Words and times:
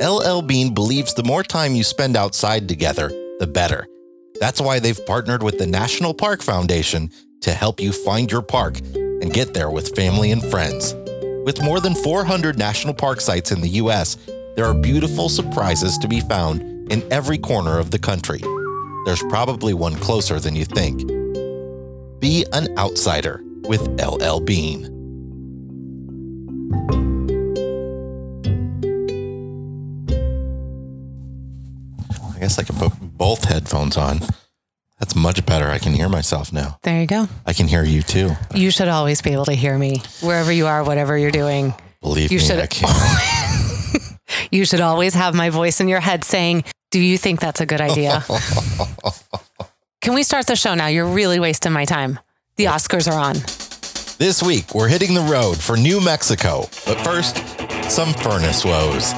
LL 0.00 0.40
Bean 0.40 0.72
believes 0.72 1.12
the 1.12 1.22
more 1.22 1.42
time 1.42 1.74
you 1.74 1.84
spend 1.84 2.16
outside 2.16 2.66
together, 2.66 3.08
the 3.38 3.46
better. 3.46 3.86
That's 4.40 4.60
why 4.60 4.78
they've 4.78 5.06
partnered 5.06 5.42
with 5.42 5.58
the 5.58 5.66
National 5.66 6.14
Park 6.14 6.40
Foundation 6.40 7.10
to 7.42 7.52
help 7.52 7.80
you 7.80 7.92
find 7.92 8.32
your 8.32 8.40
park 8.40 8.78
and 8.94 9.30
get 9.30 9.52
there 9.52 9.70
with 9.70 9.94
family 9.94 10.30
and 10.30 10.42
friends. 10.42 10.94
With 11.44 11.62
more 11.62 11.80
than 11.80 11.94
400 11.94 12.58
national 12.58 12.94
park 12.94 13.20
sites 13.20 13.52
in 13.52 13.60
the 13.60 13.68
U.S., 13.68 14.16
there 14.56 14.64
are 14.64 14.72
beautiful 14.72 15.28
surprises 15.28 15.98
to 15.98 16.08
be 16.08 16.20
found 16.20 16.62
in 16.90 17.02
every 17.12 17.36
corner 17.36 17.78
of 17.78 17.90
the 17.90 17.98
country. 17.98 18.40
There's 19.04 19.22
probably 19.24 19.74
one 19.74 19.96
closer 19.96 20.40
than 20.40 20.56
you 20.56 20.64
think. 20.64 21.06
Be 22.20 22.46
an 22.54 22.74
outsider 22.78 23.42
with 23.64 23.82
LL 24.00 24.40
Bean. 24.40 24.99
I 32.40 32.44
guess 32.44 32.58
I 32.58 32.62
can 32.62 32.76
put 32.76 32.92
both 33.00 33.44
headphones 33.44 33.98
on. 33.98 34.20
That's 34.98 35.14
much 35.14 35.44
better. 35.44 35.66
I 35.66 35.78
can 35.78 35.92
hear 35.92 36.08
myself 36.08 36.54
now. 36.54 36.78
There 36.82 36.98
you 36.98 37.06
go. 37.06 37.28
I 37.46 37.52
can 37.52 37.68
hear 37.68 37.84
you 37.84 38.00
too. 38.02 38.30
You 38.54 38.70
should 38.70 38.88
always 38.88 39.20
be 39.20 39.32
able 39.32 39.44
to 39.44 39.52
hear 39.52 39.76
me 39.76 40.02
wherever 40.22 40.50
you 40.50 40.66
are, 40.66 40.82
whatever 40.82 41.18
you're 41.18 41.30
doing. 41.30 41.74
Believe 42.00 42.32
You 42.32 42.38
me, 42.38 42.44
should- 42.44 42.58
I 42.60 42.66
can. 42.66 42.88
You 44.52 44.64
should 44.64 44.80
always 44.80 45.12
have 45.14 45.34
my 45.34 45.50
voice 45.50 45.80
in 45.80 45.88
your 45.88 46.00
head 46.00 46.24
saying, 46.24 46.64
Do 46.90 46.98
you 47.00 47.18
think 47.18 47.40
that's 47.40 47.60
a 47.60 47.66
good 47.66 47.80
idea? 47.80 48.24
Can 50.00 50.14
we 50.14 50.22
start 50.22 50.46
the 50.46 50.56
show 50.56 50.74
now? 50.74 50.86
You're 50.86 51.06
really 51.06 51.38
wasting 51.38 51.72
my 51.72 51.84
time. 51.84 52.18
The 52.56 52.64
Oscars 52.66 53.10
are 53.10 53.18
on. 53.20 53.34
This 54.18 54.42
week, 54.42 54.74
we're 54.74 54.88
hitting 54.88 55.14
the 55.14 55.20
road 55.20 55.56
for 55.58 55.76
New 55.76 56.00
Mexico. 56.00 56.60
But 56.86 56.98
first, 57.04 57.36
some 57.90 58.12
furnace 58.14 58.64
woes. 58.64 59.12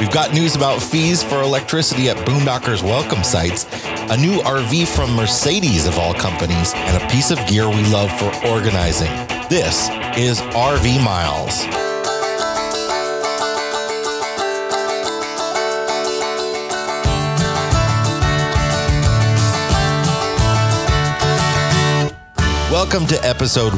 We've 0.00 0.10
got 0.10 0.34
news 0.34 0.56
about 0.56 0.82
fees 0.82 1.22
for 1.22 1.42
electricity 1.42 2.10
at 2.10 2.16
Boondockers 2.26 2.82
welcome 2.82 3.22
sites, 3.22 3.64
a 4.10 4.16
new 4.16 4.40
RV 4.40 4.88
from 4.88 5.14
Mercedes 5.14 5.86
of 5.86 5.98
all 5.98 6.12
companies, 6.12 6.74
and 6.74 7.00
a 7.00 7.06
piece 7.08 7.30
of 7.30 7.38
gear 7.46 7.68
we 7.68 7.84
love 7.84 8.10
for 8.18 8.34
organizing. 8.48 9.12
This 9.48 9.88
is 10.18 10.40
RV 10.40 11.04
Miles. 11.04 11.64
Welcome 22.72 23.06
to 23.06 23.24
episode 23.24 23.72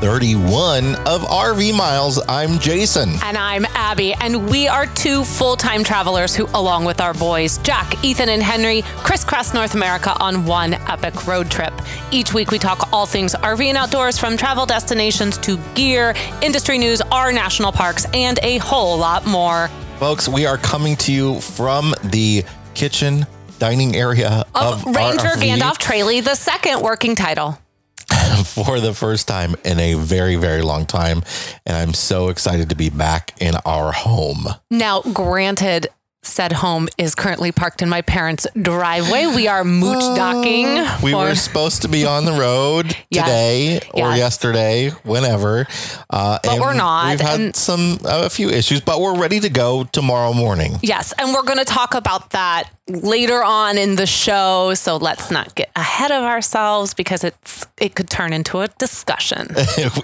131 0.00 0.94
of 1.06 1.20
RV 1.28 1.76
Miles. 1.76 2.18
I'm 2.26 2.58
Jason. 2.58 3.10
And 3.22 3.36
I'm 3.36 3.66
Abby, 3.74 4.14
and 4.14 4.48
we 4.48 4.66
are 4.66 4.86
two 4.86 5.24
full 5.24 5.56
time 5.56 5.84
travelers 5.84 6.34
who, 6.34 6.46
along 6.54 6.86
with 6.86 7.02
our 7.02 7.12
boys, 7.12 7.58
Jack, 7.58 8.02
Ethan, 8.02 8.30
and 8.30 8.42
Henry, 8.42 8.80
crisscross 9.04 9.52
North 9.52 9.74
America 9.74 10.16
on 10.18 10.46
one 10.46 10.72
epic 10.72 11.26
road 11.26 11.50
trip. 11.50 11.74
Each 12.10 12.32
week, 12.32 12.50
we 12.50 12.58
talk 12.58 12.90
all 12.94 13.04
things 13.04 13.34
RV 13.34 13.62
and 13.62 13.76
outdoors 13.76 14.18
from 14.18 14.38
travel 14.38 14.64
destinations 14.64 15.36
to 15.38 15.58
gear, 15.74 16.14
industry 16.40 16.78
news, 16.78 17.02
our 17.12 17.30
national 17.30 17.70
parks, 17.70 18.06
and 18.14 18.38
a 18.42 18.56
whole 18.56 18.96
lot 18.96 19.26
more. 19.26 19.68
Folks, 19.98 20.30
we 20.30 20.46
are 20.46 20.56
coming 20.56 20.96
to 20.96 21.12
you 21.12 21.40
from 21.40 21.94
the 22.04 22.42
kitchen 22.72 23.26
dining 23.58 23.94
area 23.94 24.46
Of 24.54 24.86
of, 24.86 24.96
Ranger 24.96 25.26
RV 25.26 25.42
Gandalf 25.42 25.78
Traley, 25.78 26.24
the 26.24 26.36
second 26.36 26.80
working 26.80 27.14
title. 27.14 27.58
for 28.44 28.80
the 28.80 28.94
first 28.94 29.28
time 29.28 29.54
in 29.64 29.78
a 29.78 29.94
very, 29.94 30.36
very 30.36 30.62
long 30.62 30.86
time. 30.86 31.22
And 31.66 31.76
I'm 31.76 31.94
so 31.94 32.28
excited 32.28 32.70
to 32.70 32.76
be 32.76 32.90
back 32.90 33.34
in 33.40 33.54
our 33.64 33.92
home. 33.92 34.46
Now, 34.70 35.02
granted, 35.02 35.88
said 36.22 36.52
home 36.52 36.86
is 36.98 37.14
currently 37.14 37.50
parked 37.50 37.80
in 37.80 37.88
my 37.88 38.02
parents' 38.02 38.46
driveway. 38.60 39.26
We 39.34 39.48
are 39.48 39.64
mooch 39.64 40.00
docking. 40.16 40.66
We 41.02 41.12
for- 41.12 41.24
were 41.24 41.34
supposed 41.34 41.82
to 41.82 41.88
be 41.88 42.04
on 42.04 42.26
the 42.26 42.32
road 42.32 42.94
Yes. 43.10 43.24
today 43.26 43.80
or 43.94 44.10
Yes. 44.10 44.18
yesterday, 44.18 44.90
whenever. 45.02 45.66
Uh, 46.10 46.38
but 46.44 46.60
we're 46.60 46.74
not, 46.74 47.10
We've 47.10 47.20
had 47.20 47.40
and- 47.40 47.56
some 47.56 47.98
a 48.04 48.28
few 48.28 48.50
issues, 48.50 48.82
but 48.82 49.00
we're 49.00 49.16
ready 49.18 49.40
to 49.40 49.48
go 49.48 49.84
tomorrow 49.84 50.34
morning. 50.34 50.76
Yes, 50.82 51.14
and 51.18 51.32
we're 51.32 51.42
going 51.42 51.58
to 51.58 51.64
talk 51.64 51.94
about 51.94 52.30
that 52.30 52.64
later 52.86 53.42
on 53.42 53.78
in 53.78 53.96
the 53.96 54.06
show. 54.06 54.74
So 54.74 54.98
let's 54.98 55.30
not 55.30 55.54
get 55.54 55.70
ahead 55.74 56.10
of 56.10 56.22
ourselves 56.24 56.92
because 56.92 57.24
it's 57.24 57.66
it 57.80 57.94
could 57.94 58.10
turn 58.10 58.34
into 58.34 58.60
a 58.60 58.68
discussion. 58.78 59.46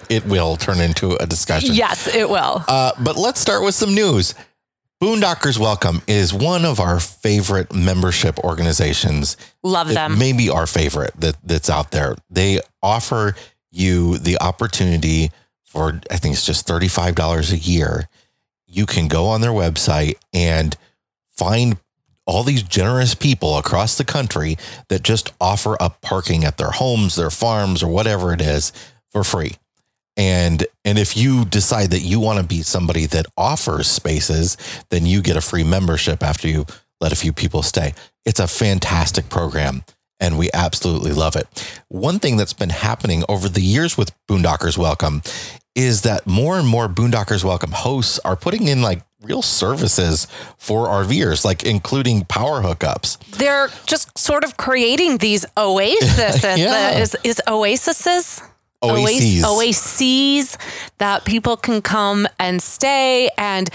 it 0.09 0.25
will 0.25 0.57
turn 0.57 0.81
into 0.81 1.15
a 1.23 1.27
discussion. 1.27 1.75
yes, 1.75 2.07
it 2.15 2.31
will. 2.31 2.65
Uh, 2.67 2.93
but 3.01 3.17
let's 3.17 3.39
start 3.39 3.63
with 3.63 3.75
some 3.75 3.95
news. 3.95 4.35
Boondockers 5.03 5.59
Welcome 5.59 6.01
is 6.07 6.33
one 6.33 6.65
of 6.65 6.81
our 6.81 6.99
favorite 7.01 7.75
membership 7.75 8.39
organizations. 8.39 9.37
Love 9.63 9.89
them. 9.89 10.19
Maybe 10.19 10.49
our 10.49 10.67
favorite 10.67 11.13
that, 11.21 11.37
that's 11.45 11.69
out 11.69 11.91
there. 11.91 12.17
They 12.31 12.61
offer 12.83 13.35
you 13.71 14.17
the 14.17 14.39
opportunity 14.41 15.31
for, 15.65 16.01
I 16.11 16.17
think 16.17 16.33
it's 16.33 16.47
just 16.47 16.67
$35 16.67 17.53
a 17.53 17.59
year. 17.59 18.09
You 18.67 18.87
can 18.87 19.07
go 19.07 19.27
on 19.27 19.43
their 19.43 19.51
website 19.51 20.15
and 20.33 20.75
find 21.31 21.77
all 22.25 22.43
these 22.43 22.63
generous 22.63 23.15
people 23.15 23.59
across 23.59 23.99
the 23.99 24.05
country 24.05 24.57
that 24.89 25.03
just 25.03 25.31
offer 25.39 25.77
up 25.79 26.01
parking 26.01 26.43
at 26.43 26.57
their 26.57 26.71
homes, 26.71 27.17
their 27.17 27.31
farms, 27.31 27.83
or 27.83 27.89
whatever 27.89 28.33
it 28.33 28.41
is 28.41 28.73
for 29.11 29.23
free. 29.23 29.57
And 30.17 30.67
and 30.85 30.99
if 30.99 31.17
you 31.17 31.45
decide 31.45 31.91
that 31.91 32.01
you 32.01 32.21
want 32.21 32.41
to 32.41 32.45
be 32.45 32.63
somebody 32.63 33.07
that 33.07 33.27
offers 33.37 33.87
spaces, 33.87 34.57
then 34.91 35.05
you 35.05 35.23
get 35.23 35.37
a 35.37 35.41
free 35.41 35.65
membership 35.65 36.23
after 36.23 36.49
you 36.49 36.67
let 37.01 37.13
a 37.13 37.17
few 37.17 37.33
people 37.33 37.63
stay. 37.63 37.95
It's 38.25 38.41
a 38.41 38.49
fantastic 38.49 39.29
program 39.29 39.85
and 40.19 40.39
we 40.39 40.49
absolutely 40.55 41.13
love 41.13 41.37
it. 41.37 41.47
One 41.89 42.19
thing 42.19 42.37
that's 42.37 42.53
been 42.55 42.71
happening 42.71 43.25
over 43.29 43.49
the 43.49 43.61
years 43.61 43.99
with 43.99 44.13
Boondockers 44.27 44.79
Welcome 44.79 45.23
is 45.75 46.03
that 46.03 46.27
more 46.27 46.59
and 46.59 46.67
more 46.67 46.89
Boondockers 46.89 47.45
Welcome 47.45 47.73
hosts 47.73 48.19
are 48.25 48.37
putting 48.37 48.69
in 48.69 48.81
like 48.81 49.03
real 49.23 49.43
services 49.43 50.27
for 50.57 50.87
RVers, 50.87 51.45
like 51.45 51.65
including 51.65 52.25
power 52.25 52.63
hookups. 52.63 53.19
They're 53.37 53.69
just 53.87 54.17
sort 54.17 54.45
of 54.45 54.57
creating 54.57 55.19
these 55.19 55.45
oases. 55.57 56.43
Yeah. 56.57 56.99
is, 56.99 57.17
is 57.25 57.43
oases? 57.47 58.41
Oases. 58.83 59.45
oases 59.45 60.59
that 60.99 61.25
people 61.25 61.57
can 61.57 61.83
come 61.83 62.27
and 62.39 62.61
stay. 62.63 63.31
And 63.39 63.69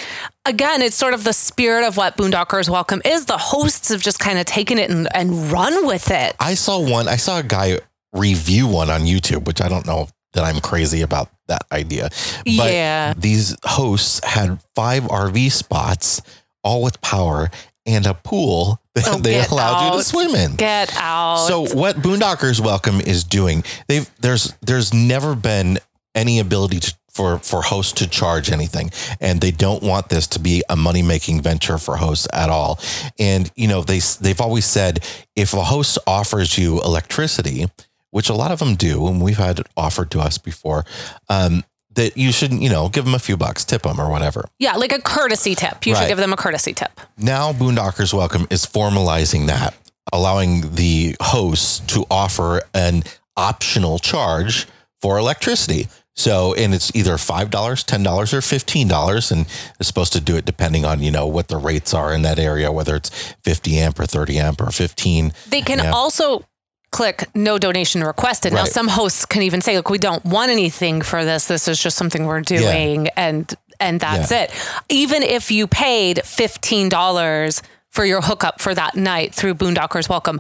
again, 0.45 0.81
it's 0.81 0.95
sort 0.95 1.13
of 1.13 1.23
the 1.23 1.33
spirit 1.33 1.85
of 1.85 1.97
what 1.97 2.17
Boondockers 2.17 2.69
Welcome 2.69 3.01
is. 3.05 3.25
The 3.25 3.37
hosts 3.37 3.89
have 3.89 4.01
just 4.01 4.19
kind 4.19 4.39
of 4.39 4.45
taken 4.45 4.77
it 4.77 4.89
and, 4.89 5.07
and 5.15 5.51
run 5.51 5.85
with 5.87 6.11
it. 6.11 6.35
I 6.39 6.53
saw 6.53 6.79
one, 6.79 7.07
I 7.07 7.15
saw 7.15 7.39
a 7.39 7.43
guy 7.43 7.79
review 8.13 8.67
one 8.67 8.89
on 8.89 9.01
YouTube, 9.01 9.45
which 9.45 9.61
I 9.61 9.67
don't 9.69 9.85
know 9.85 10.07
that 10.33 10.43
I'm 10.43 10.59
crazy 10.61 11.01
about 11.01 11.29
that 11.47 11.63
idea. 11.71 12.09
But 12.45 12.71
Yeah. 12.73 13.13
these 13.17 13.55
hosts 13.65 14.21
had 14.23 14.59
five 14.75 15.03
RV 15.03 15.51
spots, 15.51 16.21
all 16.63 16.81
with 16.83 17.01
power, 17.01 17.49
and 17.85 18.05
a 18.05 18.13
pool 18.13 18.79
that 18.95 19.07
Oh, 19.07 19.17
they 19.21 19.43
allowed 19.45 19.91
you 19.91 19.97
to 19.99 20.03
swim 20.03 20.35
in. 20.35 20.55
Get 20.55 20.93
out. 20.95 21.47
So 21.47 21.65
what 21.75 21.97
Boondockers 21.97 22.59
Welcome 22.59 22.99
is 23.01 23.23
doing, 23.23 23.63
they've 23.87 24.09
there's 24.19 24.53
there's 24.61 24.93
never 24.93 25.35
been 25.35 25.79
any 26.13 26.39
ability 26.39 26.79
to, 26.81 26.95
for 27.09 27.39
for 27.39 27.61
hosts 27.61 27.93
to 27.93 28.07
charge 28.09 28.51
anything, 28.51 28.91
and 29.19 29.39
they 29.41 29.51
don't 29.51 29.81
want 29.83 30.09
this 30.09 30.27
to 30.27 30.39
be 30.39 30.63
a 30.69 30.75
money 30.75 31.01
making 31.01 31.41
venture 31.41 31.77
for 31.77 31.97
hosts 31.97 32.27
at 32.33 32.49
all. 32.49 32.79
And 33.19 33.51
you 33.55 33.67
know 33.67 33.81
they 33.81 33.99
they've 34.19 34.39
always 34.41 34.65
said 34.65 34.99
if 35.35 35.53
a 35.53 35.63
host 35.63 35.97
offers 36.05 36.57
you 36.57 36.81
electricity, 36.81 37.65
which 38.11 38.29
a 38.29 38.33
lot 38.33 38.51
of 38.51 38.59
them 38.59 38.75
do, 38.75 39.07
and 39.07 39.21
we've 39.21 39.37
had 39.37 39.59
it 39.59 39.67
offered 39.77 40.11
to 40.11 40.19
us 40.19 40.37
before. 40.37 40.85
Um, 41.29 41.63
that 41.95 42.17
you 42.17 42.31
shouldn't, 42.31 42.61
you 42.61 42.69
know, 42.69 42.87
give 42.89 43.03
them 43.05 43.13
a 43.13 43.19
few 43.19 43.35
bucks, 43.37 43.65
tip 43.65 43.81
them 43.83 43.99
or 43.99 44.09
whatever. 44.09 44.47
yeah, 44.59 44.75
like 44.75 44.91
a 44.91 45.01
courtesy 45.01 45.55
tip. 45.55 45.85
You 45.85 45.93
Right. 45.93 46.01
should 46.01 46.07
give 46.07 46.17
them 46.17 46.33
a 46.33 46.37
courtesy 46.37 46.73
tip. 46.73 46.99
Now, 47.17 47.51
Boondockers 47.53 48.13
Welcome 48.13 48.47
is 48.49 48.65
formalizing 48.65 49.47
that, 49.47 49.73
allowing 50.13 50.75
the 50.75 51.15
hosts 51.21 51.79
to 51.93 52.05
offer 52.09 52.61
an 52.73 53.03
optional 53.35 53.99
charge 53.99 54.67
for 55.01 55.17
electricity. 55.17 55.87
So, 56.15 56.53
and 56.55 56.73
it's 56.73 56.93
either 56.93 57.13
$5, 57.17 57.49
$10, 57.85 58.33
or 58.33 58.41
$15, 58.41 59.31
and 59.31 59.45
it's 59.79 59.87
supposed 59.87 60.11
to 60.13 60.19
do 60.19 60.35
it 60.35 60.45
depending 60.45 60.83
on, 60.85 61.01
you 61.01 61.09
know, 61.09 61.25
what 61.25 61.47
the 61.47 61.57
rates 61.57 61.93
are 61.93 62.13
in 62.13 62.21
that 62.23 62.37
area, 62.37 62.71
whether 62.71 62.95
it's 62.97 63.09
50 63.43 63.79
amp 63.79 63.99
or 63.99 64.05
30 64.05 64.37
amp 64.37 64.61
or 64.61 64.71
15. 64.71 65.33
They 65.49 65.61
can 65.61 65.79
Yeah. 65.79 65.91
also 65.91 66.43
click 66.91 67.27
no 67.33 67.57
donation 67.57 68.03
requested. 68.03 68.53
Now, 68.53 68.65
some 68.65 68.87
hosts 68.87 69.25
can 69.25 69.43
even 69.43 69.61
say, 69.61 69.75
look, 69.77 69.89
we 69.89 69.97
don't 69.97 70.23
want 70.25 70.51
anything 70.51 71.01
for 71.01 71.23
this. 71.23 71.47
This 71.47 71.67
is 71.67 71.81
just 71.81 71.97
something 71.97 72.25
we're 72.25 72.41
doing. 72.41 73.07
And 73.15 73.53
and 73.79 73.99
that's 73.99 74.29
Yeah. 74.31 74.43
it. 74.43 74.51
Even 74.89 75.23
if 75.23 75.49
you 75.51 75.65
paid 75.65 76.21
$15 76.23 77.61
for 77.89 78.05
your 78.05 78.21
hookup 78.21 78.61
for 78.61 78.75
that 78.75 78.95
night 78.95 79.33
through 79.33 79.55
Boondockers 79.55 80.07
Welcome, 80.07 80.39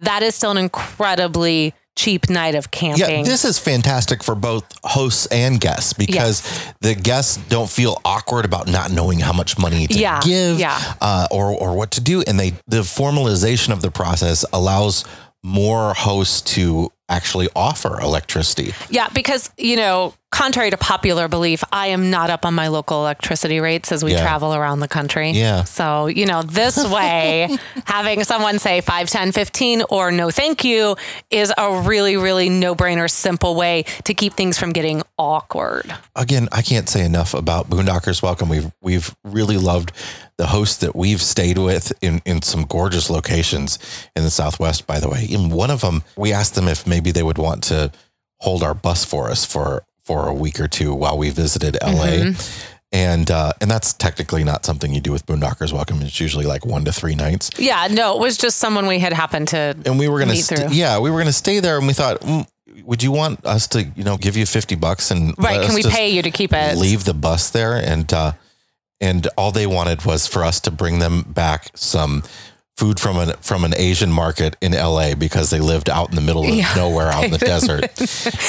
that 0.00 0.22
is 0.22 0.34
still 0.34 0.50
an 0.50 0.58
incredibly 0.58 1.74
cheap 1.96 2.30
night 2.30 2.54
of 2.54 2.70
camping. 2.70 3.18
Yeah, 3.18 3.22
this 3.22 3.44
is 3.44 3.58
fantastic 3.58 4.22
for 4.24 4.34
both 4.34 4.64
hosts 4.84 5.26
and 5.26 5.60
guests 5.60 5.92
because 5.92 6.42
the 6.80 6.94
guests 6.94 7.36
don't 7.48 7.68
feel 7.68 8.00
awkward 8.04 8.44
about 8.44 8.68
not 8.68 8.90
knowing 8.90 9.20
how 9.20 9.32
much 9.32 9.58
money 9.58 9.86
to 9.86 9.98
Yeah, 9.98 10.20
give 10.22 10.58
yeah. 10.58 10.80
uh, 11.00 11.26
or 11.30 11.46
or 11.52 11.74
what 11.76 11.90
to 11.92 12.00
do, 12.00 12.22
and 12.26 12.40
they 12.40 12.50
the 12.66 12.80
formalization 12.82 13.70
of 13.72 13.82
the 13.82 13.90
process 13.90 14.44
allows 14.52 15.04
more 15.42 15.94
hosts 15.94 16.40
to 16.54 16.92
actually 17.08 17.48
offer 17.56 18.00
electricity. 18.00 18.72
Yeah, 18.88 19.08
because, 19.12 19.50
you 19.58 19.76
know, 19.76 20.14
contrary 20.40 20.70
to 20.70 20.76
popular 20.78 21.28
belief, 21.28 21.62
I 21.70 21.88
am 21.88 22.08
not 22.08 22.30
up 22.30 22.46
on 22.46 22.54
my 22.54 22.68
local 22.68 23.00
electricity 23.02 23.60
rates 23.60 23.92
as 23.92 24.02
we 24.02 24.12
Yeah. 24.12 24.22
travel 24.22 24.54
around 24.54 24.80
the 24.80 24.88
country. 24.88 25.32
Yeah. 25.32 25.64
So, 25.64 26.06
you 26.06 26.24
know, 26.24 26.40
this 26.42 26.82
way, 26.96 27.58
having 27.84 28.24
someone 28.24 28.58
say 28.58 28.80
5, 28.80 29.10
10, 29.10 29.32
15 29.32 29.82
or 29.90 30.10
no 30.10 30.30
thank 30.30 30.64
you 30.64 30.96
is 31.30 31.52
a 31.58 31.82
really, 31.82 32.16
really 32.16 32.48
no 32.48 32.74
brainer, 32.74 33.10
simple 33.10 33.54
way 33.54 33.84
to 34.04 34.14
keep 34.14 34.32
things 34.32 34.56
from 34.56 34.72
getting 34.72 35.02
awkward. 35.18 35.92
Again, 36.16 36.48
I 36.52 36.62
can't 36.62 36.88
say 36.88 37.04
enough 37.04 37.34
about 37.34 37.68
Boondockers 37.68 38.22
Welcome. 38.22 38.48
We've 38.48 38.72
we've 38.80 39.14
really 39.24 39.58
loved 39.58 39.92
the 40.38 40.46
hosts 40.46 40.78
that 40.78 40.96
we've 40.96 41.20
stayed 41.20 41.58
with 41.58 41.92
in 42.00 42.22
in 42.24 42.40
some 42.40 42.64
gorgeous 42.64 43.10
locations 43.10 43.78
in 44.16 44.22
the 44.24 44.30
Southwest. 44.30 44.86
By 44.86 45.00
the 45.00 45.08
way, 45.10 45.26
in 45.28 45.50
one 45.50 45.70
of 45.70 45.82
them, 45.82 46.02
we 46.16 46.32
asked 46.32 46.54
them 46.54 46.66
if 46.66 46.86
maybe 46.86 47.10
they 47.12 47.22
would 47.22 47.36
want 47.36 47.62
to 47.64 47.92
hold 48.38 48.62
our 48.62 48.72
bus 48.72 49.04
for 49.04 49.28
us 49.30 49.44
for 49.44 49.84
for 50.04 50.28
a 50.28 50.34
week 50.34 50.58
or 50.60 50.68
two 50.68 50.94
while 50.94 51.16
we 51.18 51.30
visited 51.30 51.76
LA. 51.82 52.32
And 52.92 53.30
uh, 53.30 53.52
and 53.60 53.70
that's 53.70 53.92
technically 53.92 54.42
not 54.42 54.64
something 54.66 54.92
you 54.92 55.00
do 55.00 55.12
with 55.12 55.24
Boondockers 55.24 55.72
Welcome. 55.72 56.02
It's 56.02 56.18
usually 56.20 56.44
like 56.46 56.66
one 56.66 56.84
to 56.86 56.92
three 56.92 57.14
nights. 57.14 57.48
Yeah, 57.56 57.86
no, 57.88 58.16
it 58.16 58.20
was 58.20 58.36
just 58.36 58.58
someone 58.58 58.88
we 58.88 58.98
had 58.98 59.12
happened 59.12 59.46
to. 59.48 59.76
and 59.86 59.96
we 59.96 60.08
were 60.08 60.18
gonna 60.18 60.32
meet 60.32 60.42
st- 60.44 60.72
yeah 60.72 60.98
we 60.98 61.08
were 61.10 61.18
gonna 61.18 61.32
stay 61.32 61.60
there 61.60 61.78
and 61.78 61.86
we 61.86 61.92
thought 61.92 62.20
mm, 62.20 62.44
would 62.84 63.00
you 63.00 63.12
want 63.12 63.46
us 63.46 63.68
to 63.68 63.84
you 63.84 64.02
know 64.02 64.16
give 64.16 64.36
you 64.36 64.44
50 64.44 64.74
bucks 64.74 65.12
and 65.12 65.34
Right. 65.38 65.64
Can 65.64 65.74
we 65.76 65.84
pay 65.84 66.08
you 66.10 66.22
to 66.22 66.32
keep 66.32 66.52
it? 66.52 66.76
leave 66.78 67.04
the 67.04 67.14
bus 67.14 67.50
there 67.50 67.74
and 67.76 68.12
uh 68.12 68.32
and 69.00 69.28
all 69.38 69.52
they 69.52 69.66
wanted 69.68 70.04
was 70.04 70.26
for 70.26 70.42
us 70.44 70.58
to 70.60 70.70
bring 70.72 70.98
them 70.98 71.22
back 71.22 71.70
some 71.76 72.24
food 72.80 72.98
from 72.98 73.16
an 73.18 73.30
from 73.42 73.64
an 73.68 73.74
Asian 73.76 74.10
market 74.10 74.56
in 74.62 74.72
LA 74.72 75.14
because 75.14 75.50
they 75.50 75.60
lived 75.60 75.88
out 75.90 76.08
in 76.08 76.14
the 76.14 76.20
middle 76.28 76.44
of 76.44 76.54
Yeah. 76.54 76.72
nowhere 76.74 77.08
out 77.14 77.24
in 77.24 77.30
the 77.30 77.38
desert 77.54 77.82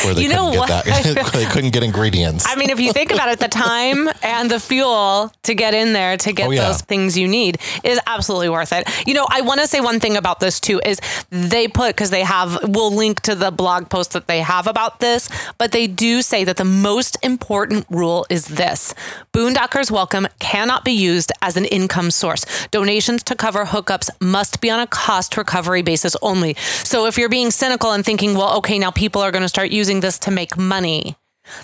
where 0.03 0.13
they 0.15 0.21
You 0.23 0.29
couldn't 0.29 0.53
know 0.53 0.65
get 0.67 0.85
that 0.85 1.31
they 1.39 1.45
couldn't 1.53 1.71
get 1.71 1.83
ingredients. 1.83 2.45
I 2.47 2.55
mean, 2.55 2.69
if 2.69 2.79
you 2.79 2.93
think 2.93 3.11
about 3.11 3.29
it, 3.33 3.39
the 3.39 3.49
time 3.49 4.09
and 4.23 4.49
the 4.49 4.59
fuel 4.59 5.31
to 5.43 5.53
get 5.53 5.73
in 5.73 5.91
there 5.93 6.15
to 6.25 6.31
get 6.31 6.47
Oh, 6.47 6.51
yeah. 6.51 6.67
those 6.67 6.81
things 6.81 7.17
you 7.17 7.27
need 7.27 7.57
is 7.83 7.99
absolutely 8.07 8.49
worth 8.49 8.71
it. 8.73 8.83
You 9.07 9.13
know, 9.17 9.27
I 9.29 9.41
want 9.41 9.59
to 9.61 9.67
say 9.67 9.79
one 9.81 9.99
thing 9.99 10.15
about 10.17 10.39
this 10.39 10.59
too 10.61 10.79
is 10.85 10.99
they 11.29 11.67
put 11.67 11.89
because 11.95 12.09
they 12.09 12.23
have 12.23 12.49
we'll 12.75 12.93
link 13.03 13.19
to 13.21 13.35
the 13.35 13.51
blog 13.51 13.89
post 13.89 14.13
that 14.13 14.27
they 14.27 14.39
have 14.41 14.65
about 14.67 14.99
this, 15.01 15.27
but 15.57 15.71
they 15.73 15.87
do 15.87 16.21
say 16.21 16.45
that 16.45 16.55
the 16.57 16.63
most 16.91 17.17
important 17.21 17.85
rule 17.89 18.25
is 18.29 18.45
this: 18.45 18.93
Boondockers 19.33 19.91
Welcome 19.91 20.27
cannot 20.39 20.85
be 20.85 20.93
used 20.93 21.31
as 21.41 21.57
an 21.57 21.65
income 21.65 22.11
source. 22.11 22.45
Donations 22.71 23.23
to 23.23 23.35
cover 23.35 23.65
hookups 23.65 24.09
must 24.21 24.61
be 24.61 24.69
on 24.69 24.79
a 24.79 24.87
cost 24.87 25.35
recovery 25.37 25.81
basis 25.81 26.15
only. 26.21 26.55
So 26.55 27.05
if 27.07 27.17
you're 27.17 27.29
being 27.29 27.51
cynical 27.51 27.91
and 27.91 28.05
thinking, 28.05 28.35
well, 28.35 28.57
okay, 28.57 28.79
now 28.79 28.91
people 28.91 29.21
are 29.21 29.31
going 29.31 29.43
to 29.43 29.49
start 29.49 29.71
using 29.71 29.99
this 29.99 30.19
to 30.19 30.31
make 30.31 30.57
money. 30.57 31.15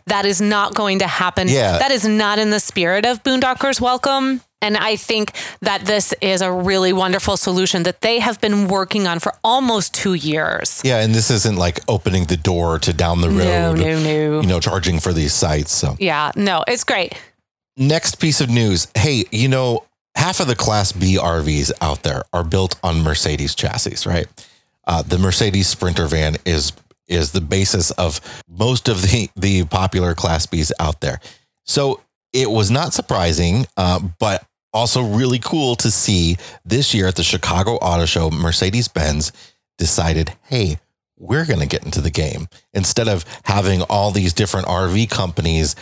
That 0.07 0.25
is 0.25 0.41
not 0.41 0.73
going 0.73 0.99
to 0.99 1.07
happen. 1.07 1.47
Yeah. 1.47 1.77
That 1.77 1.91
is 1.91 2.05
not 2.05 2.39
in 2.39 2.49
the 2.49 2.59
spirit 2.59 3.05
of 3.05 3.23
Boondockers 3.23 3.79
Welcome. 3.79 4.41
And 4.59 4.75
I 4.75 4.95
think 4.95 5.33
that 5.61 5.85
this 5.85 6.15
is 6.19 6.41
a 6.41 6.51
really 6.51 6.91
wonderful 6.91 7.37
solution 7.37 7.83
that 7.83 8.01
they 8.01 8.19
have 8.19 8.41
been 8.41 8.67
working 8.67 9.05
on 9.05 9.19
for 9.19 9.33
almost 9.43 9.93
two 9.93 10.15
years. 10.15 10.81
yeah, 10.83 11.01
and 11.01 11.13
this 11.13 11.29
isn't 11.29 11.57
like 11.57 11.79
opening 11.87 12.25
the 12.25 12.37
door 12.37 12.79
to 12.79 12.91
down 12.91 13.21
the 13.21 13.29
road. 13.29 13.37
No, 13.37 13.73
no, 13.73 13.99
no. 13.99 14.41
You 14.41 14.47
know, 14.47 14.59
charging 14.59 14.99
for 14.99 15.13
these 15.13 15.33
sites. 15.33 15.71
So 15.71 15.95
Yeah, 15.99 16.31
no, 16.35 16.63
it's 16.67 16.83
great. 16.83 17.13
Next 17.77 18.15
piece 18.15 18.41
of 18.41 18.49
news. 18.49 18.87
Hey, 18.95 19.25
you 19.31 19.47
know, 19.47 19.83
half 20.17 20.39
of 20.39 20.47
the 20.47 20.55
Class 20.55 20.91
B 20.91 21.17
RVs 21.17 21.71
out 21.79 22.03
there 22.03 22.23
are 22.33 22.43
built 22.43 22.79
on 22.83 23.03
Mercedes 23.03 23.55
chassis, 23.55 24.09
right? 24.09 24.27
Uh, 24.85 25.03
the 25.03 25.17
Mercedes 25.17 25.67
Sprinter 25.67 26.07
van 26.07 26.37
is 26.45 26.73
is 27.07 27.31
the 27.31 27.41
basis 27.41 27.91
of 27.91 28.19
most 28.49 28.89
of 28.89 29.01
the 29.03 29.29
the 29.35 29.65
popular 29.65 30.15
Class 30.15 30.47
Bs 30.47 30.71
out 30.79 31.01
there. 31.01 31.19
So 31.63 32.01
it 32.33 32.49
was 32.49 32.71
not 32.71 32.93
surprising, 32.93 33.67
uh, 33.77 33.99
but 34.19 34.43
also 34.73 35.01
really 35.01 35.39
cool 35.39 35.75
to 35.75 35.91
see 35.91 36.37
this 36.65 36.93
year 36.93 37.07
at 37.07 37.15
the 37.15 37.23
Chicago 37.23 37.75
Auto 37.75 38.05
Show, 38.05 38.29
Mercedes 38.29 38.87
Benz 38.87 39.31
decided, 39.77 40.33
hey, 40.43 40.79
we're 41.17 41.45
going 41.45 41.59
to 41.59 41.65
get 41.65 41.83
into 41.83 42.01
the 42.01 42.11
game 42.11 42.47
instead 42.73 43.07
of 43.07 43.25
having 43.43 43.81
all 43.83 44.11
these 44.11 44.33
different 44.33 44.67
RV 44.67 45.09
companies 45.09 45.75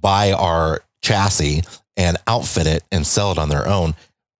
buy 0.00 0.32
our 0.32 0.82
chassis 1.02 1.62
and 2.00 2.16
outfit 2.26 2.66
it 2.66 2.82
and 2.90 3.06
sell 3.06 3.30
it 3.30 3.36
on 3.38 3.50
their 3.50 3.68
own. 3.68 3.94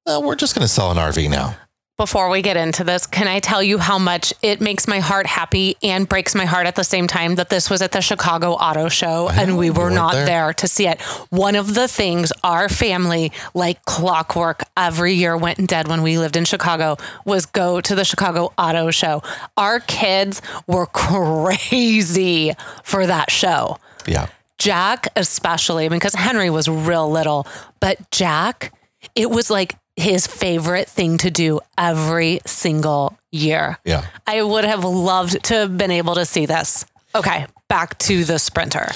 uh, 0.06 0.20
we're 0.24 0.34
just 0.34 0.54
going 0.54 0.64
to 0.64 0.68
sell 0.68 0.90
an 0.90 0.96
RV 0.96 1.28
now. 1.30 1.54
Before 1.98 2.30
we 2.30 2.40
get 2.40 2.56
into 2.56 2.82
this, 2.82 3.06
can 3.06 3.28
I 3.28 3.40
tell 3.40 3.62
you 3.62 3.76
how 3.76 3.98
much 3.98 4.32
it 4.40 4.62
makes 4.62 4.88
my 4.88 5.00
heart 5.00 5.26
happy 5.26 5.76
and 5.82 6.08
breaks 6.08 6.34
my 6.34 6.46
heart 6.46 6.66
at 6.66 6.74
the 6.74 6.82
same 6.82 7.06
time 7.06 7.34
that 7.34 7.50
this 7.50 7.68
was 7.68 7.82
at 7.82 7.92
the 7.92 8.00
Chicago 8.00 8.52
Auto 8.52 8.88
Show 8.88 9.28
and 9.28 9.58
we 9.58 9.68
were 9.68 9.90
not 9.90 10.14
there. 10.14 10.24
there. 10.24 10.52
to 10.54 10.66
see 10.66 10.86
it? 10.88 10.98
One 11.28 11.54
of 11.56 11.74
the 11.74 11.88
things 11.88 12.32
our 12.42 12.70
family, 12.70 13.32
like 13.52 13.84
clockwork, 13.84 14.62
every 14.78 15.12
year 15.12 15.36
went 15.36 15.58
and 15.58 15.68
did 15.68 15.88
when 15.88 16.00
we 16.00 16.16
lived 16.16 16.38
in 16.38 16.46
Chicago 16.46 16.96
was 17.26 17.44
go 17.44 17.82
to 17.82 17.94
the 17.94 18.06
Chicago 18.06 18.54
Auto 18.56 18.90
Show. 18.90 19.22
Our 19.58 19.80
kids 19.80 20.40
were 20.66 20.86
crazy 20.94 22.52
for 22.82 23.06
that 23.06 23.30
show. 23.30 23.76
Yeah. 24.06 24.28
Jack, 24.60 25.08
especially 25.16 25.88
because 25.88 26.14
Henry 26.14 26.50
was 26.50 26.68
real 26.68 27.10
little, 27.10 27.46
but 27.80 28.10
Jack, 28.10 28.72
it 29.14 29.30
was 29.30 29.48
like 29.50 29.74
his 29.96 30.26
favorite 30.26 30.86
thing 30.86 31.16
to 31.18 31.30
do 31.30 31.60
every 31.78 32.40
single 32.44 33.18
year. 33.32 33.78
Yeah. 33.84 34.04
I 34.26 34.42
would 34.42 34.64
have 34.64 34.84
loved 34.84 35.42
to 35.44 35.54
have 35.54 35.78
been 35.78 35.90
able 35.90 36.14
to 36.14 36.26
see 36.26 36.44
this. 36.44 36.84
Okay, 37.14 37.46
back 37.68 37.98
to 38.00 38.24
the 38.24 38.38
sprinter. 38.38 38.88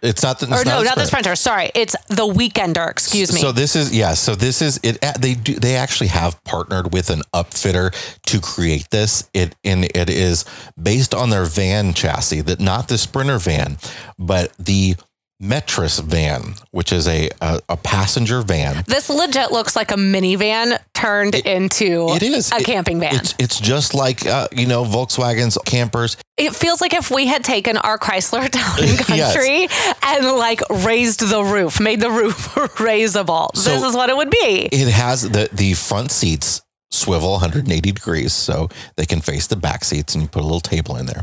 It's 0.00 0.22
not 0.22 0.38
the, 0.38 0.46
it's 0.46 0.62
Or 0.62 0.64
no, 0.64 0.82
not 0.82 0.96
the 0.96 1.06
sprinter. 1.06 1.34
Sorry, 1.34 1.70
it's 1.74 1.96
the 2.06 2.26
weekender. 2.26 2.88
Excuse 2.88 3.32
me. 3.32 3.40
So 3.40 3.50
this 3.50 3.74
is 3.74 3.94
yeah. 3.94 4.14
So 4.14 4.36
this 4.36 4.62
is 4.62 4.78
it. 4.84 5.04
They 5.18 5.34
do. 5.34 5.54
They 5.54 5.74
actually 5.74 6.06
have 6.08 6.42
partnered 6.44 6.92
with 6.92 7.10
an 7.10 7.22
upfitter 7.34 7.92
to 8.26 8.40
create 8.40 8.88
this. 8.90 9.28
It 9.34 9.56
and 9.64 9.84
it 9.84 10.08
is 10.08 10.44
based 10.80 11.14
on 11.14 11.30
their 11.30 11.46
van 11.46 11.94
chassis. 11.94 12.42
That 12.42 12.60
not 12.60 12.86
the 12.86 12.96
Sprinter 12.96 13.38
van, 13.38 13.78
but 14.18 14.56
the 14.56 14.94
Metris 15.42 16.02
van, 16.02 16.54
which 16.72 16.92
is 16.92 17.06
a 17.06 17.30
a, 17.40 17.60
a 17.68 17.76
passenger 17.76 18.42
van. 18.42 18.82
this 18.88 19.08
legit 19.08 19.52
looks 19.52 19.76
like 19.76 19.92
a 19.92 19.94
minivan 19.96 20.78
turned 20.94 21.36
into 21.36 22.08
It 22.10 22.22
is 22.24 22.50
a 22.50 22.56
It- 22.56 22.64
camping 22.64 22.98
van. 22.98 23.14
It's 23.14 23.34
it's 23.38 23.60
just 23.60 23.94
like 23.94 24.26
uh, 24.26 24.48
you 24.52 24.66
know 24.66 24.84
Volkswagen's 24.84 25.56
campers. 25.64 26.16
it 26.36 26.54
feels 26.56 26.80
like 26.80 26.92
if 26.92 27.10
we 27.12 27.26
had 27.28 27.44
taken 27.44 27.76
our 27.76 27.98
Chrysler 27.98 28.48
Town 28.50 28.78
and 28.80 29.08
Yes. 29.16 29.34
Country 29.34 29.68
and 30.02 30.36
like 30.36 30.60
raised 30.84 31.20
the 31.20 31.42
roof, 31.44 31.80
made 31.80 32.00
the 32.00 32.10
roof 32.10 32.54
raisable. 32.78 33.52
this 33.52 33.82
is 33.84 33.94
what 33.94 34.10
it 34.10 34.16
would 34.16 34.30
be. 34.30 34.68
It 34.72 34.88
has 34.88 35.22
the 35.22 35.48
the 35.52 35.74
front 35.74 36.10
seats 36.10 36.62
swivel 36.90 37.32
180 37.32 37.92
degrees 37.92 38.32
so 38.32 38.68
they 38.96 39.04
can 39.04 39.20
face 39.20 39.46
the 39.46 39.54
back 39.56 39.84
seats 39.84 40.14
and 40.14 40.22
you 40.22 40.28
put 40.28 40.40
a 40.40 40.44
little 40.46 40.58
table 40.58 40.96
in 40.96 41.06
there. 41.06 41.20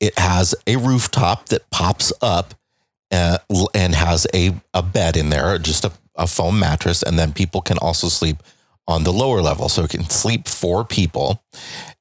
It 0.00 0.18
has 0.18 0.54
a 0.66 0.76
rooftop 0.76 1.50
that 1.50 1.68
pops 1.70 2.12
up 2.22 2.54
uh, 3.12 3.38
and 3.74 3.94
has 3.94 4.26
a, 4.34 4.54
a 4.74 4.82
bed 4.82 5.16
in 5.16 5.28
there, 5.28 5.58
just 5.58 5.84
a, 5.84 5.92
a 6.16 6.26
foam 6.26 6.58
mattress. 6.58 7.02
And 7.02 7.18
then 7.18 7.32
people 7.32 7.60
can 7.60 7.78
also 7.78 8.08
sleep 8.08 8.38
on 8.88 9.04
the 9.04 9.12
lower 9.12 9.40
level. 9.40 9.68
So 9.68 9.84
it 9.84 9.90
can 9.90 10.08
sleep 10.08 10.48
four 10.48 10.84
people. 10.84 11.42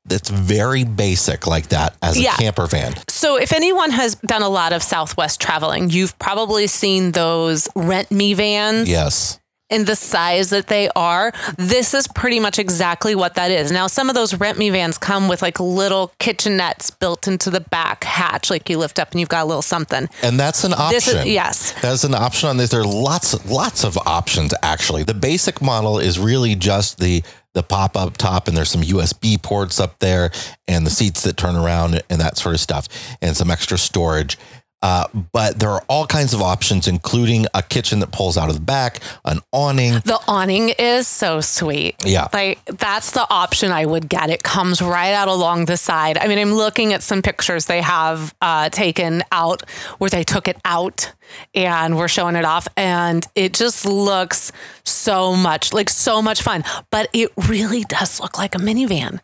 That's 0.05 0.29
very 0.29 0.83
basic 0.83 1.45
like 1.45 1.67
that 1.67 1.95
as 2.01 2.17
a 2.19 2.23
camper 2.23 2.65
van. 2.65 2.95
So, 3.07 3.37
if 3.37 3.53
anyone 3.53 3.91
has 3.91 4.15
done 4.15 4.41
a 4.41 4.49
lot 4.49 4.73
of 4.73 4.81
Southwest 4.81 5.39
traveling, 5.39 5.91
you've 5.91 6.17
probably 6.17 6.65
seen 6.65 7.11
those 7.11 7.69
rent 7.75 8.09
me 8.09 8.33
vans. 8.33 8.89
Yes. 8.89 9.39
In 9.71 9.85
the 9.85 9.95
size 9.95 10.49
that 10.51 10.67
they 10.67 10.89
are, 10.95 11.33
this 11.57 11.93
is 11.93 12.07
pretty 12.07 12.39
much 12.39 12.59
exactly 12.59 13.15
what 13.15 13.35
that 13.35 13.49
is. 13.49 13.71
Now, 13.71 13.87
some 13.87 14.09
of 14.09 14.15
those 14.15 14.35
rent 14.35 14.57
me 14.57 14.69
vans 14.69 14.97
come 14.97 15.27
with 15.27 15.41
like 15.41 15.59
little 15.59 16.13
kitchenettes 16.19 16.97
built 16.99 17.27
into 17.27 17.49
the 17.49 17.61
back 17.61 18.03
hatch, 18.03 18.49
like 18.49 18.69
you 18.69 18.77
lift 18.77 18.99
up 18.99 19.11
and 19.11 19.19
you've 19.19 19.29
got 19.29 19.43
a 19.43 19.45
little 19.45 19.61
something. 19.61 20.07
And 20.21 20.39
that's 20.39 20.63
an 20.63 20.73
option. 20.73 20.91
This 20.91 21.07
is 21.07 21.25
yes. 21.25 21.73
That's 21.81 22.03
an 22.03 22.13
option 22.13 22.49
on 22.49 22.57
this. 22.57 22.69
There 22.69 22.81
are 22.81 22.85
lots, 22.85 23.45
lots 23.49 23.83
of 23.83 23.97
options 24.05 24.53
actually. 24.61 25.03
The 25.03 25.13
basic 25.13 25.61
model 25.61 25.97
is 25.99 26.19
really 26.19 26.55
just 26.55 26.99
the 26.99 27.23
the 27.53 27.63
pop 27.63 27.97
up 27.97 28.15
top, 28.15 28.47
and 28.47 28.55
there's 28.55 28.69
some 28.69 28.81
USB 28.81 29.41
ports 29.41 29.79
up 29.79 29.99
there, 29.99 30.31
and 30.67 30.85
the 30.85 30.89
seats 30.89 31.23
that 31.23 31.35
turn 31.35 31.55
around, 31.55 32.01
and 32.09 32.21
that 32.21 32.37
sort 32.37 32.55
of 32.55 32.61
stuff, 32.61 32.87
and 33.21 33.35
some 33.35 33.51
extra 33.51 33.77
storage. 33.77 34.37
Uh, 34.81 35.05
but 35.31 35.59
there 35.59 35.69
are 35.69 35.83
all 35.87 36.07
kinds 36.07 36.33
of 36.33 36.41
options, 36.41 36.87
including 36.87 37.45
a 37.53 37.61
kitchen 37.61 37.99
that 37.99 38.11
pulls 38.11 38.35
out 38.37 38.49
of 38.49 38.55
the 38.55 38.61
back, 38.61 38.99
an 39.25 39.39
awning. 39.51 39.93
The 40.05 40.19
awning 40.27 40.69
is 40.69 41.07
so 41.07 41.39
sweet. 41.39 41.95
Yeah. 42.03 42.27
Like 42.33 42.63
that's 42.65 43.11
the 43.11 43.27
option 43.29 43.71
I 43.71 43.85
would 43.85 44.09
get. 44.09 44.29
It 44.31 44.41
comes 44.41 44.81
right 44.81 45.13
out 45.13 45.27
along 45.27 45.65
the 45.65 45.77
side. 45.77 46.17
I 46.17 46.27
mean, 46.27 46.39
I'm 46.39 46.53
looking 46.53 46.93
at 46.93 47.03
some 47.03 47.21
pictures 47.21 47.67
they 47.67 47.81
have 47.81 48.33
uh, 48.41 48.69
taken 48.69 49.23
out 49.31 49.69
where 49.99 50.09
they 50.09 50.23
took 50.23 50.47
it 50.47 50.57
out 50.65 51.13
and 51.53 51.95
we're 51.95 52.07
showing 52.07 52.35
it 52.35 52.45
off 52.45 52.67
and 52.75 53.25
it 53.35 53.53
just 53.53 53.85
looks 53.85 54.51
so 54.83 55.35
much 55.35 55.73
like 55.73 55.89
so 55.89 56.21
much 56.23 56.41
fun. 56.41 56.63
But 56.89 57.07
it 57.13 57.29
really 57.47 57.83
does 57.83 58.19
look 58.19 58.39
like 58.39 58.55
a 58.55 58.57
minivan. 58.57 59.19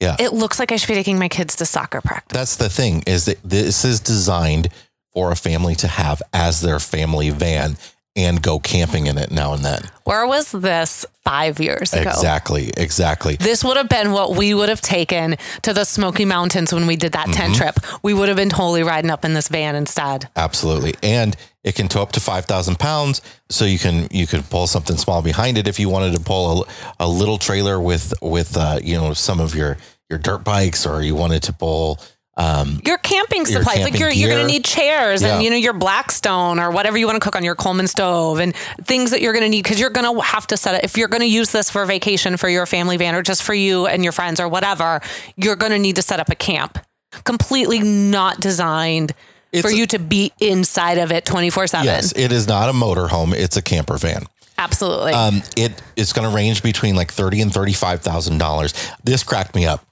Yeah. 0.00 0.16
It 0.18 0.32
looks 0.32 0.58
like 0.58 0.72
I 0.72 0.76
should 0.76 0.88
be 0.88 0.94
taking 0.94 1.18
my 1.18 1.28
kids 1.28 1.56
to 1.56 1.66
soccer 1.66 2.00
practice. 2.00 2.34
That's 2.34 2.56
the 2.56 2.70
thing 2.70 3.02
is 3.06 3.26
that 3.26 3.38
this 3.42 3.84
is 3.84 4.00
designed 4.00 4.68
for 5.12 5.30
a 5.30 5.36
family 5.36 5.74
to 5.76 5.88
have 5.88 6.22
as 6.32 6.60
their 6.60 6.78
family 6.78 7.30
van 7.30 7.76
and 8.16 8.42
go 8.42 8.58
camping 8.58 9.06
in 9.06 9.16
it 9.18 9.30
now 9.30 9.52
and 9.52 9.64
then. 9.64 9.82
Where 10.02 10.26
was 10.26 10.50
this 10.50 11.06
five 11.22 11.60
years 11.60 11.92
ago? 11.94 12.10
Exactly. 12.10 12.70
Exactly. 12.76 13.36
This 13.36 13.62
would 13.62 13.76
have 13.76 13.88
been 13.88 14.10
what 14.10 14.34
we 14.34 14.52
would 14.52 14.68
have 14.68 14.80
taken 14.80 15.36
to 15.62 15.72
the 15.72 15.84
Smoky 15.84 16.24
Mountains 16.24 16.72
when 16.72 16.88
we 16.88 16.96
did 16.96 17.12
that 17.12 17.26
tent 17.26 17.54
Mm-hmm. 17.54 17.62
trip. 17.62 18.02
We 18.02 18.12
would 18.12 18.26
have 18.28 18.36
been 18.36 18.50
totally 18.50 18.82
riding 18.82 19.10
up 19.12 19.24
in 19.24 19.32
this 19.34 19.46
van 19.46 19.76
instead. 19.76 20.28
Absolutely. 20.34 20.94
And 21.04 21.36
it 21.62 21.76
can 21.76 21.86
tow 21.86 22.02
up 22.02 22.10
to 22.12 22.20
5,000 22.20 22.80
pounds. 22.80 23.22
So 23.48 23.64
you 23.64 23.78
can, 23.78 24.08
you 24.10 24.26
could 24.26 24.48
pull 24.50 24.66
something 24.66 24.96
small 24.96 25.22
behind 25.22 25.56
it. 25.56 25.68
If 25.68 25.78
you 25.78 25.88
wanted 25.88 26.14
to 26.16 26.20
pull 26.20 26.64
a, 26.64 26.66
a 27.04 27.08
little 27.08 27.38
trailer 27.38 27.80
with, 27.80 28.12
with, 28.20 28.56
uh, 28.56 28.80
you 28.82 28.96
know, 28.96 29.14
some 29.14 29.38
of 29.38 29.54
your, 29.54 29.76
your 30.08 30.18
dirt 30.18 30.42
bikes, 30.42 30.84
or 30.84 31.00
you 31.00 31.14
wanted 31.14 31.44
to 31.44 31.52
pull, 31.52 32.00
um, 32.36 32.80
Your 32.86 32.96
camping 32.98 33.38
Your 33.44 33.46
supplies, 33.62 33.82
like 33.82 33.98
you're 33.98 34.10
you're 34.10 34.30
gonna 34.30 34.46
need 34.46 34.64
chairs 34.64 35.20
Yeah. 35.22 35.34
and 35.34 35.42
you 35.42 35.50
know 35.50 35.56
your 35.56 35.72
Blackstone 35.72 36.58
or 36.58 36.70
whatever 36.70 36.96
you 36.96 37.06
want 37.06 37.16
to 37.16 37.24
cook 37.24 37.36
on 37.36 37.44
your 37.44 37.54
Coleman 37.54 37.86
stove 37.86 38.38
and 38.38 38.54
things 38.84 39.10
that 39.10 39.20
you're 39.20 39.32
gonna 39.34 39.48
need 39.48 39.62
because 39.62 39.78
you're 39.80 39.90
gonna 39.90 40.22
have 40.22 40.46
to 40.46 40.56
set 40.56 40.74
it. 40.76 40.84
If 40.84 40.96
you're 40.96 41.08
gonna 41.08 41.24
use 41.24 41.50
this 41.52 41.68
for 41.70 41.84
vacation 41.84 42.36
for 42.36 42.48
your 42.48 42.66
family 42.66 42.96
van 42.96 43.14
or 43.14 43.22
just 43.22 43.42
for 43.42 43.52
you 43.54 43.86
and 43.86 44.02
your 44.04 44.12
friends 44.12 44.40
or 44.40 44.48
whatever, 44.48 45.00
you're 45.36 45.56
gonna 45.56 45.78
need 45.78 45.96
to 45.96 46.02
set 46.02 46.20
up 46.20 46.28
a 46.30 46.34
camp. 46.36 46.78
Completely 47.24 47.80
not 47.80 48.40
designed 48.40 49.12
It's 49.52 49.62
for 49.62 49.68
a- 49.68 49.74
you 49.76 49.86
to 49.88 49.98
be 49.98 50.32
inside 50.40 50.98
of 50.98 51.10
it 51.10 51.24
24 51.26 51.66
seven. 51.66 51.86
yes, 51.86 52.12
it 52.16 52.30
is 52.32 52.46
not 52.46 52.68
a 52.68 52.72
motorhome. 52.72 53.34
It's 53.34 53.56
a 53.56 53.62
camper 53.62 53.98
van. 53.98 54.26
Absolutely. 54.60 55.12
Um, 55.14 55.42
it 55.56 55.72
is 55.96 56.12
going 56.12 56.28
to 56.28 56.34
range 56.34 56.62
between 56.62 56.94
like 56.94 57.10
thirty 57.10 57.40
and 57.40 57.52
thirty-five 57.52 58.02
thousand 58.02 58.38
dollars. 58.38 58.74
This 59.02 59.22
cracked 59.22 59.54
me 59.54 59.64
up. 59.66 59.84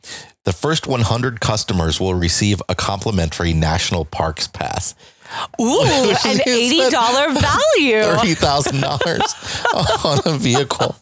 The 0.45 0.53
first 0.53 0.87
100 0.87 1.41
customers 1.41 2.01
will 2.01 2.15
receive 2.15 2.63
a 2.69 2.75
complimentary 2.75 3.53
national 3.53 4.05
parks 4.07 4.47
pass. 4.47 4.95
Ooh, 5.61 5.83
an 6.25 6.41
eighty 6.47 6.91
dollar 6.91 7.33
value. 7.33 8.03
Thirty 8.03 8.35
thousand 8.35 8.81
dollars 8.81 9.35
on 10.05 10.21
a 10.25 10.39
vehicle, 10.39 10.97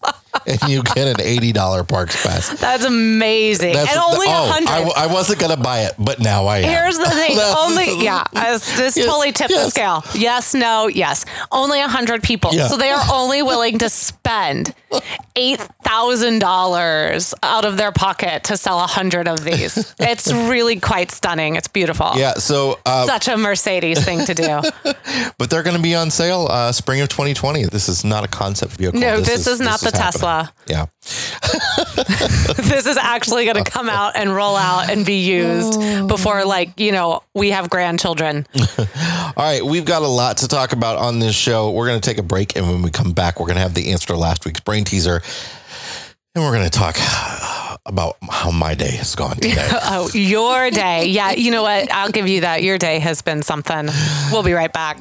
and 0.46 0.62
you 0.68 0.82
get 0.82 1.08
an 1.08 1.20
eighty 1.20 1.52
dollar 1.52 1.84
parks 1.84 2.20
pass. 2.24 2.48
That's 2.60 2.84
amazing. 2.84 3.74
That's 3.74 3.90
and 3.90 4.00
only 4.00 4.26
a 4.26 4.30
oh, 4.30 4.32
I, 4.32 4.82
hundred. 4.82 5.12
wasn't 5.12 5.40
going 5.40 5.54
to 5.56 5.62
buy 5.62 5.82
it, 5.82 5.94
but 5.98 6.20
now 6.20 6.46
I 6.46 6.58
am. 6.58 6.64
Here's 6.68 6.98
the 6.98 7.10
thing. 7.10 7.38
Only 7.58 8.04
yeah, 8.04 8.24
this 8.32 8.76
this 8.76 8.96
Yes, 8.96 9.06
totally 9.06 9.32
tipped 9.32 9.52
the 9.52 9.68
scale. 9.70 10.04
Yes, 10.14 10.54
no, 10.54 10.88
yes. 10.88 11.24
Only 11.50 11.80
a 11.80 11.88
hundred 11.88 12.22
people, 12.22 12.52
Yeah. 12.52 12.68
so 12.68 12.76
they 12.76 12.90
are 12.90 13.04
only 13.12 13.42
willing 13.42 13.78
to 13.78 13.88
spend 13.88 14.74
eight 15.36 15.60
thousand 15.82 16.38
dollars 16.40 17.34
out 17.42 17.64
of 17.64 17.76
their 17.76 17.92
pocket 17.92 18.44
to 18.44 18.56
sell 18.56 18.78
a 18.80 18.86
hundred 18.86 19.28
of 19.28 19.44
these. 19.44 19.94
It's 19.98 20.32
really 20.32 20.80
quite 20.80 21.10
stunning. 21.10 21.56
It's 21.56 21.68
beautiful. 21.68 22.12
Yeah. 22.16 22.34
So, 22.34 22.78
uh, 22.86 23.06
Such 23.06 23.28
a 23.28 23.36
Mercedes 23.36 24.04
thing 24.04 24.24
to 24.26 24.34
do. 24.34 24.60
but 25.38 25.50
they're 25.50 25.62
going 25.62 25.76
to 25.76 25.82
be 25.82 25.94
on 25.94 26.10
sale 26.10 26.48
uh, 26.50 26.72
spring 26.72 27.00
of 27.00 27.08
2020. 27.08 27.64
This 27.64 27.88
is 27.88 28.04
not 28.04 28.24
a 28.24 28.28
concept 28.28 28.72
vehicle. 28.72 29.00
No, 29.00 29.20
this 29.20 29.46
is 29.46 29.60
not 29.60 29.80
the 29.80 29.86
happening. 29.86 30.02
Tesla. 30.12 30.25
Yeah. 30.66 30.86
this 32.56 32.86
is 32.86 32.96
actually 32.96 33.44
going 33.44 33.56
to 33.56 33.62
uh, 33.62 33.64
come 33.64 33.88
out 33.88 34.16
and 34.16 34.34
roll 34.34 34.56
out 34.56 34.90
and 34.90 35.06
be 35.06 35.20
used 35.24 35.74
oh. 35.76 36.06
before, 36.06 36.44
like 36.44 36.78
you 36.78 36.92
know, 36.92 37.22
we 37.34 37.50
have 37.50 37.70
grandchildren. 37.70 38.46
All 38.78 39.32
right, 39.36 39.64
we've 39.64 39.84
got 39.84 40.02
a 40.02 40.08
lot 40.08 40.38
to 40.38 40.48
talk 40.48 40.72
about 40.72 40.98
on 40.98 41.18
this 41.18 41.34
show. 41.34 41.70
We're 41.70 41.86
going 41.86 42.00
to 42.00 42.08
take 42.08 42.18
a 42.18 42.22
break, 42.22 42.56
and 42.56 42.66
when 42.66 42.82
we 42.82 42.90
come 42.90 43.12
back, 43.12 43.40
we're 43.40 43.46
going 43.46 43.56
to 43.56 43.62
have 43.62 43.74
the 43.74 43.92
answer 43.92 44.08
to 44.08 44.16
last 44.16 44.44
week's 44.44 44.60
brain 44.60 44.84
teaser, 44.84 45.22
and 46.34 46.44
we're 46.44 46.52
going 46.52 46.68
to 46.68 46.78
talk 46.78 46.96
about 47.86 48.16
how 48.28 48.50
my 48.50 48.74
day 48.74 48.96
has 48.96 49.14
gone 49.14 49.36
today. 49.36 49.68
Oh, 49.88 50.10
your 50.12 50.70
day. 50.70 51.06
Yeah, 51.06 51.32
you 51.32 51.50
know 51.50 51.62
what? 51.62 51.92
I'll 51.92 52.10
give 52.10 52.28
you 52.28 52.40
that. 52.40 52.62
Your 52.62 52.78
day 52.78 52.98
has 52.98 53.22
been 53.22 53.42
something. 53.42 53.88
We'll 54.32 54.42
be 54.42 54.52
right 54.52 54.72
back. 54.72 54.98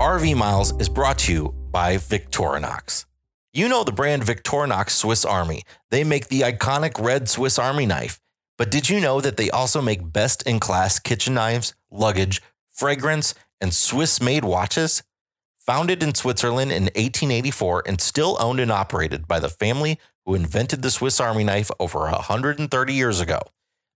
RV 0.00 0.34
Miles 0.34 0.72
is 0.80 0.88
brought 0.88 1.18
to 1.18 1.32
you 1.32 1.54
by 1.70 1.96
Victorinox. 1.96 3.04
You 3.52 3.68
know 3.68 3.84
the 3.84 3.92
brand 3.92 4.24
Victorinox 4.24 4.90
Swiss 4.90 5.24
Army. 5.24 5.62
They 5.92 6.02
make 6.02 6.26
the 6.26 6.40
iconic 6.40 7.00
red 7.00 7.28
Swiss 7.28 7.60
Army 7.60 7.86
knife. 7.86 8.18
But 8.58 8.72
did 8.72 8.90
you 8.90 9.00
know 9.00 9.20
that 9.20 9.36
they 9.36 9.50
also 9.50 9.80
make 9.80 10.12
best 10.12 10.42
in 10.48 10.58
class 10.58 10.98
kitchen 10.98 11.34
knives, 11.34 11.74
luggage, 11.92 12.42
fragrance, 12.72 13.36
and 13.60 13.72
Swiss 13.72 14.20
made 14.20 14.44
watches? 14.44 15.04
Founded 15.60 16.02
in 16.02 16.16
Switzerland 16.16 16.72
in 16.72 16.84
1884 16.84 17.84
and 17.86 18.00
still 18.00 18.36
owned 18.40 18.58
and 18.58 18.72
operated 18.72 19.28
by 19.28 19.38
the 19.38 19.48
family 19.48 20.00
who 20.26 20.34
invented 20.34 20.82
the 20.82 20.90
Swiss 20.90 21.20
Army 21.20 21.44
knife 21.44 21.70
over 21.78 22.00
130 22.00 22.92
years 22.92 23.20
ago, 23.20 23.40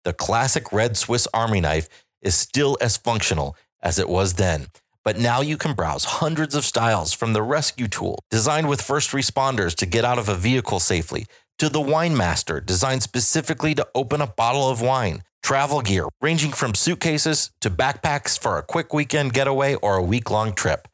the 0.04 0.12
classic 0.12 0.72
red 0.72 0.96
Swiss 0.96 1.26
Army 1.34 1.60
knife 1.60 1.88
is 2.22 2.36
still 2.36 2.78
as 2.80 2.96
functional 2.96 3.56
as 3.82 3.98
it 3.98 4.08
was 4.08 4.34
then. 4.34 4.68
But 5.08 5.18
now 5.18 5.40
you 5.40 5.56
can 5.56 5.72
browse 5.72 6.04
hundreds 6.04 6.54
of 6.54 6.66
styles 6.66 7.14
from 7.14 7.32
the 7.32 7.40
rescue 7.40 7.88
tool, 7.88 8.18
designed 8.30 8.68
with 8.68 8.82
first 8.82 9.12
responders 9.12 9.74
to 9.76 9.86
get 9.86 10.04
out 10.04 10.18
of 10.18 10.28
a 10.28 10.34
vehicle 10.34 10.80
safely, 10.80 11.24
to 11.56 11.70
the 11.70 11.80
wine 11.80 12.14
master, 12.14 12.60
designed 12.60 13.02
specifically 13.02 13.74
to 13.76 13.88
open 13.94 14.20
a 14.20 14.26
bottle 14.26 14.68
of 14.68 14.82
wine, 14.82 15.22
travel 15.42 15.80
gear, 15.80 16.10
ranging 16.20 16.52
from 16.52 16.74
suitcases 16.74 17.50
to 17.62 17.70
backpacks 17.70 18.38
for 18.38 18.58
a 18.58 18.62
quick 18.62 18.92
weekend 18.92 19.32
getaway 19.32 19.76
or 19.76 19.96
a 19.96 20.02
week 20.02 20.30
long 20.30 20.52
trip. 20.52 20.88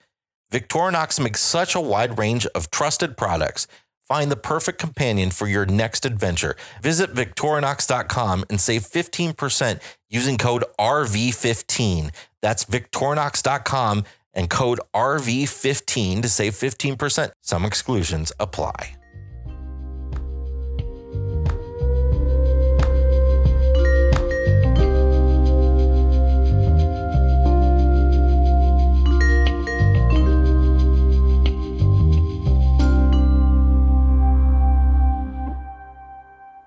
Victorinox 0.52 1.18
makes 1.18 1.40
such 1.40 1.74
a 1.74 1.80
wide 1.80 2.16
range 2.16 2.46
of 2.54 2.70
trusted 2.70 3.16
products. 3.16 3.66
Find 4.08 4.30
the 4.30 4.36
perfect 4.36 4.78
companion 4.78 5.30
for 5.30 5.46
your 5.46 5.66
next 5.66 6.04
adventure. 6.04 6.56
Visit 6.82 7.14
Victorinox.com 7.14 8.44
and 8.50 8.60
save 8.60 8.82
15% 8.82 9.80
using 10.10 10.38
code 10.38 10.64
RV15. 10.78 12.10
That's 12.42 12.64
Victorinox.com 12.64 14.04
and 14.34 14.50
code 14.50 14.80
RV15 14.94 16.22
to 16.22 16.28
save 16.28 16.52
15%. 16.52 17.32
Some 17.40 17.64
exclusions 17.64 18.32
apply. 18.38 18.96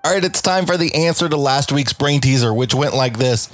All 0.08 0.14
right, 0.14 0.24
it's 0.24 0.40
time 0.40 0.64
for 0.64 0.78
the 0.78 0.94
answer 0.94 1.28
to 1.28 1.36
last 1.36 1.70
week's 1.70 1.92
brain 1.92 2.22
teaser, 2.22 2.54
which 2.54 2.74
went 2.74 2.94
like 2.94 3.18
this 3.18 3.50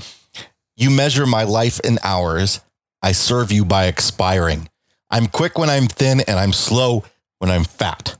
You 0.76 0.88
measure 0.88 1.26
my 1.26 1.42
life 1.42 1.80
in 1.80 1.98
hours. 2.04 2.60
I 3.02 3.10
serve 3.10 3.50
you 3.50 3.64
by 3.64 3.86
expiring. 3.86 4.68
I'm 5.10 5.26
quick 5.26 5.58
when 5.58 5.68
I'm 5.68 5.88
thin, 5.88 6.20
and 6.20 6.38
I'm 6.38 6.52
slow 6.52 7.02
when 7.40 7.50
I'm 7.50 7.64
fat. 7.64 8.16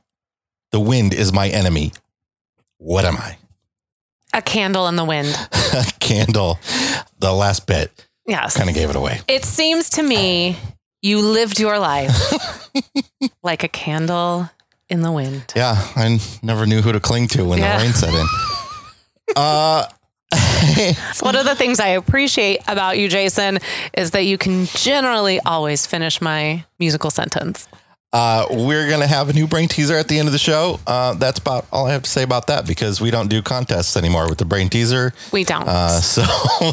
The 0.73 0.81
wind 0.81 1.15
is 1.15 1.33
my 1.33 1.49
enemy. 1.49 1.93
What 2.79 3.05
am 3.05 3.19
I? 3.19 3.39
A 4.33 4.43
candle 4.43 4.89
in 4.89 4.97
the 4.97 5.05
wind. 5.05 5.29
A 5.73 5.85
candle. 6.01 6.59
The 7.21 7.33
last 7.33 7.69
bit 7.69 7.93
Yes. 8.27 8.57
kind 8.57 8.69
of 8.69 8.75
gave 8.75 8.91
it 8.91 8.97
away. 8.97 9.21
It 9.29 9.45
seems 9.45 9.91
to 9.91 10.03
me 10.03 10.57
you 11.03 11.21
lived 11.21 11.61
your 11.61 11.79
life 11.79 12.11
like 13.45 13.63
a 13.63 13.69
candle 13.69 14.51
in 14.89 15.03
the 15.03 15.13
wind. 15.13 15.53
Yeah, 15.57 15.75
I 15.97 16.19
never 16.43 16.67
knew 16.67 16.81
who 16.83 16.93
to 16.93 17.01
cling 17.01 17.29
to 17.29 17.45
when 17.45 17.59
Yeah. 17.59 17.79
the 17.79 17.85
rain 17.85 17.93
set 17.93 18.13
in. 18.15 18.27
uh, 19.37 19.87
one 21.21 21.37
of 21.37 21.45
the 21.45 21.55
things 21.55 21.79
I 21.81 21.89
appreciate 21.89 22.61
about 22.67 22.99
you, 22.99 23.09
Jason, 23.09 23.59
is 23.97 24.11
that 24.13 24.25
you 24.25 24.37
can 24.39 24.67
generally 24.67 25.41
always 25.41 25.87
finish 25.87 26.21
my 26.21 26.65
musical 26.79 27.11
sentence. 27.11 27.69
Uh, 28.13 28.47
we're 28.51 28.89
going 28.89 29.01
to 29.01 29.09
have 29.09 29.29
a 29.29 29.33
new 29.33 29.47
brain 29.47 29.67
teaser 29.69 29.97
at 29.97 30.07
the 30.07 30.19
end 30.19 30.29
of 30.29 30.33
the 30.33 30.39
show. 30.39 30.79
Uh, 30.87 31.15
that's 31.15 31.39
about 31.41 31.67
all 31.73 31.87
I 31.87 31.93
have 31.93 32.03
to 32.05 32.11
say 32.11 32.23
about 32.23 32.47
that 32.47 32.65
because 32.67 33.01
we 33.01 33.11
don't 33.11 33.29
do 33.29 33.43
contests 33.43 33.97
anymore 33.97 34.29
with 34.29 34.39
the 34.39 34.45
brain 34.45 34.69
teaser. 34.69 35.13
We 35.33 35.43
don't. 35.43 35.67
Uh, 35.69 36.01
so 36.01 36.23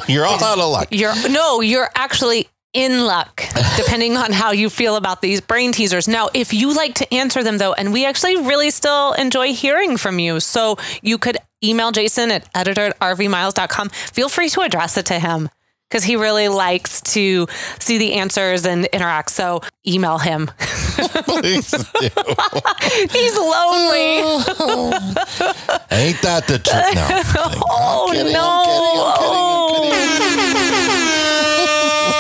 you're 0.08 0.26
all 0.26 0.44
out 0.44 0.60
of 0.60 0.70
luck. 0.72 0.90
you're 0.92 1.14
no, 1.30 1.62
you're 1.62 1.90
actually 1.96 2.48
in 2.74 3.06
luck, 3.06 3.44
depending 3.78 4.18
on 4.18 4.32
how 4.32 4.52
you 4.52 4.70
feel 4.70 4.96
about 4.96 5.22
these 5.22 5.42
brain 5.42 5.72
teasers. 5.72 6.08
Now, 6.08 6.30
if 6.34 6.54
you 6.54 6.74
like 6.74 6.96
to 6.96 7.14
answer 7.14 7.44
them 7.44 7.58
though, 7.58 7.74
and 7.74 7.92
we 7.94 8.06
actually 8.06 8.38
really 8.38 8.72
still 8.72 9.14
enjoy 9.14 9.54
hearing 9.54 9.98
from 9.98 10.20
you, 10.20 10.40
so 10.40 10.78
you 11.02 11.18
could 11.18 11.38
email 11.64 11.92
Jason 11.92 12.32
at 12.32 12.48
editor 12.56 12.86
at 12.88 13.00
rvmiles.com. 13.00 13.90
Feel 13.90 14.30
free 14.30 14.50
to 14.50 14.62
address 14.62 14.98
it 14.98 15.06
to 15.08 15.20
him 15.20 15.50
because 15.92 16.04
he 16.06 16.16
really 16.16 16.48
likes 16.48 17.02
to 17.02 17.46
see 17.80 17.98
the 17.98 18.14
answers 18.14 18.66
and 18.66 18.86
interact. 18.88 19.30
So 19.32 19.62
email 19.86 20.18
him. 20.18 20.50
Please 21.26 21.72
do. 21.72 21.78
He's 23.12 23.38
lonely. 23.38 24.22
Ain't 25.92 26.22
that 26.22 26.46
the 26.48 26.60
truth? 26.64 26.96
No. 26.96 27.08
Oh, 27.70 28.10
kidding, 28.12 28.32
no. 28.32 28.42
I'm 28.48 28.66
kidding, 28.66 29.02
I'm 29.02 29.74
kidding, 29.76 29.92
I'm 29.92 29.92
kidding. 29.92 31.02
It's 32.04 32.11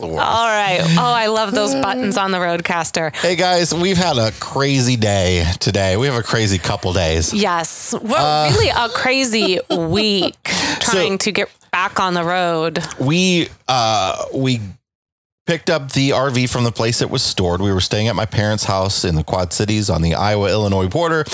the. 0.00 0.06
All 0.06 0.48
right. 0.48 0.80
Oh, 0.82 1.12
I 1.12 1.26
love 1.26 1.52
those 1.52 1.74
buttons 1.74 2.16
on 2.16 2.30
the 2.30 2.38
RodeCaster. 2.38 3.14
Hey 3.14 3.36
guys, 3.36 3.74
we've 3.74 3.96
had 3.96 4.16
a 4.16 4.32
crazy 4.40 4.96
day 4.96 5.44
today. 5.60 5.96
We 5.96 6.06
have 6.06 6.16
a 6.16 6.22
crazy 6.22 6.58
couple 6.58 6.92
days. 6.92 7.32
Yes. 7.32 7.94
Well, 8.00 8.50
really 8.50 8.70
a 8.70 8.88
crazy 8.88 9.58
week 9.70 10.42
trying 10.80 11.18
to 11.18 11.32
get 11.32 11.50
back 11.70 12.00
on 12.00 12.14
the 12.14 12.24
road. 12.24 12.82
We 12.98 13.48
uh 13.68 14.24
we 14.34 14.60
picked 15.46 15.70
up 15.70 15.92
the 15.92 16.10
RV 16.10 16.50
from 16.50 16.64
the 16.64 16.72
place 16.72 17.02
it 17.02 17.10
was 17.10 17.22
stored. 17.22 17.60
We 17.60 17.72
were 17.72 17.80
staying 17.80 18.08
at 18.08 18.16
my 18.16 18.26
parents' 18.26 18.64
house 18.64 19.04
in 19.04 19.14
the 19.14 19.24
Quad 19.24 19.52
Cities 19.52 19.90
on 19.90 20.02
the 20.02 20.14
Iowa-Illinois 20.14 20.88
border. 20.88 21.24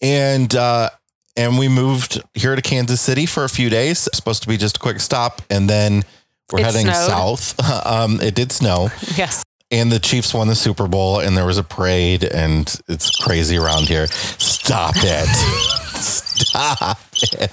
And 0.00 0.54
uh 0.54 0.90
and 1.36 1.58
we 1.58 1.68
moved 1.68 2.22
here 2.34 2.54
to 2.54 2.60
Kansas 2.62 3.00
City 3.00 3.24
for 3.24 3.44
a 3.44 3.48
few 3.48 3.70
days. 3.70 4.08
Supposed 4.12 4.42
to 4.42 4.48
be 4.48 4.56
just 4.56 4.76
a 4.76 4.80
quick 4.80 5.00
stop 5.00 5.40
and 5.48 5.68
then 5.68 6.02
we're 6.50 6.60
It 6.60 6.64
heading 6.66 6.86
snowed. 6.86 7.38
south. 7.38 7.86
um 7.86 8.20
it 8.20 8.34
did 8.34 8.50
snow. 8.52 8.90
Yes. 9.16 9.42
and 9.70 9.90
the 9.92 9.98
Chiefs 9.98 10.34
won 10.34 10.48
the 10.48 10.54
Super 10.54 10.86
Bowl, 10.88 11.18
and 11.20 11.36
there 11.36 11.46
was 11.46 11.58
a 11.58 11.62
parade, 11.64 12.24
and 12.24 12.74
it's 12.88 13.10
crazy 13.22 13.56
around 13.56 13.88
here. 13.88 14.06
Stop 14.06 14.94
it. 14.96 15.26
Stop 15.96 16.98
it. 17.32 17.52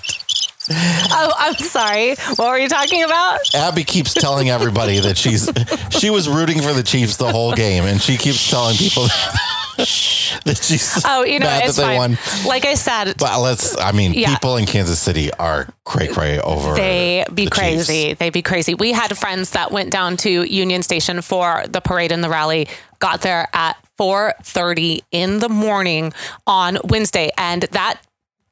Oh, 0.71 1.33
I'm 1.37 1.55
sorry. 1.55 2.15
What 2.35 2.49
were 2.49 2.59
you 2.59 2.69
talking 2.69 3.03
about? 3.03 3.39
Abby 3.55 3.83
keeps 3.83 4.13
telling 4.13 4.49
everybody 4.49 4.99
that 4.99 5.17
she's 5.17 5.49
she 5.89 6.09
was 6.11 6.27
rooting 6.29 6.61
for 6.61 6.73
the 6.73 6.83
Chiefs 6.83 7.17
the 7.17 7.31
whole 7.31 7.53
game, 7.53 7.85
and 7.85 7.99
she 8.01 8.17
keeps 8.17 8.47
telling 8.49 8.75
people 8.77 9.03
that 9.07 9.58
she's 9.85 11.01
Oh, 11.05 11.23
you 11.23 11.39
know, 11.39 11.45
mad 11.45 11.63
it's 11.65 11.75
that 11.77 11.81
they 11.87 11.97
fine. 11.97 12.11
won. 12.11 12.17
Like 12.45 12.65
I 12.65 12.73
said, 12.75 13.15
But 13.17 13.39
let's 13.41 13.77
I 13.77 13.91
mean, 13.91 14.13
Yeah. 14.13 14.33
people 14.33 14.57
in 14.57 14.65
Kansas 14.65 14.99
City 14.99 15.31
are 15.33 15.67
cray 15.85 16.07
cray 16.07 16.39
over 16.39 16.75
they 16.75 17.25
be 17.33 17.45
the 17.45 17.51
crazy. 17.51 18.03
Chiefs. 18.09 18.19
They 18.19 18.29
be 18.29 18.41
crazy. 18.41 18.73
We 18.75 18.91
had 18.93 19.17
friends 19.17 19.51
that 19.51 19.71
went 19.71 19.91
down 19.91 20.17
to 20.17 20.29
Union 20.43 20.83
Station 20.83 21.21
for 21.21 21.63
the 21.67 21.81
parade 21.81 22.11
and 22.11 22.23
the 22.23 22.29
rally. 22.29 22.67
Got 22.99 23.21
there 23.21 23.47
at 23.53 23.77
4:30 23.97 25.01
in 25.11 25.39
the 25.39 25.49
morning 25.49 26.13
on 26.45 26.77
Wednesday, 26.83 27.31
and 27.37 27.63
that 27.71 27.99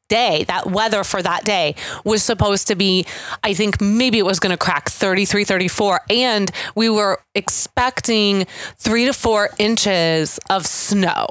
day, 0.07 0.45
that 0.47 0.67
weather 0.67 1.03
for 1.03 1.21
that 1.21 1.43
day 1.43 1.75
was 2.03 2.23
supposed 2.23 2.67
to 2.67 2.75
be, 2.75 3.05
I 3.43 3.53
think 3.53 3.81
maybe 3.81 4.17
it 4.19 4.25
was 4.25 4.39
going 4.39 4.51
to 4.51 4.57
crack 4.57 4.89
33, 4.89 5.43
34. 5.43 6.01
And 6.09 6.51
we 6.75 6.89
were 6.89 7.19
expecting 7.35 8.45
three 8.77 9.05
to 9.05 9.13
four 9.13 9.49
inches 9.57 10.39
of 10.49 10.65
snow. 10.65 11.27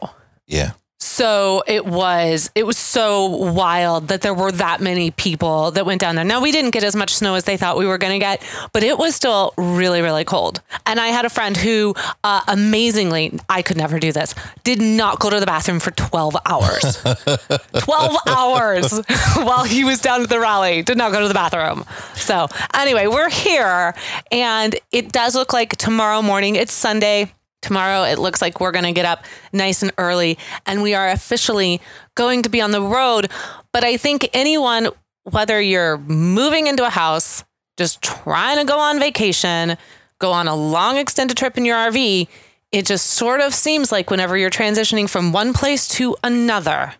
Yeah. 0.46 0.72
So 1.06 1.62
it 1.68 1.86
was 1.86 2.50
it 2.56 2.66
was 2.66 2.76
so 2.76 3.26
wild 3.26 4.08
that 4.08 4.22
there 4.22 4.34
were 4.34 4.50
that 4.50 4.80
many 4.80 5.12
people 5.12 5.70
that 5.70 5.86
went 5.86 6.00
down 6.00 6.16
there. 6.16 6.24
Now 6.24 6.40
we 6.40 6.50
didn't 6.50 6.72
get 6.72 6.82
as 6.82 6.96
much 6.96 7.14
snow 7.14 7.36
as 7.36 7.44
they 7.44 7.56
thought 7.56 7.78
we 7.78 7.86
were 7.86 7.96
going 7.96 8.12
to 8.12 8.18
get, 8.18 8.42
but 8.72 8.82
it 8.82 8.98
was 8.98 9.14
still 9.14 9.54
really 9.56 10.02
really 10.02 10.24
cold. 10.24 10.60
And 10.84 10.98
I 10.98 11.08
had 11.08 11.24
a 11.24 11.30
friend 11.30 11.56
who 11.56 11.94
uh, 12.24 12.40
amazingly 12.48 13.38
I 13.48 13.62
could 13.62 13.76
never 13.76 14.00
do 14.00 14.10
this. 14.10 14.34
Did 14.64 14.82
not 14.82 15.20
go 15.20 15.30
to 15.30 15.38
the 15.38 15.46
bathroom 15.46 15.78
for 15.78 15.92
12 15.92 16.36
hours. 16.44 17.02
12 17.78 18.16
hours 18.26 18.98
while 19.36 19.62
he 19.62 19.84
was 19.84 20.00
down 20.00 20.22
at 20.22 20.28
the 20.28 20.40
rally. 20.40 20.82
Did 20.82 20.98
not 20.98 21.12
go 21.12 21.20
to 21.20 21.28
the 21.28 21.34
bathroom. 21.34 21.84
So, 22.14 22.48
anyway, 22.74 23.06
we're 23.06 23.30
here 23.30 23.94
and 24.32 24.74
it 24.90 25.12
does 25.12 25.36
look 25.36 25.52
like 25.52 25.76
tomorrow 25.76 26.20
morning, 26.20 26.56
it's 26.56 26.72
Sunday. 26.72 27.32
Tomorrow, 27.62 28.04
it 28.04 28.18
looks 28.18 28.40
like 28.40 28.60
we're 28.60 28.72
going 28.72 28.84
to 28.84 28.92
get 28.92 29.06
up 29.06 29.24
nice 29.52 29.82
and 29.82 29.92
early 29.98 30.38
and 30.66 30.82
we 30.82 30.94
are 30.94 31.08
officially 31.08 31.80
going 32.14 32.42
to 32.42 32.48
be 32.48 32.60
on 32.60 32.70
the 32.70 32.82
road. 32.82 33.30
But 33.72 33.82
I 33.82 33.96
think 33.96 34.28
anyone, 34.32 34.88
whether 35.24 35.60
you're 35.60 35.98
moving 35.98 36.66
into 36.66 36.86
a 36.86 36.90
house, 36.90 37.44
just 37.76 38.02
trying 38.02 38.58
to 38.58 38.64
go 38.64 38.78
on 38.78 39.00
vacation, 39.00 39.76
go 40.18 40.32
on 40.32 40.48
a 40.48 40.54
long 40.54 40.96
extended 40.96 41.36
trip 41.36 41.58
in 41.58 41.64
your 41.64 41.76
RV, 41.76 42.28
it 42.72 42.86
just 42.86 43.06
sort 43.06 43.40
of 43.40 43.54
seems 43.54 43.90
like 43.90 44.10
whenever 44.10 44.36
you're 44.36 44.50
transitioning 44.50 45.08
from 45.08 45.32
one 45.32 45.52
place 45.52 45.88
to 45.88 46.16
another, 46.22 46.94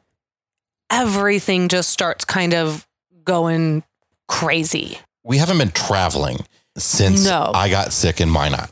everything 0.91 1.69
just 1.69 1.91
starts 1.91 2.25
kind 2.25 2.55
of 2.55 2.87
going 3.25 3.83
crazy. 4.29 4.99
We 5.25 5.39
haven't 5.39 5.59
been 5.59 5.71
traveling 5.71 6.39
since 6.77 7.25
No. 7.25 7.51
I 7.55 7.69
got 7.69 7.93
sick 7.93 8.21
in 8.21 8.31
Minot. 8.31 8.71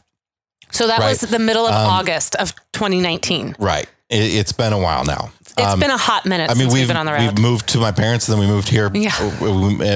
So 0.75 0.87
that 0.89 0.99
Right. 0.99 1.09
was 1.11 1.21
the 1.21 1.39
middle 1.39 1.67
of 1.67 1.73
Um, 1.75 1.89
August 1.91 2.35
of 2.37 2.55
2019. 2.73 3.57
Right. 3.59 3.87
It, 4.11 4.35
it's 4.35 4.53
been 4.53 4.73
a 4.73 4.79
while 4.79 5.05
now. 5.05 5.31
It's 5.57 5.73
Um, 5.73 5.79
been 5.79 5.91
a 5.91 5.97
hot 5.97 6.27
minute 6.27 6.51
I 6.51 6.55
mean, 6.55 6.63
since 6.63 6.73
we've, 6.73 6.81
we've 6.83 6.89
been 6.89 6.97
on 6.97 7.07
the 7.07 7.13
road. 7.13 7.21
we've 7.21 7.39
moved 7.39 7.69
to 7.69 7.79
my 7.79 7.93
parents, 7.93 8.27
and 8.29 8.33
then 8.37 8.41
we 8.47 8.53
moved 8.53 8.69
here 8.69 8.91
Yeah. 8.93 9.13
uh, 9.41 9.47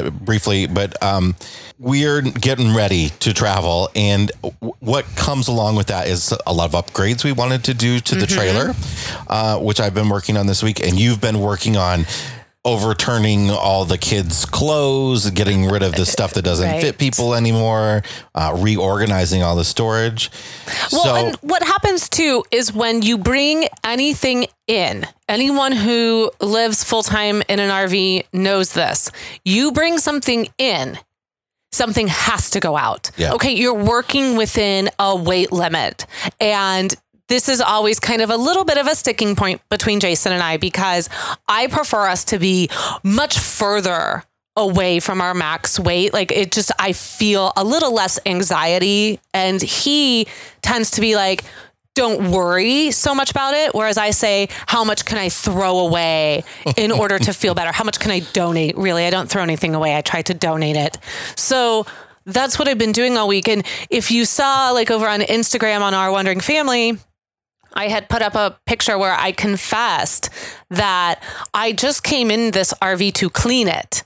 uh, 0.07 0.11
briefly. 0.11 0.67
But 0.67 1.01
um, 1.03 1.35
we're 1.81 2.21
getting 2.23 2.75
ready 2.77 3.11
to 3.21 3.35
travel, 3.35 3.91
and 3.97 4.31
what 4.79 5.05
comes 5.17 5.49
along 5.49 5.75
with 5.75 5.89
that 5.89 6.07
is 6.07 6.33
a 6.47 6.53
lot 6.53 6.73
of 6.73 6.85
upgrades 6.87 7.25
we 7.25 7.33
wanted 7.33 7.65
to 7.65 7.75
do 7.75 7.99
to 7.99 8.15
the 8.15 8.27
Mm-hmm. 8.27 8.35
trailer, 8.37 8.75
uh, 9.27 9.59
which 9.59 9.81
I've 9.81 9.95
been 9.95 10.09
working 10.09 10.37
on 10.37 10.47
this 10.47 10.63
week, 10.63 10.79
and 10.81 10.97
you've 10.99 11.21
been 11.21 11.41
working 11.41 11.77
on 11.77 12.07
overturning 12.69 13.51
all 13.51 13.85
the 13.87 13.97
kids' 13.97 14.45
clothes, 14.45 15.31
getting 15.31 15.67
rid 15.67 15.83
of 15.83 15.93
the 15.95 16.05
stuff 16.05 16.35
that 16.35 16.43
doesn't 16.43 16.69
Right. 16.69 16.81
fit 16.83 16.99
people 16.99 17.35
anymore, 17.35 18.03
uh, 18.35 18.53
reorganizing 18.57 19.43
all 19.43 19.57
the 19.57 19.65
storage. 19.65 20.31
Well, 20.93 21.03
so 21.03 21.15
and 21.17 21.37
what 21.37 21.63
happens 21.63 22.09
too 22.11 22.45
is 22.51 22.73
when 22.73 23.01
you 23.01 23.17
bring 23.17 23.69
anything 23.85 24.47
in, 24.67 25.07
anyone 25.29 25.73
who 25.73 26.31
lives 26.41 26.85
full 26.85 27.03
time 27.03 27.43
in 27.49 27.59
an 27.59 27.71
RV 27.71 28.25
knows 28.35 28.73
this. 28.75 29.11
You 29.47 29.73
bring 29.73 29.99
something 29.99 30.49
in, 30.59 30.99
something 31.73 32.09
has 32.09 32.51
to 32.51 32.61
go 32.61 32.77
out. 32.77 33.11
Yeah. 33.17 33.33
Okay, 33.33 33.53
you're 33.55 33.73
working 33.75 34.37
within 34.37 34.91
a 34.99 35.17
weight 35.17 35.53
limit. 35.53 36.05
And 36.41 36.95
this 37.29 37.49
is 37.49 37.61
always 37.61 38.01
kind 38.01 38.23
of 38.23 38.31
a 38.31 38.37
little 38.37 38.65
bit 38.65 38.79
of 38.79 38.87
a 38.87 38.95
sticking 38.95 39.37
point 39.37 39.61
between 39.69 40.01
Jason 40.01 40.33
and 40.33 40.43
I 40.43 40.57
because 40.57 41.09
I 41.47 41.67
prefer 41.67 42.09
us 42.09 42.25
to 42.27 42.39
be 42.39 42.71
much 43.03 43.39
further 43.39 44.25
away 44.57 44.99
from 44.99 45.21
our 45.21 45.35
max 45.35 45.79
weight. 45.79 46.13
Like 46.13 46.33
it 46.33 46.51
just, 46.51 46.73
I 46.79 46.93
feel 46.93 47.53
a 47.57 47.65
little 47.65 47.95
less 47.95 48.19
anxiety. 48.27 49.21
And 49.33 49.63
he 49.63 50.27
tends 50.63 50.91
to 50.93 51.01
be 51.01 51.17
like, 51.17 51.45
don't 51.95 52.31
worry 52.31 52.91
so 52.93 53.15
much 53.15 53.31
about 53.31 53.55
it. 53.55 53.75
Whereas 53.75 53.99
I 53.99 54.11
say, 54.11 54.49
how 54.67 54.85
much 54.85 55.05
can 55.05 55.19
I 55.19 55.29
throw 55.29 55.81
away 55.81 56.45
in 56.77 56.93
order 56.93 57.19
to 57.19 57.33
feel 57.33 57.55
better? 57.55 57.73
How 57.73 57.85
much 57.85 57.99
can 57.99 58.11
I 58.11 58.21
donate? 58.21 58.77
Really, 58.77 59.05
I 59.05 59.11
don't 59.11 59.29
throw 59.29 59.43
anything 59.43 59.75
away. 59.75 59.97
I 59.97 60.01
try 60.01 60.23
to 60.23 60.35
donate 60.35 60.77
it. 60.77 60.97
So 61.35 61.87
that's 62.25 62.59
what 62.59 62.69
I've 62.69 62.79
been 62.79 62.93
doing 62.93 63.17
all 63.17 63.27
week. 63.27 63.49
And 63.49 63.67
if 63.91 64.11
you 64.11 64.27
saw, 64.27 64.71
like 64.71 64.91
over 64.91 65.09
on 65.09 65.21
Instagram 65.21 65.81
on 65.81 65.93
our 65.93 66.13
Wandering 66.13 66.41
Family, 66.41 66.99
I 67.79 67.87
had 67.89 68.09
put 68.09 68.23
up 68.23 68.35
a 68.35 68.59
picture 68.67 68.99
where 68.99 69.15
I 69.15 69.31
confessed 69.33 70.31
that 70.71 71.23
I 71.55 71.73
just 71.73 72.03
came 72.03 72.31
in 72.31 72.51
this 72.51 72.75
RV 72.83 73.15
to 73.15 73.31
clean 73.31 73.69
it. 73.69 74.03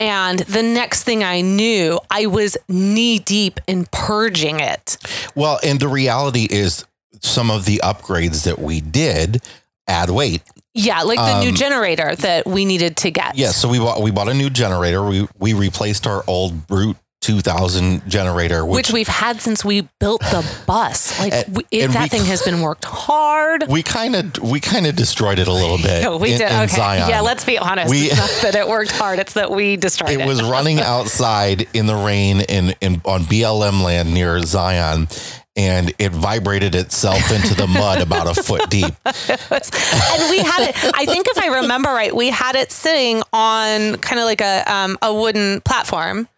And 0.00 0.40
the 0.40 0.62
next 0.62 1.04
thing 1.04 1.22
I 1.22 1.42
knew, 1.42 2.00
I 2.10 2.26
was 2.26 2.56
knee 2.68 3.18
deep 3.18 3.60
in 3.66 3.86
purging 3.92 4.60
it. 4.60 4.96
Well, 5.34 5.58
and 5.62 5.78
the 5.78 5.88
reality 5.88 6.46
is 6.50 6.84
some 7.20 7.50
of 7.50 7.66
the 7.66 7.80
upgrades 7.84 8.44
that 8.44 8.58
we 8.58 8.80
did 8.80 9.42
add 9.86 10.10
weight. 10.10 10.42
Yeah, 10.74 11.02
like 11.02 11.18
the 11.18 11.40
new 11.40 11.50
Um, 11.50 11.54
generator 11.54 12.14
that 12.16 12.46
we 12.46 12.66
needed 12.66 12.96
to 12.98 13.10
get. 13.10 13.36
Yeah, 13.36 13.52
so 13.52 13.68
we 13.68 13.78
bought 13.78 14.02
we 14.02 14.10
bought 14.10 14.28
a 14.28 14.34
new 14.34 14.50
generator. 14.50 15.02
We 15.02 15.26
we 15.38 15.54
replaced 15.54 16.06
our 16.06 16.22
old 16.26 16.66
Brute 16.66 16.98
2000 17.26 18.08
generator, 18.08 18.64
Which 18.64 18.88
which, 18.88 18.92
we've 18.92 19.08
had 19.08 19.40
since 19.40 19.64
we 19.64 19.88
built 20.00 20.20
the 20.20 20.46
bus. 20.66 21.18
Like 21.26 21.32
And- 21.32 21.56
we, 21.56 21.62
it, 21.72 21.88
that 21.90 22.02
we- 22.04 22.08
thing 22.08 22.24
has 22.34 22.42
been 22.42 22.60
worked 22.60 22.84
hard. 22.84 23.64
we 23.68 23.82
kind 23.82 24.14
of 24.14 24.38
we 24.42 24.60
kind 24.60 24.86
of 24.86 24.94
destroyed 24.96 25.38
it 25.38 25.48
a 25.48 25.52
little 25.52 25.78
bit. 25.78 26.02
Yeah, 26.02 26.16
we 26.24 26.32
in, 26.32 26.38
did. 26.38 26.50
in 26.50 26.56
okay. 26.56 26.66
Zion. 26.76 27.08
Yeah, 27.08 27.20
let's 27.22 27.44
be 27.44 27.58
honest. 27.58 27.90
We- 27.90 28.06
it's 28.06 28.16
not 28.16 28.30
that 28.42 28.54
it 28.54 28.68
worked 28.68 28.92
hard. 28.92 29.18
It's 29.18 29.32
that 29.34 29.50
we 29.50 29.76
destroyed 29.76 30.10
it. 30.10 30.20
it 30.20 30.26
was 30.26 30.42
running 30.42 30.78
outside 30.80 31.66
in 31.74 31.86
the 31.86 31.96
rain 31.96 32.40
in, 32.42 32.74
in 32.80 33.02
on 33.04 33.24
BLM 33.24 33.82
land 33.82 34.12
near 34.14 34.40
Zion, 34.42 35.08
and 35.56 35.92
it 35.98 36.12
vibrated 36.12 36.74
itself 36.74 37.32
into 37.32 37.54
the 37.54 37.66
mud 37.66 38.00
about 38.00 38.26
a 38.28 38.34
foot 38.40 38.68
deep. 38.70 38.94
and 39.04 40.30
we 40.30 40.38
had 40.38 40.68
it. 40.68 40.76
I 40.94 41.06
think 41.06 41.26
if 41.28 41.38
I 41.38 41.60
remember 41.62 41.88
right, 41.90 42.14
we 42.14 42.28
had 42.30 42.56
it 42.56 42.70
sitting 42.72 43.22
on 43.32 43.96
kind 43.96 44.18
of 44.20 44.26
like 44.26 44.40
a 44.40 44.62
um, 44.72 44.98
a 45.02 45.12
wooden 45.12 45.60
platform, 45.62 46.28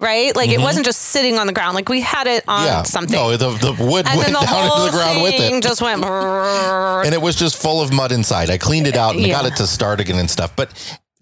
right? 0.00 0.34
Like 0.36 0.50
it 0.50 0.60
wasn't 0.60 0.84
just 0.86 1.00
sitting 1.00 1.38
on 1.38 1.46
the 1.46 1.52
ground. 1.52 1.74
Like 1.74 1.88
we 1.88 2.00
had 2.00 2.26
it 2.26 2.44
on 2.48 2.60
Mm-hmm. 2.60 2.66
yeah. 2.66 2.82
something. 2.82 3.16
No, 3.16 3.36
the, 3.36 3.50
the 3.50 3.84
wood 3.84 4.06
and 4.06 4.18
went 4.18 4.28
the 4.32 4.40
down 4.40 4.64
into 4.70 4.84
the 4.90 4.96
ground 4.96 5.22
with 5.22 5.34
it. 5.34 5.62
just 5.62 5.80
went. 5.82 6.04
and 6.04 7.14
it 7.14 7.20
was 7.20 7.36
just 7.36 7.60
full 7.60 7.80
of 7.82 7.92
mud 7.92 8.12
inside. 8.12 8.50
I 8.50 8.58
cleaned 8.58 8.86
it 8.86 8.96
out 8.96 9.14
and 9.16 9.24
Yeah. 9.26 9.32
got 9.34 9.46
it 9.46 9.56
to 9.56 9.66
start 9.66 10.00
again 10.00 10.18
and 10.18 10.30
stuff. 10.30 10.54
But 10.56 10.70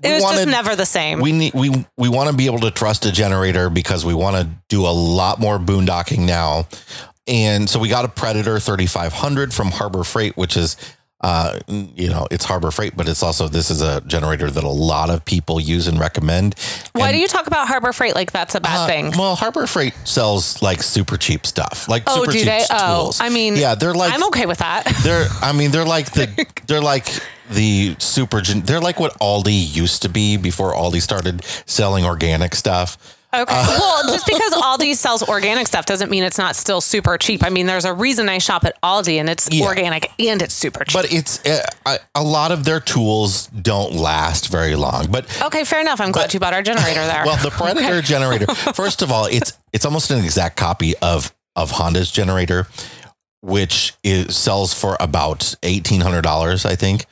It 0.03 0.13
was 0.13 0.23
wanted, 0.23 0.37
just 0.39 0.49
never 0.49 0.75
the 0.77 0.87
same. 0.87 1.21
we 1.21 1.33
need 1.33 1.55
we 1.55 1.71
we 1.97 2.09
want 2.09 2.31
to 2.31 2.37
be 2.37 2.47
able 2.47 2.61
to 2.61 2.71
trust 2.71 3.07
a 3.07 3.13
generator 3.13 3.71
because 3.71 4.05
we 4.05 4.15
want 4.15 4.37
to 4.37 4.49
do 4.69 4.87
a 4.87 4.91
lot 4.93 5.39
more 5.39 5.59
boondocking 5.59 6.21
now. 6.27 6.67
And 7.29 7.71
so 7.71 7.79
we 7.79 7.89
got 7.89 8.05
a 8.05 8.09
Predator 8.09 8.59
3500 8.59 9.55
from 9.55 9.71
Harbor 9.71 10.03
Freight, 10.03 10.37
which 10.37 10.57
is 10.57 10.77
uh, 11.23 11.61
you 11.69 12.11
know, 12.11 12.27
it's 12.31 12.45
Harbor 12.45 12.71
Freight, 12.71 12.97
but 12.97 13.09
it's 13.09 13.23
also 13.23 13.47
this 13.49 13.71
is 13.71 13.81
a 13.81 14.01
generator 14.03 14.51
that 14.51 14.65
a 14.65 14.69
lot 14.69 15.09
of 15.09 15.25
people 15.25 15.61
use 15.61 15.87
and 15.87 15.99
recommend. 15.99 16.57
Why 16.93 17.09
And, 17.09 17.15
do 17.15 17.21
you 17.21 17.29
talk 17.29 17.47
about 17.47 17.69
Harbor 17.69 17.93
Freight 17.93 18.15
like 18.15 18.33
that's 18.33 18.55
a 18.57 18.61
bad 18.61 18.85
uh, 18.85 18.87
thing? 18.87 19.13
Well, 19.17 19.37
Harbor 19.37 19.67
Freight 19.67 19.95
sells 20.05 20.61
like 20.63 20.83
super 20.83 21.17
cheap 21.17 21.47
stuff, 21.47 21.89
like 21.89 22.03
Oh, 22.07 22.21
super 22.21 22.33
do 22.33 22.39
cheap 22.39 22.47
they? 22.47 22.65
Oh, 22.71 23.03
tools. 23.03 23.21
I 23.21 23.29
mean, 23.29 23.57
yeah, 23.57 23.75
they're 23.77 23.95
like 23.95 24.13
I'm 24.13 24.25
okay 24.25 24.47
with 24.47 24.59
that. 24.59 24.85
they're 25.05 25.27
I 25.41 25.53
mean 25.53 25.71
they're 25.71 25.85
like 25.85 26.13
the 26.13 26.47
they're 26.67 26.81
like 26.81 27.07
the 27.51 27.95
super 27.99 28.41
they're 28.41 28.81
like 28.81 28.99
what 28.99 29.17
Aldi 29.21 29.77
used 29.77 30.03
to 30.03 30.09
be 30.09 30.37
before 30.37 30.75
Aldi 30.75 31.01
started 31.03 31.45
selling 31.67 32.05
organic 32.05 32.55
stuff. 32.57 32.99
Okay. 33.35 33.45
Uh, 33.49 33.77
well, 33.81 34.03
just 34.13 34.27
because 34.27 34.53
Aldi 34.53 34.95
sells 34.95 35.23
organic 35.27 35.67
stuff 35.67 35.87
doesn't 35.87 36.11
mean 36.11 36.23
it's 36.23 36.37
not 36.39 36.55
still 36.55 36.81
super 36.81 37.17
cheap. 37.17 37.43
I 37.43 37.49
mean, 37.49 37.67
there's 37.67 37.85
a 37.87 37.95
reason 37.95 38.29
I 38.29 38.39
shop 38.39 38.65
at 38.65 38.81
Aldi 38.83 39.19
and 39.19 39.31
it's 39.31 39.49
Yeah. 39.51 39.67
organic 39.67 40.11
and 40.19 40.43
it's 40.43 40.53
super 40.55 40.85
cheap. 40.85 40.93
But 40.93 41.13
it's 41.13 41.45
uh, 41.47 41.63
a, 41.87 41.99
a 42.17 42.23
lot 42.23 42.53
of 42.53 42.65
their 42.65 42.79
tools 42.81 43.47
don't 43.49 43.95
last 43.95 44.49
very 44.49 44.75
long. 44.77 45.11
But 45.11 45.27
okay, 45.43 45.65
fair 45.65 45.81
enough. 45.81 46.01
I'm 46.01 46.13
glad 46.13 46.35
you 46.35 46.41
bought 46.41 46.53
our 46.55 46.63
generator 46.63 47.05
there. 47.07 47.23
well, 47.25 47.43
the 47.43 47.51
Predator 47.51 48.03
generator. 48.03 48.47
First 48.75 49.01
of 49.03 49.11
all, 49.11 49.27
it's 49.27 49.53
it's 49.73 49.85
almost 49.87 50.11
an 50.11 50.23
exact 50.23 50.57
copy 50.57 50.95
of 51.01 51.33
of 51.57 51.71
Honda's 51.73 52.11
generator, 52.11 52.67
which 53.41 53.95
is 54.05 54.37
sells 54.37 54.75
for 54.75 54.97
about 55.01 55.55
eighteen 55.63 56.03
hundred 56.03 56.23
dollars, 56.23 56.67
I 56.67 56.75
think, 56.77 57.07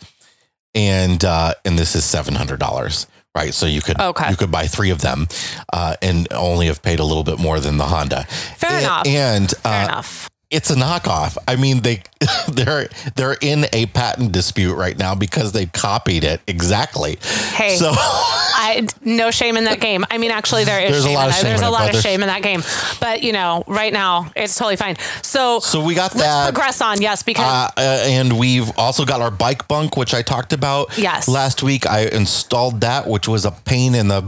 and 0.74 1.24
uh, 1.24 1.54
and 1.64 1.78
this 1.78 1.94
is 1.94 2.04
seven 2.04 2.34
hundred 2.34 2.60
dollars. 2.60 3.06
Right, 3.34 3.54
so 3.54 3.66
you 3.66 3.80
could 3.80 4.00
Okay. 4.00 4.28
you 4.28 4.36
could 4.36 4.50
buy 4.50 4.66
three 4.66 4.90
of 4.90 5.02
them, 5.02 5.28
uh, 5.72 5.94
and 6.02 6.26
only 6.32 6.66
have 6.66 6.82
paid 6.82 6.98
a 6.98 7.04
little 7.04 7.22
bit 7.22 7.38
more 7.38 7.60
than 7.60 7.76
the 7.76 7.84
Honda. 7.86 8.24
Fair 8.56 8.70
and, 8.72 8.80
enough. 8.82 9.06
And 9.06 9.50
fair 9.50 9.82
uh, 9.82 9.84
enough. 9.84 10.29
It's 10.50 10.68
a 10.70 10.74
knockoff. 10.74 11.36
I 11.46 11.56
mean, 11.56 11.80
they 11.82 12.02
they're 12.52 12.88
they're 13.14 13.36
in 13.40 13.66
a 13.72 13.86
patent 13.86 14.32
dispute 14.32 14.74
right 14.74 14.98
now 14.98 15.14
because 15.14 15.52
they 15.52 15.66
copied 15.66 16.24
it 16.24 16.40
exactly. 16.46 17.18
Hey. 17.54 17.76
so 17.76 17.92
I 17.94 18.86
no 19.02 19.30
shame 19.30 19.56
in 19.56 19.64
that 19.64 19.80
game. 19.80 20.04
I 20.10 20.18
mean, 20.18 20.30
actually, 20.30 20.64
there 20.64 20.80
is 20.80 20.90
There's 20.90 21.04
a 21.04 21.08
shame 21.08 21.14
lot 21.14 21.22
in 21.24 21.28
of 21.28 21.32
that. 21.34 21.40
shame 21.40 21.48
There's 21.50 21.60
a 21.60 21.70
lot 21.70 21.80
of 21.86 21.92
there's- 21.92 22.02
shame 22.02 22.22
in 22.22 22.26
that 22.28 22.42
game. 22.42 22.62
But 23.00 23.22
you 23.22 23.32
know, 23.32 23.64
right 23.66 23.92
now 23.92 24.30
it's 24.36 24.56
totally 24.56 24.76
fine. 24.76 24.96
So, 25.22 25.60
so 25.60 25.82
we 25.84 25.94
got 25.94 26.14
let's 26.14 26.26
that. 26.26 26.52
progress 26.52 26.80
on. 26.80 27.00
Yes, 27.00 27.22
because 27.22 27.46
Uh, 27.46 27.70
uh, 27.80 27.80
and 28.06 28.38
we've 28.38 28.70
also 28.76 29.04
got 29.04 29.20
our 29.20 29.30
bike 29.30 29.68
bunk, 29.68 29.96
which 29.96 30.14
I 30.14 30.22
talked 30.22 30.52
about 30.52 30.98
Yes. 30.98 31.28
last 31.28 31.62
week. 31.62 31.86
I 31.88 32.06
installed 32.06 32.80
that, 32.82 33.06
which 33.06 33.28
was 33.28 33.44
a 33.44 33.50
pain 33.52 33.94
in 33.94 34.08
the. 34.08 34.22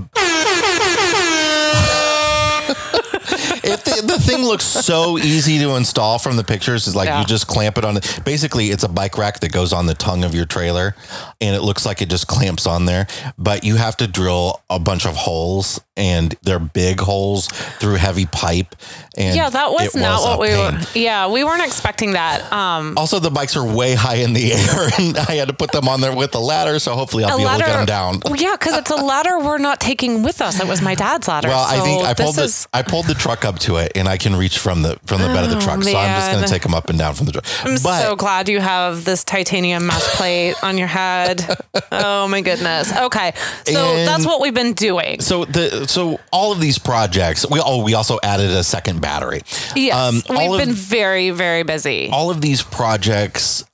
It, 3.73 3.85
the, 3.85 4.03
the 4.07 4.19
thing 4.19 4.45
looks 4.45 4.65
so 4.65 5.19
easy 5.19 5.59
to 5.59 5.77
install 5.77 6.19
from 6.19 6.37
the 6.37 6.45
pictures. 6.45 6.87
Is 6.87 6.95
like 6.97 7.07
Yeah. 7.09 7.21
you 7.21 7.27
just 7.27 7.47
clamp 7.47 7.79
it 7.79 7.85
on 7.85 7.97
it. 7.97 8.21
Basically, 8.25 8.67
it's 8.71 8.83
a 8.85 8.89
bike 8.89 9.17
rack 9.19 9.41
that 9.41 9.53
goes 9.53 9.73
on 9.73 9.87
the 9.87 9.95
tongue 9.95 10.25
of 10.25 10.35
your 10.35 10.45
trailer, 10.47 10.95
and 11.41 11.57
it 11.57 11.63
looks 11.63 11.85
like 11.87 12.03
it 12.03 12.09
just 12.11 12.27
clamps 12.27 12.67
on 12.67 12.85
there. 12.87 13.07
But 13.39 13.65
you 13.65 13.77
have 13.77 13.97
to 13.99 14.07
drill 14.07 14.61
a 14.71 14.79
bunch 14.79 15.07
of 15.07 15.17
holes, 15.17 15.81
and 15.97 16.35
they're 16.43 16.59
big 16.59 17.01
holes 17.01 17.49
through 17.79 17.95
heavy 17.97 18.27
pipe. 18.27 18.75
And 19.17 19.37
yeah, 19.37 19.51
that 19.51 19.71
was 19.73 19.95
not 19.95 20.21
a 20.21 20.23
what 20.23 20.41
we 20.41 20.49
pain. 20.49 20.75
were. 20.75 20.81
Yeah, 20.95 21.29
we 21.31 21.45
weren't 21.45 21.63
expecting 21.65 22.13
that. 22.13 22.51
Um, 22.51 22.95
Also, 22.97 23.19
the 23.19 23.31
bikes 23.31 23.57
are 23.57 23.65
way 23.65 23.95
high 23.95 24.15
in 24.17 24.33
the 24.33 24.53
air, 24.55 24.89
and 24.99 25.19
I 25.19 25.35
had 25.35 25.49
to 25.49 25.55
put 25.55 25.71
them 25.73 25.87
on 25.89 26.01
there 26.01 26.15
with 26.17 26.33
the 26.33 26.41
ladder. 26.41 26.79
So 26.79 26.95
hopefully, 26.95 27.25
I'll 27.25 27.37
be 27.37 27.43
able 27.45 27.53
to 27.53 27.59
get 27.59 27.77
them 27.77 27.85
down. 27.87 28.21
Well, 28.25 28.37
yeah, 28.37 28.53
because 28.53 28.77
it's 28.79 28.91
a 28.91 28.97
ladder 28.97 29.39
we're 29.39 29.59
not 29.59 29.81
taking 29.81 30.23
with 30.23 30.41
us. 30.41 30.59
It 30.61 30.67
was 30.67 30.81
my 30.81 30.95
dad's 30.95 31.29
ladder. 31.29 31.49
Well, 31.49 31.65
I 31.69 31.81
think 31.81 32.05
I 32.05 32.15
pulled 32.15 32.37
the 32.37 32.45
is- 32.45 32.67
I 32.73 32.81
pulled 32.83 33.07
the 33.07 33.15
truck 33.15 33.45
up 33.45 33.59
to 33.61 33.77
it, 33.77 33.93
and 33.95 34.09
I 34.09 34.17
can 34.17 34.35
reach 34.35 34.59
from 34.59 34.81
the 34.83 34.99
from 35.05 35.21
the 35.21 35.29
bed 35.29 35.45
of 35.45 35.51
the 35.51 35.57
Oh, 35.57 35.61
truck. 35.61 35.83
So 35.83 35.97
I'm 35.97 36.17
just 36.21 36.31
going 36.33 36.45
to 36.45 36.51
take 36.51 36.63
them 36.63 36.75
up 36.75 36.89
and 36.89 36.99
down 36.99 37.15
from 37.15 37.27
the 37.27 37.33
truck. 37.33 37.45
I'm 37.65 37.75
but 37.83 38.01
so 38.03 38.17
glad 38.17 38.49
you 38.49 38.61
have 38.61 39.05
this 39.05 39.25
titanium 39.25 39.87
mesh 39.87 40.03
plate 40.17 40.55
on 40.63 40.79
your 40.79 40.89
head. 40.89 41.45
Oh 41.95 42.27
my 42.27 42.41
goodness. 42.41 42.91
Okay, 42.97 43.33
so 43.67 43.73
that's 44.07 44.25
what 44.25 44.41
we've 44.41 44.55
been 44.55 44.73
doing. 44.73 45.21
so 45.21 45.45
the 45.45 45.82
so 45.87 46.21
all 46.33 46.53
of 46.53 46.61
these 46.61 46.79
projects, 46.79 47.49
we 47.49 47.61
oh 47.65 47.83
we 47.83 47.95
also 47.95 48.19
added 48.23 48.51
a 48.51 48.65
second 48.65 49.01
battery. 49.01 49.43
Yes, 49.77 49.95
Um, 49.95 50.23
we've 50.37 50.53
of- 50.53 50.59
been 50.59 50.73
very, 50.73 51.31
very 51.31 51.63
busy. 51.63 52.09
All 52.13 52.31
of 52.31 52.41
these 52.41 52.63
projects 52.63 53.65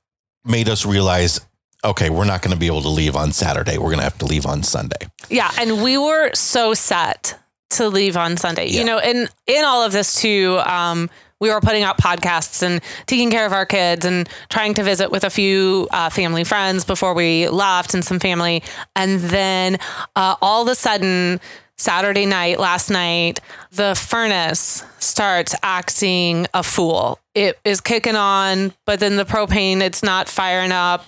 made 0.45 0.69
us 0.69 0.87
realize, 0.87 1.41
okay, 1.85 2.11
we're 2.11 2.25
not 2.25 2.43
going 2.43 2.53
to 2.55 2.59
be 2.59 2.67
able 2.67 2.83
to 2.83 2.89
leave 2.89 3.17
on 3.17 3.33
Saturday. 3.33 3.77
We're 3.79 3.87
going 3.91 3.99
to 3.99 4.05
have 4.05 4.19
to 4.19 4.27
leave 4.27 4.47
on 4.47 4.63
Sunday. 4.63 5.09
Yeah, 5.29 5.51
and 5.59 5.83
we 5.83 5.99
were 5.99 6.31
so 6.35 6.75
set 6.75 7.39
to 7.71 7.89
leave 7.89 8.17
on 8.17 8.37
Sunday. 8.37 8.69
Yeah. 8.69 8.81
You 8.81 8.87
know, 8.87 8.99
in 8.99 9.29
in 9.47 9.65
all 9.65 9.83
of 9.83 9.93
this 9.93 10.21
too, 10.21 10.59
um, 10.65 11.11
we 11.41 11.51
were 11.51 11.61
putting 11.61 11.85
out 11.85 11.99
podcasts 11.99 12.63
and 12.63 12.81
taking 13.07 13.31
care 13.31 13.47
of 13.47 13.53
our 13.53 13.67
kids 13.67 14.05
and 14.05 14.29
trying 14.49 14.75
to 14.75 14.83
visit 14.83 15.11
with 15.13 15.23
a 15.23 15.31
few 15.31 15.87
uh, 15.93 16.09
family 16.11 16.43
friends 16.45 16.85
before 16.85 17.15
we 17.15 17.49
left 17.49 17.95
and 17.95 18.05
some 18.05 18.19
family, 18.19 18.63
and 18.97 19.21
then 19.21 19.79
uh, 20.17 20.35
all 20.41 20.63
of 20.63 20.69
a 20.69 20.75
sudden. 20.75 21.41
Saturday 21.79 22.27
night, 22.27 22.59
last 22.59 22.91
night, 22.91 23.41
the 23.71 23.95
furnace 23.95 24.85
starts 24.99 25.55
acting 25.63 26.47
a 26.53 26.63
fool. 26.63 27.21
It 27.35 27.59
is 27.65 27.81
kicking 27.81 28.17
on, 28.17 28.73
but 28.85 29.01
then 29.01 29.17
the 29.17 29.25
propane, 29.25 29.81
it's 29.81 30.03
not 30.03 30.29
firing 30.29 30.73
up. 30.73 31.05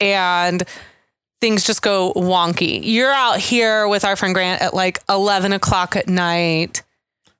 And 0.00 0.64
things 1.40 1.64
just 1.64 1.82
go 1.82 2.12
wonky. 2.14 2.80
You're 2.82 3.12
out 3.12 3.38
here 3.38 3.86
with 3.86 4.04
our 4.04 4.16
friend 4.16 4.34
Grant 4.34 4.60
at 4.60 4.74
like 4.74 5.00
11 5.08 5.52
o'clock 5.52 5.94
at 5.94 6.08
night 6.08 6.82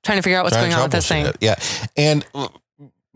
trying 0.03 0.19
to 0.19 0.23
figure 0.23 0.39
out 0.39 0.45
what's 0.45 0.57
going 0.57 0.73
on 0.73 0.83
with 0.83 0.93
this 0.93 1.09
thing. 1.09 1.27
it. 1.27 1.37
Yeah. 1.41 1.57
And 1.97 2.27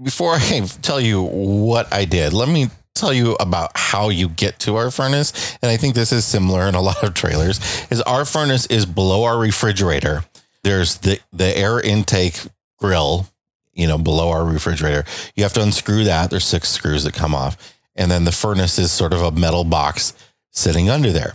before 0.02 0.34
I 0.34 0.60
tell 0.82 1.00
you 1.00 1.22
what 1.22 1.92
I 1.92 2.04
did, 2.04 2.32
let 2.32 2.48
me 2.48 2.68
tell 2.96 3.12
you 3.12 3.36
about 3.38 3.72
how 3.74 4.08
you 4.08 4.28
get 4.28 4.58
to 4.60 4.76
our 4.76 4.90
furnace. 4.90 5.56
And 5.62 5.70
I 5.70 5.76
think 5.76 5.94
this 5.94 6.12
is 6.12 6.24
similar 6.24 6.66
in 6.68 6.74
a 6.74 6.80
lot 6.82 7.02
of 7.02 7.14
trailers 7.14 7.60
is 7.90 8.00
our 8.02 8.24
furnace 8.24 8.66
is 8.66 8.86
below 8.86 9.24
our 9.24 9.38
refrigerator. 9.38 10.24
There's 10.62 10.98
the, 10.98 11.20
the 11.32 11.56
air 11.56 11.80
intake 11.80 12.40
grill, 12.78 13.28
you 13.72 13.86
know, 13.86 13.98
below 13.98 14.30
our 14.30 14.44
refrigerator. 14.44 15.04
You 15.34 15.44
have 15.44 15.52
to 15.54 15.62
unscrew 15.62 16.04
that. 16.04 16.30
There's 16.30 16.44
six 16.44 16.68
screws 16.68 17.04
that 17.04 17.14
come 17.14 17.34
off. 17.34 17.74
And 17.94 18.10
then 18.10 18.24
the 18.24 18.32
furnace 18.32 18.78
is 18.78 18.92
sort 18.92 19.12
of 19.12 19.22
a 19.22 19.30
metal 19.30 19.64
box 19.64 20.12
sitting 20.50 20.90
under 20.90 21.12
there. 21.12 21.34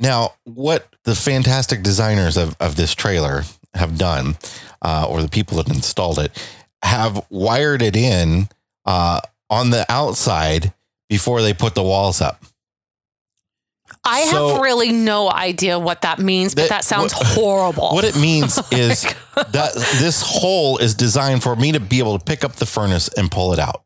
Now, 0.00 0.34
what 0.44 0.94
the 1.04 1.14
fantastic 1.14 1.82
designers 1.82 2.36
of, 2.36 2.56
of 2.60 2.76
this 2.76 2.94
trailer 2.94 3.42
have 3.74 3.98
done, 3.98 4.36
uh, 4.82 5.06
or 5.08 5.22
the 5.22 5.28
people 5.28 5.56
that 5.58 5.68
installed 5.68 6.18
it, 6.18 6.32
have 6.82 7.24
wired 7.30 7.82
it 7.82 7.96
in 7.96 8.48
uh, 8.84 9.20
on 9.50 9.70
the 9.70 9.84
outside 9.88 10.72
before 11.08 11.42
they 11.42 11.54
put 11.54 11.74
the 11.74 11.82
walls 11.82 12.20
up. 12.20 12.42
I 14.04 14.24
So- 14.30 14.48
have 14.54 14.60
really 14.60 14.92
no 14.92 15.30
idea 15.30 15.78
what 15.78 16.02
that 16.02 16.18
means, 16.18 16.54
but 16.54 16.62
That- 16.62 16.68
that 16.70 16.84
sounds 16.84 17.14
what- 17.14 17.26
horrible. 17.26 17.90
What 17.90 18.04
it 18.04 18.16
means 18.16 18.58
oh 18.58 18.64
is 18.70 19.02
that 19.34 19.74
this 19.98 20.22
hole 20.22 20.78
is 20.78 20.94
designed 20.94 21.42
for 21.42 21.56
me 21.56 21.72
to 21.72 21.80
be 21.80 21.98
able 21.98 22.18
to 22.18 22.24
pick 22.24 22.44
up 22.44 22.56
the 22.56 22.66
furnace 22.66 23.08
and 23.16 23.30
pull 23.30 23.52
it 23.52 23.58
out. 23.58 23.82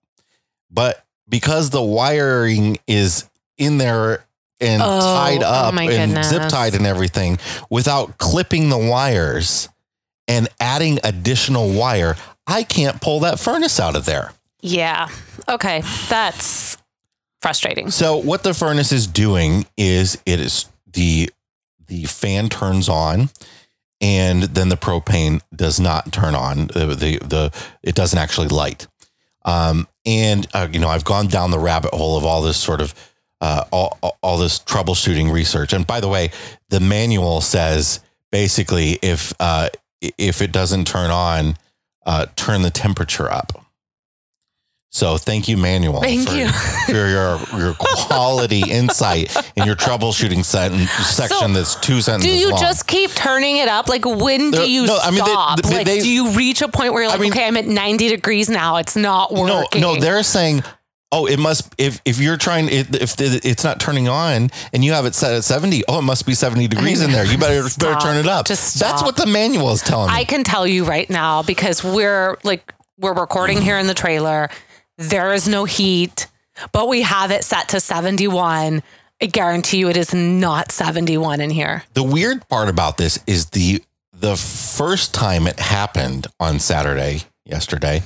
But 0.71 1.05
because 1.29 1.71
the 1.71 1.83
wiring 1.83 2.79
is 2.87 3.25
in 3.59 3.79
there 3.79 4.25
and 4.61 4.83
Oh, 4.83 5.01
tied 5.01 5.43
oh 5.43 5.47
up 5.47 5.75
my 5.75 5.85
and 5.85 6.13
goodness. 6.13 6.29
zip 6.31 6.49
tied 6.49 6.75
and 6.75 6.87
everything, 6.87 7.39
without 7.71 8.19
clipping 8.19 8.69
the 8.71 8.79
wires 8.79 9.69
and 10.29 10.49
adding 10.61 10.99
additional 11.05 11.71
wire, 11.73 12.17
I 12.47 12.63
can't 12.65 13.01
pull 13.01 13.21
that 13.21 13.39
furnace 13.41 13.79
out 13.81 13.97
of 13.97 14.05
there. 14.05 14.33
yeah. 14.61 15.09
Okay. 15.49 15.83
That's 16.09 16.77
frustrating. 17.43 17.91
So 17.91 18.17
what 18.17 18.43
the 18.45 18.55
furnace 18.55 18.93
is 18.93 19.07
doing 19.07 19.67
is 19.77 20.17
it 20.25 20.41
is 20.41 20.67
the 20.93 21.31
the 21.87 22.05
fan 22.05 22.49
turns 22.49 22.89
on 22.89 23.29
and 24.01 24.45
then 24.45 24.69
the 24.71 24.77
propane 24.77 25.41
does 25.55 25.79
not 25.79 26.13
turn 26.13 26.35
on. 26.35 26.69
The 26.69 26.87
the, 26.87 27.19
the 27.19 27.53
it 27.83 27.95
doesn't 27.95 28.19
actually 28.19 28.49
light. 28.49 28.87
Um 29.45 29.87
and 30.07 30.47
uh, 30.55 30.69
you 30.73 30.79
know 30.79 30.89
I've 30.89 31.05
gone 31.05 31.27
down 31.27 31.51
the 31.51 31.59
rabbit 31.59 31.93
hole 31.93 32.17
of 32.17 32.25
all 32.25 32.43
this 32.43 32.57
sort 32.57 32.81
of 32.81 32.95
uh, 33.41 33.65
all, 33.73 33.99
all- 34.23 34.39
this 34.39 34.61
troubleshooting 34.61 35.33
research. 35.33 35.73
And 35.73 35.85
by 35.87 36.01
the 36.01 36.09
way 36.09 36.31
the 36.69 36.79
manual 36.81 37.41
says 37.41 38.01
basically 38.31 38.99
if 39.03 39.35
uh 39.41 39.69
if 40.01 40.41
it 40.41 40.53
doesn't 40.53 40.87
turn 40.87 41.11
on 41.11 41.57
uh 42.07 42.27
turn 42.37 42.63
the 42.63 42.71
temperature 42.71 43.31
up 43.31 43.62
So 44.95 45.17
thank 45.17 45.49
you, 45.49 45.57
Manual, 45.57 46.03
Thank 46.03 46.29
for, 46.29 46.35
you. 46.35 46.49
for 46.87 46.93
your 46.93 47.41
your 47.59 47.75
quality 47.79 48.61
insight 48.71 49.35
in 49.57 49.65
your 49.65 49.75
troubleshooting 49.75 50.45
section 50.45 51.55
that's 51.55 51.77
two 51.77 52.03
sentences 52.03 52.31
Do 52.31 52.39
you 52.39 52.51
long. 52.51 52.61
just 52.61 52.87
keep 52.87 53.11
turning 53.13 53.57
it 53.57 53.69
up? 53.69 53.89
Like 53.89 54.05
when 54.05 54.51
do 54.51 54.71
you 54.71 54.85
no, 54.87 54.99
I 55.03 55.11
mean, 55.11 55.25
they- 55.25 55.31
stop? 55.31 55.63
they- 55.63 55.75
like 55.77 55.87
they- 55.87 56.01
do 56.01 56.11
you 56.13 56.31
reach 56.33 56.61
a 56.61 56.69
point 56.69 56.93
where 56.93 57.05
you're 57.05 57.11
like, 57.11 57.21
mean- 57.21 57.33
okay, 57.33 57.47
I'm 57.47 57.57
at 57.57 57.67
90 57.67 58.09
degrees 58.11 58.51
now. 58.51 58.77
It's 58.77 58.95
not 58.95 59.33
working. 59.33 59.81
no, 59.81 59.97
they're 59.97 60.23
saying, 60.23 60.63
oh, 61.11 61.25
it 61.25 61.39
must 61.39 61.75
if 61.79 62.03
if 62.05 62.19
you're 62.21 62.37
trying 62.37 62.69
if 62.71 62.93
it's 63.19 63.65
not 63.65 63.81
turning 63.81 64.09
on 64.09 64.51
and 64.75 64.85
you 64.85 64.93
have 64.93 65.07
it 65.07 65.15
set 65.15 65.33
at 65.33 65.43
seventy, 65.45 65.83
oh, 65.89 66.01
it 66.01 66.03
must 66.03 66.27
be 66.27 66.35
seventy 66.35 66.69
degrees 66.69 67.01
in 67.01 67.13
there. 67.13 67.25
You 67.25 67.39
better 67.39 67.63
better 67.79 67.99
turn 67.99 68.19
it 68.19 68.27
up. 68.27 68.45
Just 68.45 68.79
That's 68.79 69.03
what 69.03 69.17
the 69.17 69.27
manual 69.27 69.71
is 69.73 69.81
telling 69.81 70.11
me. 70.11 70.17
I 70.19 70.25
can 70.25 70.45
tell 70.45 70.67
you 70.67 70.85
right 70.85 71.09
now 71.09 71.43
because 71.43 71.83
we're 71.83 72.37
like 72.45 72.75
we're 72.99 73.15
recording 73.15 73.63
here 73.63 73.79
in 73.79 73.87
the 73.87 73.95
trailer. 73.95 74.51
There 74.99 75.33
is 75.33 75.49
no 75.49 75.65
heat, 75.65 76.27
but 76.73 76.89
we 76.89 77.03
have 77.03 77.31
it 77.31 77.45
set 77.45 77.69
to 77.71 77.81
71. 77.81 78.83
I 79.21 79.27
guarantee 79.27 79.79
you 79.79 79.89
it 79.89 79.97
is 79.97 80.13
not 80.13 80.73
71 80.73 81.41
in 81.41 81.51
here. 81.51 81.85
the 81.95 82.03
weird 82.03 82.49
part 82.49 82.69
about 82.69 82.97
this 82.97 83.19
is 83.27 83.47
the 83.51 83.83
the 84.13 84.37
first 84.37 85.15
time 85.15 85.47
it 85.47 85.59
happened 85.59 86.27
on 86.39 86.59
Saturday 86.61 87.23
yesterday, 87.45 88.03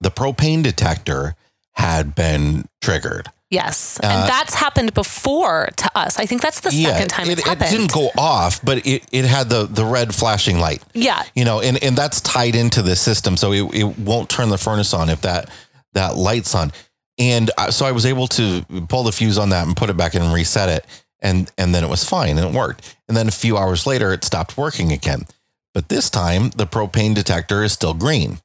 the 0.00 0.10
propane 0.10 0.62
detector 0.62 1.34
had 1.72 2.14
been 2.14 2.64
triggered. 2.80 3.28
Yes. 3.50 3.98
and 4.00 4.12
uh, 4.12 4.26
that's 4.26 4.54
happened 4.54 4.94
before 4.94 5.70
to 5.76 5.90
us. 5.98 6.18
I 6.20 6.26
think 6.26 6.40
that's 6.40 6.60
the 6.60 6.70
second 6.70 7.08
time 7.08 7.28
it, 7.30 7.40
it's 7.40 7.48
it 7.48 7.58
didn't 7.58 7.92
go 7.92 8.10
off, 8.16 8.64
but 8.64 8.86
it, 8.86 9.04
it 9.10 9.24
had 9.24 9.48
the 9.48 9.64
the 9.66 9.84
red 9.84 10.14
flashing 10.14 10.60
light. 10.60 10.82
yeah. 10.94 11.24
You 11.34 11.44
know, 11.44 11.60
and, 11.60 11.82
and 11.82 11.96
that's 11.96 12.20
tied 12.20 12.54
into 12.54 12.80
the 12.80 12.94
system, 12.94 13.36
so 13.36 13.52
it, 13.52 13.74
it 13.74 13.98
won't 13.98 14.28
turn 14.30 14.50
the 14.50 14.58
furnace 14.58 14.94
on 14.94 15.08
if 15.08 15.20
that 15.22 15.50
that 15.94 16.16
light's 16.16 16.54
on. 16.54 16.72
And 17.18 17.50
so 17.70 17.84
I 17.84 17.92
was 17.92 18.06
able 18.06 18.26
to 18.28 18.64
pull 18.88 19.02
the 19.02 19.12
fuse 19.12 19.38
on 19.38 19.50
that 19.50 19.66
and 19.66 19.76
put 19.76 19.90
it 19.90 19.96
back 19.96 20.14
in 20.14 20.22
and 20.22 20.32
reset 20.32 20.68
it, 20.70 20.86
and 21.20 21.50
and 21.58 21.74
then 21.74 21.84
it 21.84 21.90
was 21.90 22.02
fine 22.02 22.38
and 22.38 22.48
it 22.48 22.54
worked. 22.54 22.96
And 23.08 23.16
then 23.16 23.28
a 23.28 23.32
few 23.32 23.58
hours 23.58 23.86
later, 23.86 24.12
it 24.12 24.24
stopped 24.24 24.56
working 24.56 24.90
again. 24.90 25.26
But 25.74 25.88
this 25.88 26.08
time, 26.08 26.50
the 26.50 26.66
propane 26.66 27.14
detector 27.14 27.62
is 27.62 27.72
still 27.72 27.94
green. 27.94 28.40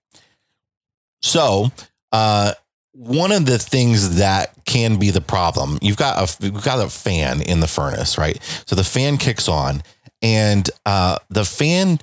So, 1.21 1.71
uh, 2.11 2.53
one 2.91 3.31
of 3.31 3.45
the 3.45 3.59
things 3.59 4.17
that 4.17 4.53
can 4.65 4.97
be 4.97 5.09
the 5.09 5.21
problem, 5.21 5.79
you've 5.81 5.97
got 5.97 6.17
a 6.17 6.43
you've 6.45 6.63
got 6.63 6.85
a 6.85 6.89
fan 6.89 7.41
in 7.41 7.61
the 7.61 7.67
furnace, 7.67 8.17
right? 8.17 8.41
So 8.65 8.75
the 8.75 8.83
fan 8.83 9.17
kicks 9.17 9.47
on, 9.47 9.83
and 10.21 10.69
uh, 10.85 11.17
the 11.29 11.45
fan 11.45 11.99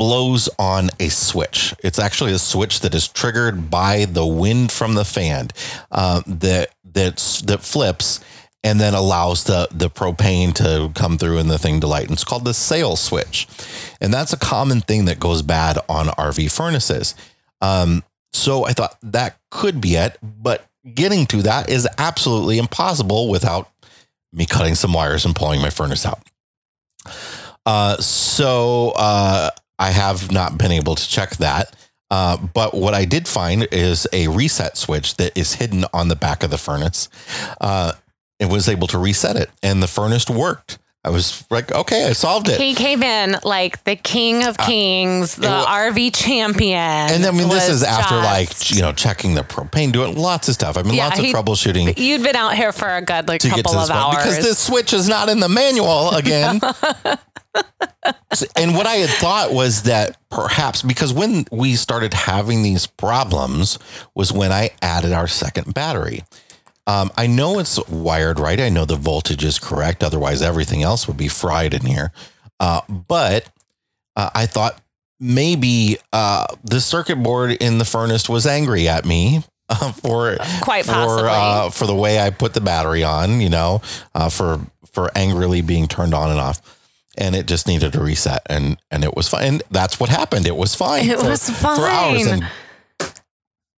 blows 0.00 0.48
on 0.58 0.88
a 0.98 1.10
switch. 1.10 1.74
It's 1.84 1.98
actually 1.98 2.32
a 2.32 2.38
switch 2.38 2.80
that 2.80 2.94
is 2.94 3.06
triggered 3.06 3.70
by 3.70 4.06
the 4.06 4.24
wind 4.24 4.72
from 4.72 4.94
the 4.94 5.04
fan 5.04 5.50
uh, 5.92 6.22
that 6.26 6.70
that's 6.82 7.42
that 7.42 7.60
flips 7.60 8.18
and 8.64 8.80
then 8.80 8.94
allows 8.94 9.44
the 9.44 9.68
the 9.70 9.90
propane 9.90 10.54
to 10.54 10.90
come 10.98 11.18
through 11.18 11.36
and 11.36 11.50
the 11.50 11.58
thing 11.58 11.80
to 11.80 11.86
light. 11.86 12.04
And 12.04 12.12
it's 12.12 12.24
called 12.24 12.46
the 12.46 12.54
sail 12.54 12.96
switch, 12.96 13.46
and 14.00 14.10
that's 14.10 14.32
a 14.32 14.38
common 14.38 14.80
thing 14.80 15.04
that 15.04 15.20
goes 15.20 15.42
bad 15.42 15.76
on 15.86 16.06
RV 16.06 16.50
furnaces. 16.50 17.14
Um, 17.60 18.02
so 18.32 18.64
I 18.64 18.72
thought 18.72 18.96
that 19.02 19.36
could 19.50 19.82
be 19.82 19.96
it, 19.96 20.16
but 20.22 20.66
getting 20.94 21.26
to 21.26 21.42
that 21.42 21.68
is 21.68 21.86
absolutely 21.98 22.56
impossible 22.56 23.28
without 23.28 23.70
me 24.32 24.46
cutting 24.46 24.76
some 24.76 24.94
wires 24.94 25.26
and 25.26 25.36
pulling 25.36 25.60
my 25.60 25.68
furnace 25.68 26.06
out. 26.06 26.22
Uh, 27.66 27.98
so 27.98 28.92
uh, 28.96 29.50
I 29.80 29.90
have 29.90 30.30
not 30.30 30.58
been 30.58 30.70
able 30.70 30.94
to 30.94 31.08
check 31.08 31.30
that. 31.38 31.74
Uh, 32.10 32.36
but 32.36 32.74
what 32.74 32.92
I 32.92 33.04
did 33.04 33.26
find 33.26 33.66
is 33.72 34.06
a 34.12 34.28
reset 34.28 34.76
switch 34.76 35.16
that 35.16 35.36
is 35.36 35.54
hidden 35.54 35.84
on 35.92 36.08
the 36.08 36.16
back 36.16 36.42
of 36.42 36.50
the 36.50 36.58
furnace. 36.58 37.08
Uh, 37.60 37.92
it 38.38 38.50
was 38.50 38.68
able 38.68 38.86
to 38.88 38.98
reset 38.98 39.36
it, 39.36 39.50
and 39.62 39.82
the 39.82 39.86
furnace 39.86 40.28
worked. 40.28 40.78
I 41.02 41.08
was 41.08 41.46
like, 41.50 41.72
okay, 41.72 42.04
I 42.06 42.12
solved 42.12 42.50
it. 42.50 42.60
He 42.60 42.74
came 42.74 43.02
in 43.02 43.36
like 43.42 43.82
the 43.84 43.96
king 43.96 44.44
of 44.44 44.58
kings, 44.58 45.34
the 45.34 45.46
RV 45.46 46.14
champion. 46.14 46.76
And 46.78 47.24
then, 47.24 47.34
I 47.34 47.38
mean, 47.38 47.48
this 47.48 47.70
is 47.70 47.82
after 47.82 48.16
just- 48.20 48.70
like 48.70 48.76
you 48.76 48.82
know 48.82 48.92
checking 48.92 49.34
the 49.34 49.40
propane, 49.42 49.92
doing 49.92 50.16
lots 50.18 50.48
of 50.48 50.54
stuff. 50.54 50.76
I 50.76 50.82
mean, 50.82 50.94
Yeah, 50.94 51.06
lots 51.06 51.18
of 51.18 51.24
he- 51.24 51.32
troubleshooting 51.32 51.94
You'd 51.98 52.22
been 52.22 52.36
out 52.36 52.54
here 52.54 52.70
for 52.72 52.86
a 52.88 53.00
good 53.00 53.28
like 53.28 53.40
couple 53.40 53.78
of 53.78 53.90
hours. 53.90 54.16
because 54.16 54.38
this 54.44 54.58
switch 54.58 54.92
is 54.92 55.08
not 55.08 55.30
in 55.30 55.40
the 55.40 55.48
manual 55.48 56.10
again. 56.10 56.60
And 58.56 58.74
what 58.76 58.86
I 58.86 58.94
had 58.96 59.10
thought 59.10 59.52
was 59.52 59.82
that 59.82 60.16
perhaps 60.30 60.82
because 60.82 61.12
when 61.12 61.46
we 61.50 61.74
started 61.74 62.14
having 62.14 62.62
these 62.62 62.86
problems 62.86 63.78
was 64.14 64.32
when 64.32 64.52
I 64.52 64.70
added 64.82 65.12
our 65.12 65.26
second 65.26 65.74
battery. 65.74 66.22
Um, 66.86 67.10
I 67.16 67.26
know 67.26 67.58
it's 67.58 67.78
wired 67.88 68.40
right. 68.40 68.58
I 68.58 68.68
know 68.68 68.84
the 68.84 68.96
voltage 68.96 69.44
is 69.44 69.58
correct. 69.58 70.02
Otherwise, 70.02 70.42
everything 70.42 70.82
else 70.82 71.06
would 71.06 71.16
be 71.16 71.28
fried 71.28 71.74
in 71.74 71.86
here. 71.86 72.12
Uh, 72.58 72.80
but 72.88 73.48
uh, 74.16 74.30
I 74.34 74.46
thought 74.46 74.80
maybe 75.20 75.98
uh, 76.12 76.46
the 76.64 76.80
circuit 76.80 77.16
board 77.22 77.52
in 77.52 77.78
the 77.78 77.84
furnace 77.84 78.28
was 78.28 78.46
angry 78.46 78.88
at 78.88 79.04
me 79.04 79.44
uh, 79.68 79.92
for 79.92 80.36
Quite 80.62 80.84
for 80.84 80.92
possibly. 80.92 81.30
uh, 81.30 81.70
for 81.70 81.86
the 81.86 81.94
way 81.94 82.18
I 82.18 82.30
put 82.30 82.54
the 82.54 82.60
battery 82.60 83.04
on. 83.04 83.40
You 83.40 83.50
know, 83.50 83.82
uh, 84.14 84.28
for 84.30 84.60
for 84.92 85.10
angrily 85.14 85.60
being 85.62 85.86
turned 85.86 86.14
on 86.14 86.30
and 86.30 86.40
off. 86.40 86.60
And 87.18 87.34
it 87.34 87.46
just 87.46 87.66
needed 87.66 87.94
a 87.96 88.00
reset, 88.00 88.40
and 88.46 88.78
and 88.90 89.04
it 89.04 89.14
was 89.14 89.28
fine. 89.28 89.44
And 89.44 89.62
that's 89.70 90.00
what 90.00 90.08
happened. 90.08 90.46
It 90.46 90.56
was 90.56 90.74
fine. 90.74 91.08
It 91.08 91.18
was 91.18 91.50
fine 91.50 91.76
for 91.76 91.86
hours, 91.86 92.26
and 92.26 92.48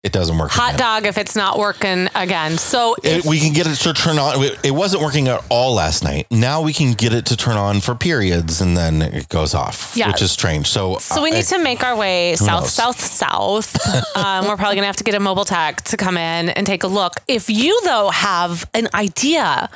it 0.02 0.12
doesn't 0.12 0.38
work. 0.38 0.50
Hot 0.52 0.74
again. 0.74 0.78
dog 0.78 1.06
if 1.06 1.18
it's 1.18 1.36
not 1.36 1.58
working 1.58 2.08
again. 2.14 2.56
So 2.56 2.94
It, 3.02 3.18
if, 3.18 3.26
we 3.26 3.38
can 3.38 3.52
get 3.52 3.66
it 3.66 3.76
to 3.80 3.92
turn 3.92 4.18
on. 4.18 4.42
It- 4.64 4.70
wasn't 4.72 5.02
working 5.02 5.28
at 5.28 5.44
all 5.50 5.74
last 5.74 6.02
night. 6.02 6.26
Now 6.30 6.62
we 6.62 6.72
can 6.72 6.94
get 6.94 7.12
it 7.12 7.26
to 7.26 7.36
turn 7.36 7.56
on 7.58 7.80
for 7.80 7.94
periods, 7.94 8.62
and 8.62 8.74
then 8.76 9.02
it 9.02 9.28
goes 9.28 9.52
off, 9.54 9.92
Yeah. 9.94 10.08
which 10.08 10.22
is 10.22 10.30
strange. 10.32 10.68
So, 10.68 10.96
so 10.98 11.22
we 11.22 11.30
I- 11.30 11.34
need 11.36 11.44
to 11.46 11.58
make 11.58 11.84
our 11.84 11.94
way 11.96 12.34
south, 12.36 12.62
knows? 12.62 12.72
south, 12.72 13.00
south. 13.00 14.16
um, 14.16 14.46
we're 14.46 14.56
probably 14.56 14.76
gonna 14.76 14.86
have 14.86 14.96
to 14.96 15.04
get 15.04 15.14
a 15.14 15.20
mobile 15.20 15.44
tech 15.44 15.82
to 15.82 15.96
come 15.98 16.16
in 16.16 16.48
and 16.48 16.66
take 16.66 16.82
a 16.82 16.86
look. 16.86 17.14
If 17.28 17.50
you 17.50 17.78
though 17.84 18.08
have 18.08 18.68
an 18.72 18.88
idea 18.94 19.68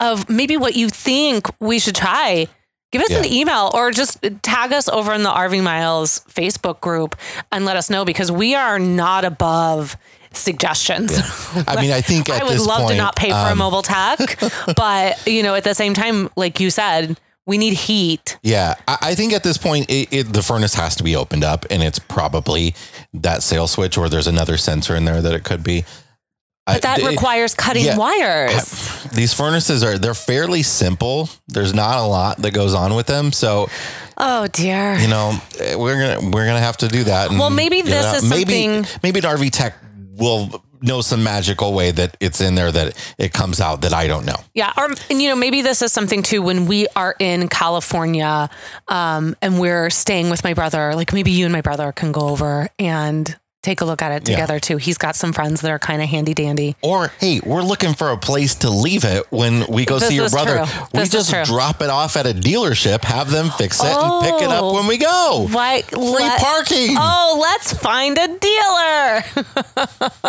of 0.00 0.28
maybe 0.28 0.56
what 0.58 0.74
you 0.76 0.88
think 0.90 1.46
we 1.60 1.78
should 1.78 1.94
try, 1.94 2.46
give 2.92 3.02
us 3.02 3.10
an 3.10 3.24
email 3.24 3.70
or 3.74 3.90
just 3.90 4.22
tag 4.42 4.72
us 4.72 4.88
over 4.88 5.12
in 5.12 5.24
the 5.24 5.30
RV 5.30 5.62
Miles 5.62 6.20
Facebook 6.28 6.80
group 6.80 7.16
and 7.50 7.64
let 7.64 7.76
us 7.76 7.90
know 7.90 8.04
because 8.04 8.30
we 8.30 8.54
are 8.54 8.78
not 8.78 9.24
above 9.24 9.96
suggestions. 10.32 11.12
I 11.66 11.80
mean, 11.80 11.90
I 11.90 12.00
think 12.02 12.28
at 12.28 12.42
I 12.42 12.44
would 12.44 12.60
love 12.60 12.88
to 12.90 12.96
not 12.96 13.16
pay 13.16 13.30
for 13.30 13.36
a 13.36 13.52
um, 13.52 13.58
mobile 13.58 13.82
tech, 13.82 14.38
but 14.76 15.26
you 15.26 15.42
know, 15.42 15.54
at 15.54 15.64
the 15.64 15.74
same 15.74 15.94
time, 15.94 16.28
like 16.36 16.60
you 16.60 16.70
said, 16.70 17.18
we 17.44 17.58
need 17.58 17.74
heat. 17.74 18.38
Yeah, 18.42 18.76
I, 18.86 18.98
I 19.02 19.14
think 19.14 19.32
at 19.32 19.42
this 19.42 19.58
point, 19.58 19.90
it, 19.90 20.12
it, 20.12 20.32
the 20.32 20.42
furnace 20.42 20.74
has 20.74 20.94
to 20.96 21.02
be 21.02 21.16
opened 21.16 21.44
up, 21.44 21.66
and 21.70 21.82
it's 21.82 21.98
probably 21.98 22.74
that 23.14 23.42
sail 23.42 23.66
switch, 23.66 23.98
or 23.98 24.08
there's 24.08 24.28
another 24.28 24.56
sensor 24.56 24.94
in 24.94 25.04
there 25.04 25.20
that 25.20 25.34
it 25.34 25.44
could 25.44 25.64
be. 25.64 25.84
But 26.66 26.82
that 26.82 27.02
requires 27.02 27.54
cutting 27.54 27.84
yeah. 27.84 27.96
wires. 27.96 29.04
these 29.12 29.34
furnaces 29.34 29.82
are 29.82 29.98
they're 29.98 30.14
fairly 30.14 30.62
simple. 30.62 31.28
There's 31.48 31.74
not 31.74 31.98
a 31.98 32.06
lot 32.06 32.38
that 32.38 32.52
goes 32.52 32.72
on 32.74 32.94
with 32.94 33.06
them, 33.06 33.32
so 33.32 33.68
Oh 34.16 34.46
dear. 34.48 34.94
you 34.96 35.08
know 35.08 35.36
we're 35.76 35.98
gonna 36.16 36.30
we're 36.30 36.46
gonna 36.46 36.60
have 36.60 36.76
to 36.78 36.88
do 36.88 37.04
that. 37.04 37.30
and 37.30 37.38
Well, 37.38 37.50
maybe 37.50 37.82
this 37.82 38.06
out. 38.06 38.16
is 38.16 38.28
maybe 38.30 38.64
something- 38.64 39.00
maybe 39.02 39.18
an 39.20 39.24
RV 39.26 39.50
tech 39.50 39.74
will 40.14 40.62
know 40.84 41.00
some 41.00 41.22
magical 41.22 41.72
way 41.72 41.92
that 41.92 42.16
it's 42.20 42.40
in 42.40 42.54
there 42.56 42.70
that 42.72 42.94
it 43.16 43.32
comes 43.32 43.60
out 43.60 43.82
that 43.82 43.92
I 43.94 44.06
don't 44.08 44.24
know. 44.26 44.34
Yeah, 44.54 44.72
or 44.76 44.88
and 45.10 45.22
you 45.22 45.28
know 45.28 45.36
maybe 45.36 45.62
this 45.62 45.80
is 45.82 45.92
something 45.92 46.22
too 46.22 46.42
when 46.42 46.66
we 46.66 46.86
are 46.94 47.14
in 47.18 47.48
California, 47.48 48.50
um, 48.88 49.36
and 49.42 49.58
we're 49.58 49.90
staying 49.90 50.30
with 50.30 50.44
my 50.44 50.54
brother. 50.54 50.94
Like 50.94 51.12
maybe 51.12 51.30
you 51.32 51.44
and 51.46 51.52
my 51.52 51.60
brother 51.60 51.90
can 51.92 52.12
go 52.12 52.28
over 52.28 52.68
and 52.78 53.36
take 53.62 53.80
a 53.80 53.84
look 53.84 54.02
at 54.02 54.10
it 54.10 54.28
Yeah. 54.28 54.34
together 54.36 54.58
too. 54.58 54.76
He's 54.76 54.98
got 54.98 55.14
some 55.14 55.32
friends 55.32 55.60
that 55.60 55.70
are 55.70 55.78
kind 55.78 56.02
of 56.02 56.08
handy 56.08 56.34
dandy. 56.34 56.74
Or 56.82 57.12
hey, 57.20 57.40
we're 57.44 57.62
looking 57.62 57.94
for 57.94 58.10
a 58.10 58.16
place 58.18 58.56
to 58.56 58.70
leave 58.70 59.04
it 59.04 59.24
when 59.30 59.66
we 59.68 59.84
go 59.84 60.00
This 60.00 60.08
see 60.08 60.16
your 60.16 60.28
brother. 60.30 60.66
true. 60.66 60.86
We 60.92 61.00
This 61.00 61.10
just 61.10 61.32
drop 61.44 61.80
it 61.80 61.90
off 61.90 62.16
at 62.16 62.26
a 62.26 62.34
dealership, 62.34 63.04
have 63.04 63.30
them 63.30 63.50
fix 63.50 63.78
it, 63.80 63.86
and 63.86 64.22
pick 64.24 64.42
it 64.42 64.50
up 64.50 64.64
Oh. 64.64 64.74
when 64.74 64.86
we 64.88 64.98
go. 64.98 65.46
Why 65.50 65.82
Free 65.82 66.30
parking. 66.38 66.96
Oh, 66.98 67.38
let's 67.40 67.72
find 67.72 68.18
a 68.18 68.26
dealer. 68.28 69.22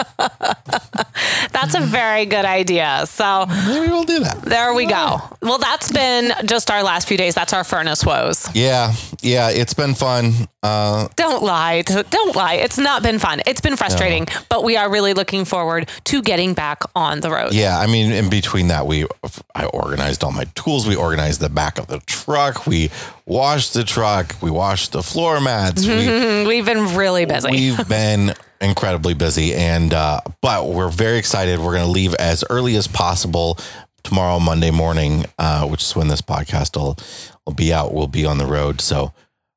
That's 1.52 1.76
a 1.76 1.82
very 1.82 2.26
good 2.26 2.46
idea. 2.46 3.04
So 3.08 3.46
Maybe 3.68 3.88
we'll 3.88 4.04
do 4.04 4.20
that. 4.20 4.42
there 4.44 4.74
we 4.74 4.86
go. 4.86 5.22
Well, 5.42 5.58
that's 5.58 5.92
been 5.92 6.34
just 6.46 6.70
our 6.72 6.84
last 6.84 7.08
few 7.08 7.18
days. 7.18 7.36
That's 7.36 7.54
our 7.54 7.64
furnace 7.64 8.06
woes. 8.06 8.48
Yeah, 8.54 8.94
yeah, 9.22 9.50
it's 9.50 9.74
been 9.74 9.94
fun. 9.94 10.48
Uh, 10.62 11.08
Don't 11.16 11.44
lie. 11.44 11.82
Don't 11.84 12.36
lie. 12.36 12.56
It's 12.56 12.78
not 12.78 13.04
been 13.04 13.20
fun. 13.24 13.42
It's 13.46 13.62
been 13.62 13.78
frustrating, 13.78 14.28
but 14.50 14.64
we 14.64 14.76
are 14.76 14.92
really 14.92 15.14
looking 15.14 15.46
forward 15.46 15.90
to 16.06 16.22
getting 16.22 16.54
back 16.54 16.84
on 16.96 17.22
the 17.22 17.32
road. 17.32 17.54
Yeah, 17.54 17.80
I 17.80 17.88
mean, 17.88 18.12
in 18.12 18.30
between 18.30 18.68
that, 18.68 18.86
we 18.86 19.08
I 19.56 19.66
organized 19.66 20.24
all 20.24 20.32
my 20.32 20.46
tools. 20.56 20.88
We 20.88 20.96
organized 20.96 21.40
the 21.40 21.50
back 21.50 21.80
of 21.80 21.88
the 21.88 22.00
truck. 22.00 22.68
We 22.68 22.92
washed 23.26 23.74
the 23.74 23.84
truck. 23.84 24.36
We 24.42 24.52
washed 24.52 24.92
the 24.92 25.02
floor 25.04 25.40
mats. 25.40 25.88
We, 25.94 26.46
We've 26.48 26.66
been 26.66 26.96
really 26.96 27.26
busy. 27.26 27.52
we've 27.52 27.88
been 27.88 28.34
incredibly 28.60 29.14
busy, 29.14 29.54
and 29.54 29.94
uh, 29.94 30.20
but 30.42 30.68
we're 30.68 30.90
very 30.90 31.18
excited. 31.18 31.60
We're 31.60 31.74
going 31.74 31.86
to 31.86 31.92
leave 31.92 32.14
as 32.16 32.44
early 32.50 32.76
as 32.76 32.88
possible 32.88 33.58
tomorrow, 34.04 34.40
Monday 34.40 34.72
morning, 34.72 35.26
uh, 35.40 35.66
which 35.68 35.82
is 35.82 35.96
when 35.96 36.08
this 36.10 36.22
podcast 36.22 36.76
will 36.76 36.98
will 37.46 37.54
be 37.54 37.72
out. 37.72 37.94
We'll 37.94 38.08
be 38.08 38.26
on 38.26 38.38
the 38.38 38.46
road, 38.46 38.82
so 38.82 39.14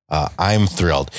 uh, 0.08 0.28
I'm 0.38 0.66
thrilled. 0.66 1.10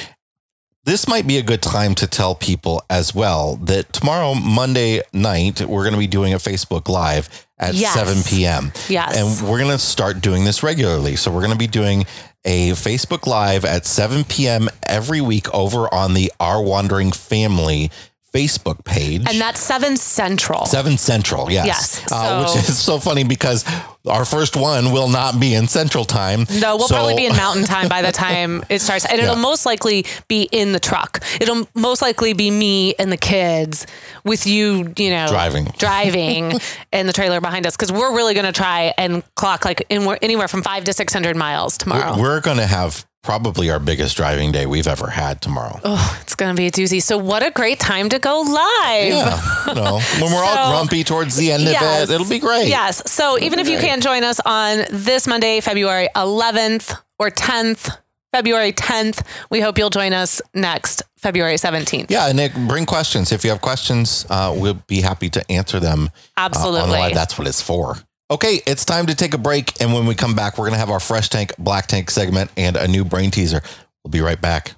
This 0.88 1.06
might 1.06 1.28
be 1.28 1.38
a 1.38 1.44
good 1.44 1.62
time 1.62 1.96
to 1.96 2.08
tell 2.08 2.34
people 2.34 2.82
as 2.90 3.14
well 3.14 3.58
that 3.64 3.92
tomorrow, 3.92 4.34
Monday 4.34 5.02
night, 5.12 5.60
we're 5.60 5.84
going 5.84 5.92
to 5.92 6.00
be 6.00 6.08
doing 6.08 6.34
a 6.34 6.38
Facebook 6.38 6.88
Live 6.88 7.28
at 7.60 7.74
Yes. 7.74 7.94
7 7.94 8.24
p.m. 8.24 8.72
Yes. 8.88 9.18
And 9.18 9.50
we're 9.50 9.60
going 9.60 9.72
to 9.72 9.78
start 9.78 10.22
doing 10.22 10.46
this 10.46 10.64
regularly. 10.64 11.18
So 11.18 11.30
we're 11.30 11.42
going 11.42 11.52
to 11.52 11.58
be 11.58 11.68
doing 11.68 12.06
a 12.46 12.70
Facebook 12.72 13.28
Live 13.28 13.66
at 13.66 13.86
7 13.86 14.24
p.m. 14.24 14.70
every 14.84 15.20
week 15.20 15.54
over 15.54 15.94
on 15.94 16.14
the 16.14 16.32
Our 16.40 16.62
Wandering 16.64 17.12
Family 17.12 17.92
Facebook 18.34 18.86
page. 18.86 19.24
and 19.28 19.42
that's 19.42 19.60
seven 19.60 19.98
central. 19.98 20.66
Seven 20.68 20.98
Central, 20.98 21.52
yes. 21.52 21.66
Yes, 21.66 22.12
Uh, 22.12 22.46
so- 22.48 22.56
which 22.60 22.70
is 22.70 22.78
so 22.82 23.00
funny 23.00 23.24
because 23.26 23.66
our 24.10 24.26
first 24.26 24.56
one 24.56 24.92
will 24.92 25.10
not 25.10 25.40
be 25.40 25.54
in 25.54 25.68
Central 25.68 26.06
Time. 26.06 26.46
No, 26.60 26.78
we'll 26.78 26.88
So- 26.88 26.96
probably 26.96 27.16
be 27.16 27.26
in 27.26 27.36
mountain 27.38 27.64
time 27.66 27.88
by 27.90 28.02
the 28.02 28.12
time 28.12 28.64
it 28.70 28.82
starts. 28.82 29.06
And 29.06 29.20
it'll 29.20 29.36
Yeah. 29.36 29.42
most 29.42 29.66
likely 29.66 30.06
be 30.28 30.44
in 30.52 30.72
the 30.74 30.80
truck. 30.80 31.20
It'll 31.40 31.68
most 31.74 32.02
likely 32.02 32.34
be 32.34 32.52
me 32.52 32.94
and 33.00 33.12
the 33.12 33.18
kids 33.18 33.86
with 34.24 34.46
you, 34.46 34.94
you 34.98 35.10
know, 35.10 35.28
Driving. 35.30 35.66
driving 35.78 36.60
and 36.92 37.08
the 37.10 37.14
trailer 37.14 37.42
behind 37.42 37.66
us. 37.66 37.76
Cause 37.78 37.92
we're 37.92 38.16
really 38.16 38.34
going 38.34 38.46
to 38.46 38.52
try 38.52 38.94
and 38.98 39.24
clock 39.36 39.66
like 39.66 39.86
in, 39.90 40.08
anywhere 40.22 40.48
from 40.48 40.62
five 40.62 40.84
to 40.84 40.94
600 40.94 41.36
miles 41.36 41.78
tomorrow. 41.78 42.20
We're 42.20 42.42
going 42.42 42.58
to 42.58 42.68
have 42.68 43.06
probably 43.24 43.70
our 43.70 43.80
biggest 43.80 44.16
driving 44.16 44.52
day 44.52 44.66
we've 44.66 44.88
ever 44.88 45.08
had 45.10 45.42
tomorrow. 45.42 45.80
oh, 45.84 46.18
it's 46.22 46.36
going 46.36 46.56
to 46.56 46.60
be 46.60 46.68
a 46.68 46.72
doozy. 46.72 47.02
So 47.02 47.18
what 47.18 47.46
a 47.46 47.52
great 47.52 47.80
time 47.80 48.08
to 48.10 48.20
go 48.20 48.40
live. 48.42 49.08
Yeah, 49.10 49.64
you 49.68 49.76
know, 49.76 50.00
when 50.22 50.32
we're 50.32 50.44
all 50.44 50.72
grumpy 50.72 51.04
towards 51.04 51.36
the 51.36 51.52
end 51.52 51.64
Yes. 51.64 52.04
of 52.04 52.10
it, 52.10 52.14
it'll 52.14 52.30
be 52.30 52.40
great. 52.40 52.68
Yes. 52.70 53.10
So 53.12 53.38
even 53.40 53.60
if 53.60 53.68
you 53.68 53.78
great. 53.78 53.86
can't 53.88 54.04
join 54.04 54.24
us 54.24 54.40
on 54.46 54.86
this 54.92 55.28
Monday, 55.28 55.60
February 55.60 56.08
11th 56.16 56.98
or 57.20 57.30
10th, 57.30 57.98
February 58.34 58.72
10th, 58.72 59.26
we 59.50 59.60
hope 59.62 59.78
you'll 59.78 59.90
join 59.90 60.14
us 60.14 60.42
next 60.54 61.02
February 61.18 61.56
17th. 61.56 62.06
Yeah, 62.10 62.32
Nick, 62.32 62.54
bring 62.54 62.86
questions. 62.86 63.32
If 63.32 63.44
you 63.44 63.50
have 63.50 63.62
questions, 63.62 64.26
uh, 64.30 64.56
we'll 64.56 64.76
be 64.88 65.02
happy 65.02 65.30
to 65.32 65.52
answer 65.52 65.80
them. 65.80 66.08
uh, 66.38 66.42
Absolutely. 66.42 66.92
live. 66.92 67.14
That's 67.14 67.38
what 67.38 67.48
it's 67.48 67.62
for. 67.62 67.98
Okay, 68.30 68.62
it's 68.68 68.84
time 68.84 69.06
to 69.06 69.16
take 69.16 69.34
a 69.34 69.38
break. 69.38 69.80
And 69.82 69.94
when 69.94 70.06
we 70.06 70.14
come 70.14 70.36
back, 70.36 70.58
we're 70.58 70.66
going 70.66 70.74
to 70.74 70.80
have 70.80 70.90
our 70.90 71.00
Fresh 71.00 71.30
Tank, 71.30 71.54
Black 71.58 71.88
Tank 71.88 72.12
segment 72.12 72.52
and 72.58 72.76
a 72.76 72.88
new 72.88 73.06
brain 73.06 73.32
teaser. 73.32 73.62
We'll 74.04 74.12
be 74.12 74.22
right 74.22 74.42
back. 74.42 74.74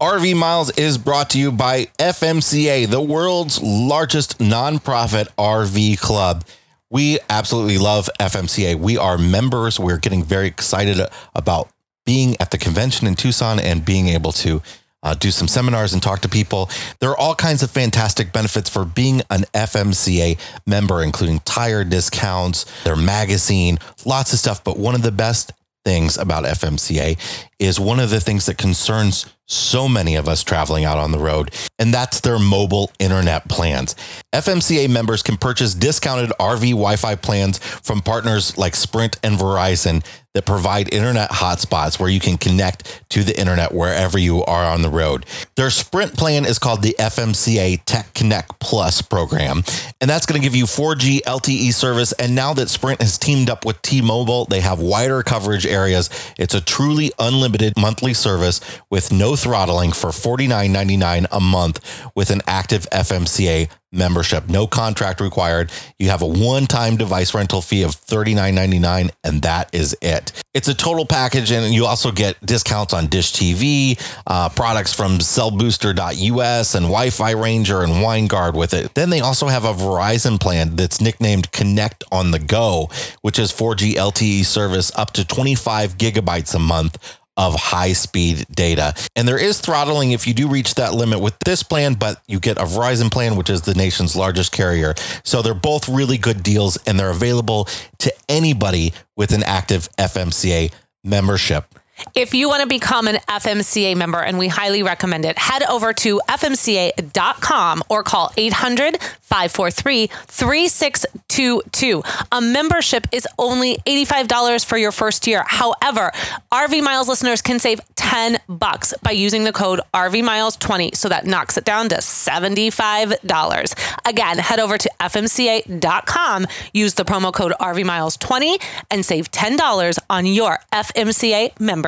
RV 0.00 0.36
Miles 0.36 0.70
is 0.72 0.98
brought 0.98 1.30
to 1.30 1.38
you 1.38 1.50
by 1.50 1.86
FMCA, 1.98 2.86
the 2.86 3.00
world's 3.00 3.62
largest 3.62 4.38
nonprofit 4.38 5.28
RV 5.38 5.98
club. 6.00 6.44
We 6.90 7.18
absolutely 7.30 7.78
love 7.78 8.10
FMCA. 8.20 8.74
We 8.74 8.98
are 8.98 9.16
members. 9.16 9.80
We're 9.80 9.96
getting 9.96 10.22
very 10.22 10.48
excited 10.48 11.00
about 11.34 11.70
being 12.04 12.36
at 12.40 12.50
the 12.50 12.58
convention 12.58 13.06
in 13.06 13.14
Tucson 13.14 13.58
and 13.58 13.86
being 13.86 14.08
able 14.08 14.32
to 14.32 14.60
uh, 15.02 15.14
do 15.14 15.30
some 15.30 15.48
seminars 15.48 15.94
and 15.94 16.02
talk 16.02 16.20
to 16.20 16.28
people. 16.28 16.68
There 17.00 17.08
are 17.08 17.16
all 17.16 17.34
kinds 17.34 17.62
of 17.62 17.70
fantastic 17.70 18.34
benefits 18.34 18.68
for 18.68 18.84
being 18.84 19.22
an 19.30 19.44
FMCA 19.54 20.38
member, 20.66 21.02
including 21.02 21.40
tire 21.40 21.84
discounts, 21.84 22.66
their 22.82 22.96
magazine, 22.96 23.78
lots 24.04 24.34
of 24.34 24.40
stuff. 24.40 24.62
But 24.62 24.78
one 24.78 24.94
of 24.94 25.00
the 25.00 25.12
best 25.12 25.52
things 25.86 26.18
about 26.18 26.44
FMCA 26.44 27.16
is 27.58 27.80
one 27.80 28.00
of 28.00 28.10
the 28.10 28.20
things 28.20 28.46
that 28.46 28.58
concerns 28.58 29.26
so 29.46 29.88
many 29.88 30.16
of 30.16 30.28
us 30.28 30.42
traveling 30.42 30.84
out 30.84 30.98
on 30.98 31.12
the 31.12 31.18
road, 31.18 31.52
and 31.78 31.94
that's 31.94 32.20
their 32.20 32.38
mobile 32.38 32.90
internet 32.98 33.48
plans. 33.48 33.94
FMCA 34.34 34.90
members 34.90 35.22
can 35.22 35.36
purchase 35.36 35.74
discounted 35.74 36.30
RV 36.40 36.70
Wi 36.70 36.96
Fi 36.96 37.14
plans 37.14 37.58
from 37.58 38.00
partners 38.00 38.58
like 38.58 38.74
Sprint 38.74 39.18
and 39.22 39.38
Verizon 39.38 40.04
that 40.34 40.44
provide 40.44 40.92
internet 40.92 41.30
hotspots 41.30 41.98
where 41.98 42.10
you 42.10 42.20
can 42.20 42.36
connect 42.36 43.02
to 43.08 43.22
the 43.22 43.38
internet 43.40 43.72
wherever 43.72 44.18
you 44.18 44.44
are 44.44 44.64
on 44.64 44.82
the 44.82 44.90
road. 44.90 45.24
Their 45.54 45.70
Sprint 45.70 46.14
plan 46.14 46.44
is 46.44 46.58
called 46.58 46.82
the 46.82 46.94
FMCA 46.98 47.80
Tech 47.86 48.12
Connect 48.12 48.58
Plus 48.58 49.00
program, 49.00 49.62
and 50.00 50.10
that's 50.10 50.26
going 50.26 50.38
to 50.40 50.44
give 50.44 50.56
you 50.56 50.64
4G 50.64 51.22
LTE 51.22 51.72
service. 51.72 52.12
And 52.12 52.34
now 52.34 52.52
that 52.54 52.68
Sprint 52.68 53.00
has 53.00 53.16
teamed 53.16 53.48
up 53.48 53.64
with 53.64 53.80
T 53.80 54.02
Mobile, 54.02 54.44
they 54.44 54.60
have 54.60 54.80
wider 54.80 55.22
coverage 55.22 55.66
areas. 55.66 56.10
It's 56.36 56.52
a 56.52 56.60
truly 56.60 57.12
unlimited 57.18 57.45
monthly 57.76 58.14
service 58.14 58.60
with 58.90 59.12
no 59.12 59.36
throttling 59.36 59.92
for 59.92 60.10
$49.99 60.10 61.26
a 61.30 61.40
month 61.40 62.08
with 62.14 62.30
an 62.30 62.42
active 62.46 62.88
FMCA 62.90 63.68
membership. 63.96 64.48
No 64.48 64.66
contract 64.66 65.20
required. 65.20 65.70
You 65.98 66.10
have 66.10 66.22
a 66.22 66.26
one 66.26 66.66
time 66.66 66.96
device 66.96 67.34
rental 67.34 67.60
fee 67.60 67.82
of 67.82 67.92
$39.99, 67.92 69.10
and 69.24 69.42
that 69.42 69.74
is 69.74 69.96
it. 70.02 70.32
It's 70.54 70.68
a 70.68 70.74
total 70.74 71.06
package, 71.06 71.50
and 71.50 71.74
you 71.74 71.86
also 71.86 72.12
get 72.12 72.44
discounts 72.44 72.92
on 72.92 73.06
Dish 73.06 73.32
TV, 73.32 73.98
uh, 74.26 74.48
products 74.50 74.92
from 74.92 75.18
cellbooster.us 75.18 76.74
and 76.74 76.84
Wi 76.86 77.10
Fi 77.10 77.30
Ranger 77.32 77.82
and 77.82 77.94
Winegard 77.94 78.54
with 78.54 78.74
it. 78.74 78.94
Then 78.94 79.10
they 79.10 79.20
also 79.20 79.46
have 79.46 79.64
a 79.64 79.72
Verizon 79.72 80.40
plan 80.40 80.76
that's 80.76 81.00
nicknamed 81.00 81.52
Connect 81.52 82.04
on 82.12 82.30
the 82.30 82.38
Go, 82.38 82.90
which 83.22 83.38
is 83.38 83.52
4G 83.52 83.94
LTE 83.94 84.44
service 84.44 84.92
up 84.96 85.12
to 85.12 85.24
25 85.24 85.96
gigabytes 85.96 86.54
a 86.54 86.58
month 86.58 86.98
of 87.36 87.54
high 87.54 87.92
speed 87.92 88.46
data. 88.50 88.94
And 89.14 89.26
there 89.26 89.38
is 89.38 89.60
throttling 89.60 90.12
if 90.12 90.26
you 90.26 90.34
do 90.34 90.48
reach 90.48 90.74
that 90.74 90.94
limit 90.94 91.20
with 91.20 91.38
this 91.40 91.62
plan, 91.62 91.94
but 91.94 92.22
you 92.26 92.40
get 92.40 92.58
a 92.58 92.62
Verizon 92.62 93.10
plan, 93.10 93.36
which 93.36 93.50
is 93.50 93.62
the 93.62 93.74
nation's 93.74 94.16
largest 94.16 94.52
carrier. 94.52 94.94
So 95.24 95.42
they're 95.42 95.54
both 95.54 95.88
really 95.88 96.18
good 96.18 96.42
deals 96.42 96.78
and 96.86 96.98
they're 96.98 97.10
available 97.10 97.68
to 97.98 98.12
anybody 98.28 98.92
with 99.16 99.32
an 99.32 99.42
active 99.42 99.88
FMCA 99.98 100.72
membership. 101.04 101.66
If 102.14 102.34
you 102.34 102.48
want 102.48 102.62
to 102.62 102.68
become 102.68 103.08
an 103.08 103.16
FMCA 103.28 103.96
member, 103.96 104.20
and 104.20 104.38
we 104.38 104.48
highly 104.48 104.82
recommend 104.82 105.24
it, 105.24 105.38
head 105.38 105.62
over 105.64 105.92
to 105.94 106.20
fmca.com 106.28 107.82
or 107.88 108.02
call 108.02 108.32
800 108.36 108.98
543 109.22 110.06
3622. 110.06 112.02
A 112.32 112.40
membership 112.40 113.06
is 113.12 113.26
only 113.38 113.76
$85 113.86 114.64
for 114.64 114.76
your 114.76 114.92
first 114.92 115.26
year. 115.26 115.44
However, 115.46 116.12
RV 116.52 116.82
Miles 116.82 117.08
listeners 117.08 117.42
can 117.42 117.58
save 117.58 117.80
10 117.96 118.38
bucks 118.48 118.94
by 119.02 119.10
using 119.10 119.44
the 119.44 119.52
code 119.52 119.80
RV 119.92 120.22
Miles 120.22 120.56
20. 120.56 120.92
So 120.94 121.08
that 121.08 121.26
knocks 121.26 121.56
it 121.56 121.64
down 121.64 121.88
to 121.88 121.96
$75. 121.96 123.74
Again, 124.06 124.38
head 124.38 124.60
over 124.60 124.78
to 124.78 124.90
fmca.com, 125.00 126.46
use 126.72 126.94
the 126.94 127.04
promo 127.04 127.32
code 127.32 127.52
RV 127.60 127.84
Miles 127.84 128.16
20 128.16 128.58
and 128.90 129.04
save 129.04 129.30
$10 129.32 129.98
on 130.08 130.26
your 130.26 130.58
FMCA 130.72 131.58
membership. 131.58 131.85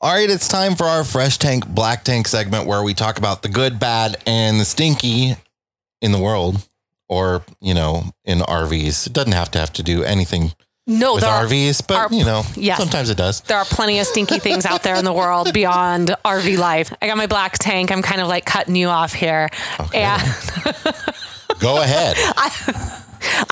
All 0.00 0.12
right, 0.12 0.28
it's 0.28 0.48
time 0.48 0.74
for 0.76 0.84
our 0.84 1.02
Fresh 1.04 1.38
Tank, 1.38 1.66
Black 1.66 2.04
Tank 2.04 2.28
segment 2.28 2.66
where 2.66 2.82
we 2.82 2.92
talk 2.94 3.16
about 3.18 3.42
the 3.42 3.48
good, 3.48 3.78
bad, 3.80 4.16
and 4.26 4.60
the 4.60 4.64
stinky 4.64 5.34
in 6.02 6.12
the 6.12 6.18
world 6.18 6.66
or, 7.08 7.42
you 7.60 7.72
know, 7.74 8.04
in 8.24 8.38
RVs. 8.40 9.06
It 9.06 9.12
doesn't 9.14 9.32
have 9.32 9.50
to 9.52 9.58
have 9.58 9.72
to 9.74 9.82
do 9.82 10.02
anything 10.02 10.52
No, 10.86 11.14
with 11.14 11.22
there 11.22 11.30
are, 11.32 11.46
RVs, 11.46 11.86
but, 11.86 11.96
are- 12.12 12.14
you 12.14 12.24
know, 12.24 12.42
yes. 12.54 12.76
sometimes 12.78 13.08
it 13.08 13.16
does. 13.16 13.40
there 13.42 13.56
are 13.56 13.64
plenty 13.64 13.98
of 13.98 14.06
stinky 14.06 14.38
things 14.38 14.66
out 14.66 14.82
there 14.82 14.96
in 14.96 15.04
the 15.06 15.12
world 15.12 15.52
beyond 15.54 16.14
RV 16.24 16.58
life. 16.58 16.92
I 17.00 17.06
got 17.06 17.16
my 17.16 17.26
black 17.26 17.54
tank. 17.58 17.90
I'm 17.90 18.02
kind 18.02 18.20
of 18.20 18.28
like 18.28 18.44
cutting 18.44 18.76
you 18.76 18.88
off 18.88 19.12
here. 19.14 19.48
And 19.94 20.22
Go 21.60 21.80
ahead. 21.80 22.16
I 22.36 22.50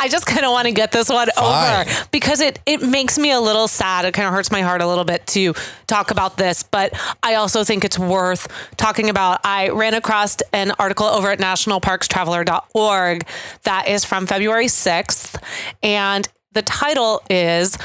just 0.09 0.27
kind 0.27 0.45
of 0.45 0.53
want 0.53 0.67
to 0.67 0.73
get 0.73 0.93
this 0.93 1.09
one 1.09 1.29
Fine. 1.35 1.87
over 1.89 2.07
because 2.11 2.41
it 2.41 2.59
it 2.67 2.83
makes 2.83 3.19
me 3.19 3.31
a 3.33 3.41
little 3.41 3.69
sad. 3.69 4.05
It 4.05 4.13
kind 4.15 4.29
of 4.29 4.35
hurts 4.35 4.51
my 4.51 4.61
heart 4.61 4.81
a 4.83 4.87
little 4.87 5.05
bit 5.05 5.27
to 5.29 5.55
talk 5.87 6.11
about 6.11 6.37
this, 6.37 6.63
but 6.63 6.93
I 7.23 7.35
also 7.37 7.65
think 7.65 7.85
it's 7.85 7.99
worth 7.99 8.49
talking 8.77 9.09
about. 9.11 9.41
I 9.45 9.69
ran 9.71 9.95
across 9.95 10.37
an 10.53 10.73
article 10.79 11.07
over 11.07 11.31
at 11.31 11.39
nationalparkstraveler.org 11.39 13.27
that 13.63 13.89
is 13.89 14.05
from 14.05 14.27
February 14.27 14.67
6th 14.67 15.41
and 15.83 16.29
the 16.53 16.63
title 16.63 17.23
is 17.31 17.77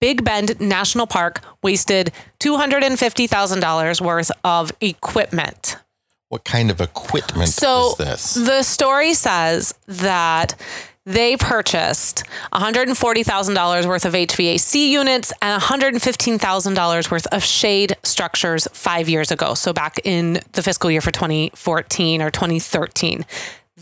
Big 0.00 0.24
Bend 0.24 0.60
National 0.60 1.06
Park 1.06 1.40
wasted 1.62 2.12
$250,000 2.40 4.00
worth 4.00 4.30
of 4.44 4.72
equipment. 4.80 5.76
What 6.28 6.44
kind 6.44 6.70
of 6.70 6.80
equipment 6.80 7.48
So 7.48 7.90
is 7.92 7.96
this? 7.96 8.34
the 8.34 8.62
story 8.62 9.14
says 9.14 9.74
that 9.86 10.54
they 11.08 11.38
purchased 11.38 12.24
$140,000 12.52 13.86
worth 13.86 14.04
of 14.04 14.12
HVAC 14.12 14.90
units 14.90 15.32
and 15.40 15.62
$115,000 15.62 17.10
worth 17.10 17.26
of 17.28 17.42
shade 17.42 17.96
structures 18.02 18.68
five 18.74 19.08
years 19.08 19.30
ago. 19.30 19.54
So 19.54 19.72
back 19.72 20.00
in 20.04 20.40
the 20.52 20.62
fiscal 20.62 20.90
year 20.90 21.00
for 21.00 21.10
2014 21.10 22.20
or 22.20 22.30
2013. 22.30 23.24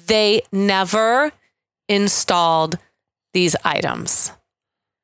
They 0.07 0.43
never 0.53 1.33
installed 1.89 2.79
these 3.35 3.57
items. 3.65 4.31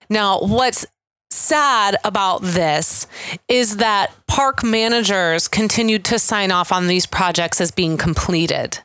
Now, 0.09 0.39
what's 0.43 0.87
sad 1.33 1.97
about 2.05 2.43
this 2.43 3.09
is 3.49 3.79
that 3.79 4.13
park 4.29 4.63
managers 4.63 5.49
continued 5.49 6.05
to 6.05 6.21
sign 6.21 6.53
off 6.53 6.71
on 6.71 6.87
these 6.87 7.07
projects 7.07 7.61
as 7.61 7.73
being 7.73 7.97
completed, 7.97 8.79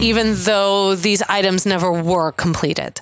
even 0.00 0.34
though 0.36 0.94
these 0.94 1.22
items 1.22 1.66
never 1.66 1.92
were 1.92 2.32
completed. 2.32 3.00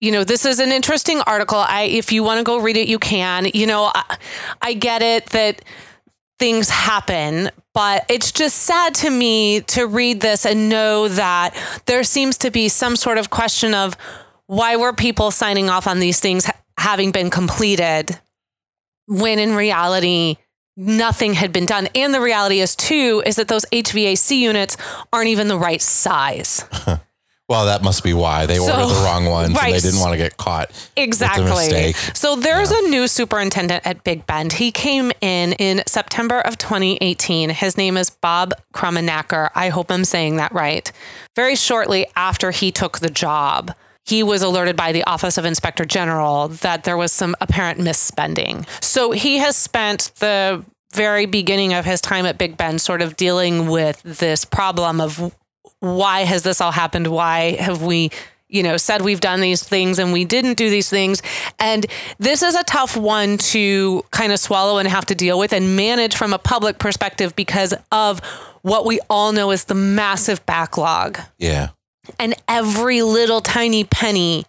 You 0.00 0.12
know, 0.12 0.24
this 0.24 0.46
is 0.46 0.60
an 0.60 0.72
interesting 0.72 1.20
article. 1.20 1.58
I, 1.58 1.82
if 1.82 2.10
you 2.10 2.22
want 2.22 2.38
to 2.38 2.44
go 2.44 2.58
read 2.58 2.76
it, 2.76 2.88
you 2.88 2.98
can. 2.98 3.48
You 3.52 3.66
know, 3.66 3.90
I, 3.94 4.16
I 4.62 4.72
get 4.72 5.02
it 5.02 5.26
that 5.26 5.62
things 6.38 6.70
happen, 6.70 7.50
but 7.74 8.06
it's 8.08 8.32
just 8.32 8.56
sad 8.56 8.94
to 8.96 9.10
me 9.10 9.60
to 9.60 9.86
read 9.86 10.20
this 10.20 10.46
and 10.46 10.70
know 10.70 11.06
that 11.08 11.54
there 11.84 12.02
seems 12.02 12.38
to 12.38 12.50
be 12.50 12.68
some 12.68 12.96
sort 12.96 13.18
of 13.18 13.28
question 13.28 13.74
of 13.74 13.96
why 14.46 14.76
were 14.76 14.94
people 14.94 15.30
signing 15.30 15.68
off 15.68 15.86
on 15.86 16.00
these 16.00 16.18
things 16.18 16.50
having 16.78 17.12
been 17.12 17.28
completed 17.28 18.18
when 19.06 19.38
in 19.38 19.54
reality 19.54 20.36
nothing 20.80 21.34
had 21.34 21.52
been 21.52 21.66
done 21.66 21.88
and 21.94 22.14
the 22.14 22.20
reality 22.20 22.60
is 22.60 22.74
too 22.74 23.22
is 23.26 23.36
that 23.36 23.48
those 23.48 23.64
HVAC 23.66 24.38
units 24.38 24.76
aren't 25.12 25.28
even 25.28 25.48
the 25.48 25.58
right 25.58 25.82
size. 25.82 26.64
well, 27.48 27.66
that 27.66 27.82
must 27.82 28.02
be 28.02 28.14
why 28.14 28.46
they 28.46 28.56
So- 28.56 28.64
ordered 28.64 28.94
the 28.94 29.00
wrong 29.04 29.26
ones 29.26 29.48
and 29.48 29.56
right. 29.56 29.74
they 29.74 29.80
didn't 29.80 30.00
want 30.00 30.12
to 30.12 30.16
get 30.16 30.36
caught. 30.38 30.70
Exactly. 30.96 31.92
So 32.14 32.36
there's 32.36 32.70
a 32.70 32.80
new 32.88 33.06
superintendent 33.08 33.86
at 33.86 34.02
Big 34.04 34.26
Bend. 34.26 34.54
He 34.54 34.72
came 34.72 35.12
in 35.20 35.52
in 35.54 35.82
September 35.86 36.40
of 36.40 36.56
2018. 36.56 37.50
His 37.50 37.76
name 37.76 37.96
is 37.96 38.08
Bob 38.08 38.54
Krumenaker. 38.72 39.50
I 39.54 39.68
hope 39.68 39.90
I'm 39.90 40.04
saying 40.04 40.36
that 40.36 40.52
right. 40.52 40.90
Very 41.36 41.56
shortly 41.56 42.06
after 42.16 42.52
he 42.52 42.72
took 42.72 43.00
the 43.00 43.10
job, 43.10 43.74
he 44.10 44.24
was 44.24 44.42
alerted 44.42 44.74
by 44.74 44.90
the 44.90 45.04
Office 45.04 45.38
of 45.38 45.44
Inspector 45.44 45.84
General 45.84 46.48
that 46.48 46.82
there 46.82 46.96
was 46.96 47.12
some 47.12 47.36
apparent 47.40 47.78
misspending. 47.78 48.66
So 48.82 49.12
he 49.12 49.38
has 49.38 49.56
spent 49.56 50.10
the 50.18 50.64
very 50.92 51.26
beginning 51.26 51.74
of 51.74 51.84
his 51.84 52.00
time 52.00 52.26
at 52.26 52.36
Big 52.36 52.56
Bend 52.56 52.80
sort 52.80 53.02
of 53.02 53.16
dealing 53.16 53.68
with 53.68 54.02
this 54.02 54.44
problem 54.44 55.00
of 55.00 55.32
why 55.78 56.22
has 56.22 56.42
this 56.42 56.60
all 56.60 56.72
happened? 56.72 57.06
Why 57.06 57.52
have 57.52 57.82
we, 57.82 58.10
you 58.48 58.64
know, 58.64 58.76
said 58.76 59.02
we've 59.02 59.20
done 59.20 59.40
these 59.40 59.62
things 59.62 60.00
and 60.00 60.12
we 60.12 60.24
didn't 60.24 60.54
do 60.58 60.68
these 60.68 60.90
things? 60.90 61.22
And 61.60 61.86
this 62.18 62.42
is 62.42 62.56
a 62.56 62.64
tough 62.64 62.96
one 62.96 63.38
to 63.38 64.02
kind 64.10 64.32
of 64.32 64.40
swallow 64.40 64.78
and 64.78 64.88
have 64.88 65.06
to 65.06 65.14
deal 65.14 65.38
with 65.38 65.52
and 65.52 65.76
manage 65.76 66.16
from 66.16 66.32
a 66.32 66.38
public 66.38 66.80
perspective 66.80 67.36
because 67.36 67.74
of 67.92 68.18
what 68.62 68.84
we 68.84 68.98
all 69.08 69.30
know 69.30 69.52
is 69.52 69.64
the 69.64 69.76
massive 69.76 70.44
backlog. 70.46 71.20
Yeah. 71.38 71.68
And 72.18 72.34
every 72.48 73.02
little 73.02 73.40
tiny 73.40 73.84
penny 73.84 74.44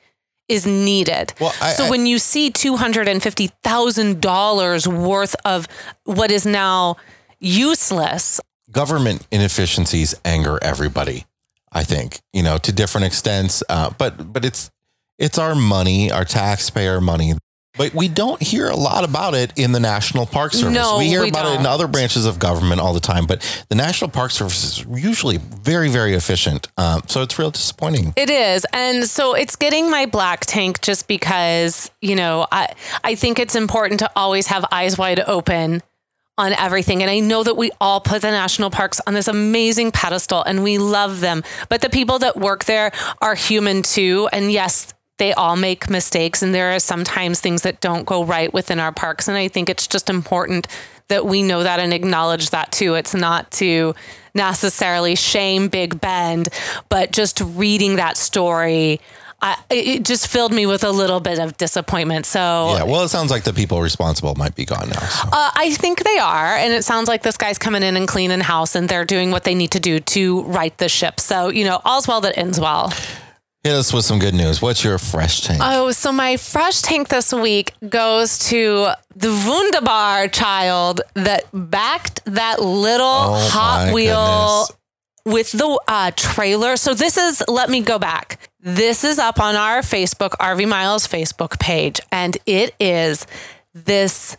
is 0.48 0.66
needed. 0.66 1.34
Well, 1.40 1.54
I- 1.62 1.74
so 1.74 1.86
I- 1.86 1.90
when 1.90 2.06
you 2.06 2.20
see 2.20 2.52
$250,000 2.52 4.88
worth 4.88 5.36
of 5.46 5.68
what 6.06 6.32
is 6.32 6.46
now 6.46 6.98
useless, 7.40 8.40
Government 8.72 9.28
inefficiencies 9.32 10.16
anger 10.24 10.58
everybody, 10.62 11.26
I 11.74 11.84
think, 11.84 12.22
you 12.32 12.42
know, 12.42 12.58
to 12.60 12.72
different 12.72 13.06
extents. 13.06 13.62
Uh, 13.68 13.90
but 13.98 14.32
but 14.32 14.46
it's 14.46 14.72
it's 15.20 15.38
our 15.38 15.56
money, 15.56 16.10
our 16.10 16.24
taxpayer 16.24 17.02
money. 17.02 17.34
But 17.78 17.94
we 17.94 18.10
don't 18.10 18.42
hear 18.42 18.68
a 18.68 18.76
lot 18.76 19.06
about 19.06 19.34
it 19.34 19.54
in 19.58 19.72
the 19.72 19.80
National 19.80 20.26
Park 20.26 20.52
Service. 20.52 20.76
No, 20.76 20.98
we 20.98 21.08
hear 21.08 21.22
we 21.22 21.30
about 21.30 21.54
it 21.54 21.60
in 21.60 21.66
other 21.66 21.88
branches 21.88 22.26
of 22.26 22.38
government 22.38 22.82
all 22.82 22.94
the 22.94 23.00
time, 23.00 23.26
but 23.26 23.42
the 23.70 23.76
National 23.76 24.10
Park 24.10 24.32
Service 24.32 24.64
is 24.64 24.86
usually 24.86 25.38
very, 25.38 25.90
very 25.90 26.14
efficient. 26.14 26.68
Um, 26.78 27.04
so 27.08 27.22
it's 27.22 27.40
real 27.40 27.50
disappointing. 27.50 28.14
It 28.18 28.30
is. 28.30 28.66
And 28.74 29.06
so 29.06 29.36
it's 29.36 29.56
getting 29.56 29.90
my 29.90 30.06
black 30.06 30.46
tank 30.46 30.82
just 30.82 31.08
because, 31.08 31.90
you 32.02 32.16
know, 32.16 32.46
I 32.52 32.74
I 33.06 33.16
think 33.16 33.40
it's 33.40 33.56
important 33.56 34.02
to 34.02 34.12
always 34.18 34.48
have 34.48 34.66
eyes 34.72 34.98
wide 34.98 35.22
open 35.22 35.82
on 36.38 36.54
everything. 36.54 37.02
And 37.02 37.10
I 37.10 37.20
know 37.20 37.44
that 37.44 37.56
we 37.56 37.72
all 37.80 38.02
put 38.02 38.22
the 38.22 38.32
national 38.32 38.70
parks 38.70 39.00
on 39.08 39.14
this 39.14 39.28
amazing 39.28 39.92
pedestal 39.92 40.44
and 40.44 40.64
we 40.64 40.78
love 40.78 41.20
them. 41.22 41.44
But 41.70 41.82
the 41.82 41.90
people 41.90 42.20
that 42.20 42.36
work 42.36 42.66
there 42.66 42.92
are 43.22 43.36
human 43.36 43.82
too. 43.82 44.28
And 44.34 44.52
yes, 44.52 44.94
they 45.22 45.34
all 45.34 45.56
make 45.56 45.88
mistakes 45.88 46.42
and 46.42 46.54
there 46.56 46.72
are 46.72 46.80
sometimes 46.80 47.40
things 47.40 47.62
that 47.62 47.80
don't 47.80 48.08
go 48.08 48.24
right 48.24 48.52
within 48.52 48.80
our 48.80 48.92
parks. 48.92 49.28
And 49.28 49.38
I 49.38 49.50
think 49.50 49.70
it's 49.70 49.86
just 49.86 50.10
important 50.10 50.68
that 51.10 51.28
we 51.28 51.44
know 51.44 51.62
that 51.62 51.80
and 51.80 51.94
acknowledge 51.94 52.50
that 52.50 52.72
too. 52.72 52.96
It's 52.96 53.14
not 53.14 53.52
to 53.52 53.94
necessarily 54.34 55.14
shame 55.14 55.68
Big 55.68 56.02
Bend, 56.02 56.50
but 56.90 57.12
just 57.12 57.40
reading 57.40 57.98
that 57.98 58.18
story, 58.18 59.00
I, 59.44 59.58
it 59.70 60.06
just 60.06 60.28
filled 60.28 60.54
me 60.54 60.66
with 60.66 60.84
a 60.84 60.90
little 60.90 61.20
bit 61.20 61.38
of 61.38 61.56
disappointment. 61.56 62.26
So 62.26 62.74
Yeah. 62.78 62.84
Well, 62.86 63.04
it 63.04 63.10
sounds 63.10 63.30
like 63.30 63.44
the 63.44 63.54
people 63.54 63.80
responsible 63.80 64.34
might 64.34 64.56
be 64.56 64.66
gone 64.66 64.90
now. 64.90 65.02
So. 65.02 65.28
uh, 65.32 65.52
I 65.54 65.72
think 65.78 66.04
they 66.04 66.18
are. 66.18 66.56
And 66.56 66.74
it 66.74 66.84
sounds 66.84 67.08
like 67.08 67.22
this 67.22 67.38
guy's 67.38 67.60
coming 67.60 67.84
in 67.84 67.96
and 67.96 68.08
cleaning 68.08 68.40
house 68.40 68.74
and 68.74 68.90
they're 68.90 69.06
doing 69.06 69.30
what 69.30 69.44
they 69.44 69.54
need 69.54 69.70
to 69.72 69.80
do 69.80 70.00
to 70.00 70.42
right 70.46 70.76
the 70.80 70.90
ship. 70.90 71.20
So, 71.20 71.50
you 71.50 71.64
know, 71.64 71.80
all's 71.86 72.08
well 72.08 72.22
that 72.22 72.36
ends 72.40 72.60
well. 72.60 72.92
Hit 73.64 73.74
us 73.74 73.94
with 73.94 74.06
some 74.06 74.18
good 74.18 74.34
news. 74.34 74.60
What's 74.60 74.84
your 74.84 74.98
fresh 74.98 75.42
tank? 75.42 75.62
Oh, 75.64 75.92
so 75.92 76.12
my 76.12 76.36
fresh 76.38 76.82
tank 76.82 77.10
this 77.10 77.32
week 77.32 77.74
goes 77.88 78.40
to 78.50 78.88
the 79.16 79.30
Wunderbar 79.48 80.30
child 80.30 81.02
that 81.14 81.44
backed 81.54 82.26
that 82.26 82.60
little 82.60 83.06
Oh, 83.06 83.50
Hot 83.52 83.94
Wheel 83.94 84.66
goodness. 84.68 84.72
with 85.26 85.52
the 85.52 85.80
uh, 85.88 86.10
trailer. 86.16 86.76
So 86.76 86.96
this 86.96 87.18
is, 87.18 87.44
let 87.48 87.70
me 87.70 87.82
go 87.82 88.00
back. 88.00 88.40
This 88.62 89.04
is 89.04 89.20
up 89.20 89.40
on 89.40 89.56
our 89.56 89.82
Facebook, 89.82 90.32
RV 90.40 90.68
Miles 90.68 91.08
Facebook 91.08 91.60
page, 91.60 92.00
and 92.12 92.36
it 92.48 92.74
is 92.80 93.28
this 93.76 94.38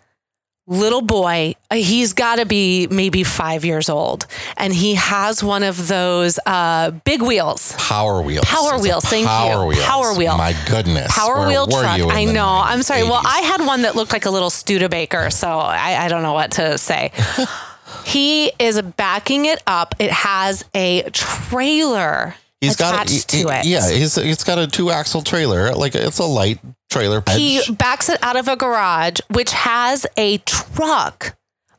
little 0.67 1.03
boy. 1.03 1.55
uh, 1.71 1.77
He's 1.77 2.13
got 2.13 2.37
to 2.37 2.47
be 2.47 2.87
maybe 2.91 3.25
five 3.25 3.65
years 3.65 3.89
old, 3.89 4.27
and 4.57 4.73
he 4.73 4.95
has 4.95 5.43
one 5.43 5.63
of 5.63 5.89
those 5.89 6.39
uh, 6.47 6.91
big 7.05 7.23
wheels. 7.23 7.75
Power 7.79 8.23
wheels. 8.23 8.45
Power 8.45 8.75
It's 8.75 8.83
wheels, 8.83 9.05
thank 9.05 9.23
you. 9.23 9.29
Power 9.29 9.67
wheels. 9.67 9.83
Power 9.85 10.15
wheel. 10.17 10.37
My 10.37 10.55
goodness. 10.69 11.15
Power 11.17 11.39
Where 11.41 11.49
wheel 11.49 11.67
truck. 11.67 11.99
you 11.99 12.09
I 12.09 12.25
know. 12.25 12.47
I'm 12.47 12.83
sorry. 12.83 13.03
Well, 13.03 13.21
I 13.25 13.41
had 13.41 13.65
one 13.67 13.83
that 13.83 13.97
looked 13.97 14.13
like 14.13 14.25
a 14.27 14.31
little 14.31 14.51
Studebaker, 14.51 15.31
so 15.31 15.49
I, 15.49 16.05
I 16.05 16.09
don't 16.09 16.23
know 16.23 16.33
what 16.35 16.53
to 16.53 16.79
say. 16.79 17.13
he 18.05 18.53
is 18.59 18.81
backing 18.81 19.47
it 19.47 19.63
up. 19.67 19.95
It 19.99 20.11
has 20.11 20.65
a 20.75 21.03
trailer 21.11 22.35
He's 22.63 22.77
got 22.77 23.11
a, 23.11 23.27
to 23.27 23.49
it. 23.49 23.67
Yeah, 23.67 23.91
he's, 23.91 24.17
it's 24.17 24.45
got 24.45 24.61
a 24.61 24.69
two 24.69 24.91
axle 24.91 25.23
trailer. 25.23 25.75
Like 25.75 25.97
it's 25.97 26.21
a 26.21 26.25
light 26.25 26.61
trailer. 26.91 27.21
He 27.31 27.61
backs 27.73 28.09
it 28.09 28.23
out 28.23 28.37
of 28.37 28.47
a 28.47 28.55
garage, 28.55 29.19
which 29.31 29.51
has 29.51 30.07
a 30.17 30.39
truck 30.39 31.37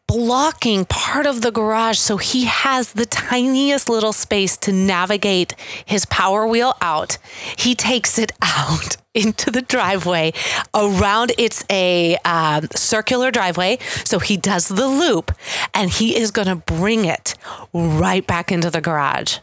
blocking 0.07 0.83
part 0.83 1.25
of 1.25 1.41
the 1.41 1.51
garage. 1.51 1.97
So 1.97 2.17
he 2.17 2.43
has 2.45 2.91
the 2.91 3.05
tiniest 3.05 3.87
little 3.87 4.11
space 4.11 4.57
to 4.57 4.73
navigate 4.73 5.55
his 5.85 6.05
power 6.07 6.45
wheel 6.45 6.73
out. 6.81 7.17
He 7.57 7.75
takes 7.75 8.19
it 8.19 8.33
out 8.41 8.97
into 9.13 9.51
the 9.51 9.61
driveway 9.61 10.33
around 10.73 11.31
it's 11.37 11.63
a 11.69 12.17
um, 12.25 12.67
circular 12.75 13.29
driveway 13.29 13.77
so 14.03 14.17
he 14.17 14.35
does 14.35 14.69
the 14.69 14.87
loop 14.87 15.31
and 15.75 15.91
he 15.91 16.17
is 16.17 16.31
going 16.31 16.47
to 16.47 16.55
bring 16.55 17.05
it 17.05 17.35
right 17.73 18.25
back 18.25 18.51
into 18.51 18.71
the 18.71 18.81
garage 18.81 19.37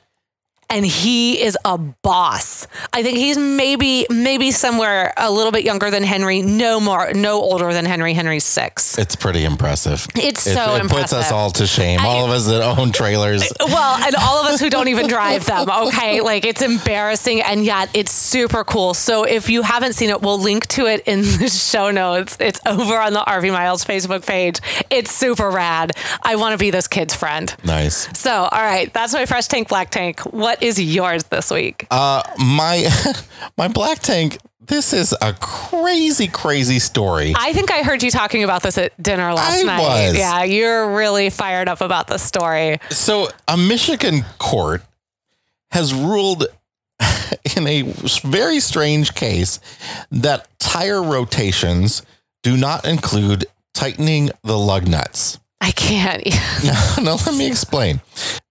and 0.71 0.87
he 0.87 1.41
is 1.43 1.59
a 1.65 1.77
boss. 1.77 2.67
I 2.93 3.03
think 3.03 3.19
he's 3.19 3.37
maybe 3.37 4.07
maybe 4.09 4.51
somewhere 4.51 5.13
a 5.17 5.31
little 5.31 5.53
bit 5.53 5.65
younger 5.65 5.91
than 5.91 6.03
Henry, 6.03 6.43
no 6.43 6.81
more, 6.81 7.13
no 7.13 7.41
older 7.41 7.73
than 7.73 7.85
Henry. 7.85 8.15
Henry's 8.15 8.45
six. 8.45 8.99
It's 8.99 9.17
pretty 9.17 9.45
impressive. 9.45 10.07
It's 10.15 10.47
it, 10.47 10.55
so 10.55 10.77
it 10.77 10.89
puts 10.89 11.13
us 11.13 11.33
all 11.33 11.51
to 11.53 11.67
shame. 11.67 12.01
all 12.01 12.25
of 12.25 12.31
us 12.31 12.47
that 12.47 12.63
own 12.63 12.93
trailers. 12.93 13.43
Well, 13.61 14.03
and 14.03 14.15
all 14.17 14.41
of 14.41 14.47
us 14.47 14.61
who 14.61 14.71
don't 14.71 14.89
even 14.89 15.09
drive 15.09 15.45
them, 15.47 15.69
okay? 15.69 16.21
Like 16.21 16.45
it's 16.45 16.63
embarrassing 16.63 17.41
and 17.43 17.65
yet 17.65 17.91
it's 17.95 18.13
super 18.13 18.65
cool. 18.65 18.95
So 18.95 19.25
if 19.25 19.49
you 19.49 19.63
haven't 19.63 19.95
seen 19.95 20.11
it, 20.11 20.23
we'll 20.23 20.41
link 20.41 20.67
to 20.69 20.87
it 20.87 21.03
in 21.07 21.23
the 21.23 21.49
show 21.53 21.91
notes. 21.91 22.37
It's 22.41 22.61
over 22.67 22.99
on 22.99 23.13
the 23.13 23.21
RV 23.21 23.53
Miles 23.53 23.85
Facebook 23.85 24.27
page. 24.27 24.61
It's 24.91 25.11
super 25.11 25.51
rad. 25.51 25.93
I 26.23 26.37
want 26.37 26.53
to 26.53 26.59
be 26.59 26.71
this 26.71 26.87
kid's 26.87 27.15
friend. 27.15 27.55
Nice. 27.65 28.09
So, 28.19 28.31
all 28.31 28.63
right, 28.63 28.93
that's 28.93 29.13
my 29.13 29.27
fresh 29.27 29.47
tank, 29.49 29.69
black 29.69 29.91
tank. 29.91 30.21
What 30.21 30.60
What 30.61 30.67
is 30.67 30.79
yours 30.79 31.25
this 31.25 31.51
week? 31.51 31.87
Uh, 31.91 32.23
my 32.37 32.87
my 33.57 33.69
black 33.69 34.01
tank. 34.01 34.37
This 34.61 34.93
is 34.93 35.15
a 35.23 35.33
crazy, 35.33 36.29
crazy 36.29 36.79
story. 36.79 37.33
I 37.35 37.55
think 37.55 37.73
I 37.73 37.83
heard 37.83 38.03
you 38.03 38.11
talking 38.11 38.45
about 38.45 38.63
this 38.63 38.77
at 38.77 39.03
dinner 39.03 39.33
last 39.33 39.63
I 39.63 39.67
night. 39.67 39.81
was. 39.81 40.19
Yeah, 40.19 40.45
you're 40.45 40.95
really 40.95 41.31
fired 41.31 41.67
up 41.67 41.81
about 41.81 42.09
the 42.09 42.19
story. 42.19 42.79
So, 42.91 43.29
a 43.49 43.57
Michigan 43.57 44.25
court 44.39 44.83
has 45.71 45.95
ruled 45.95 46.45
in 47.57 47.67
a 47.67 47.83
very 48.23 48.61
strange 48.61 49.15
case 49.15 49.61
that 50.13 50.47
tire 50.59 51.03
rotations 51.03 52.03
do 52.43 52.57
not 52.57 52.87
include 52.87 53.47
tightening 53.73 54.31
the 54.45 54.59
lug 54.59 54.87
nuts. 54.87 55.40
I 55.61 55.73
can't. 55.73 56.25
now, 57.05 57.17
let 57.27 57.35
me 57.35 57.47
explain. 57.47 58.01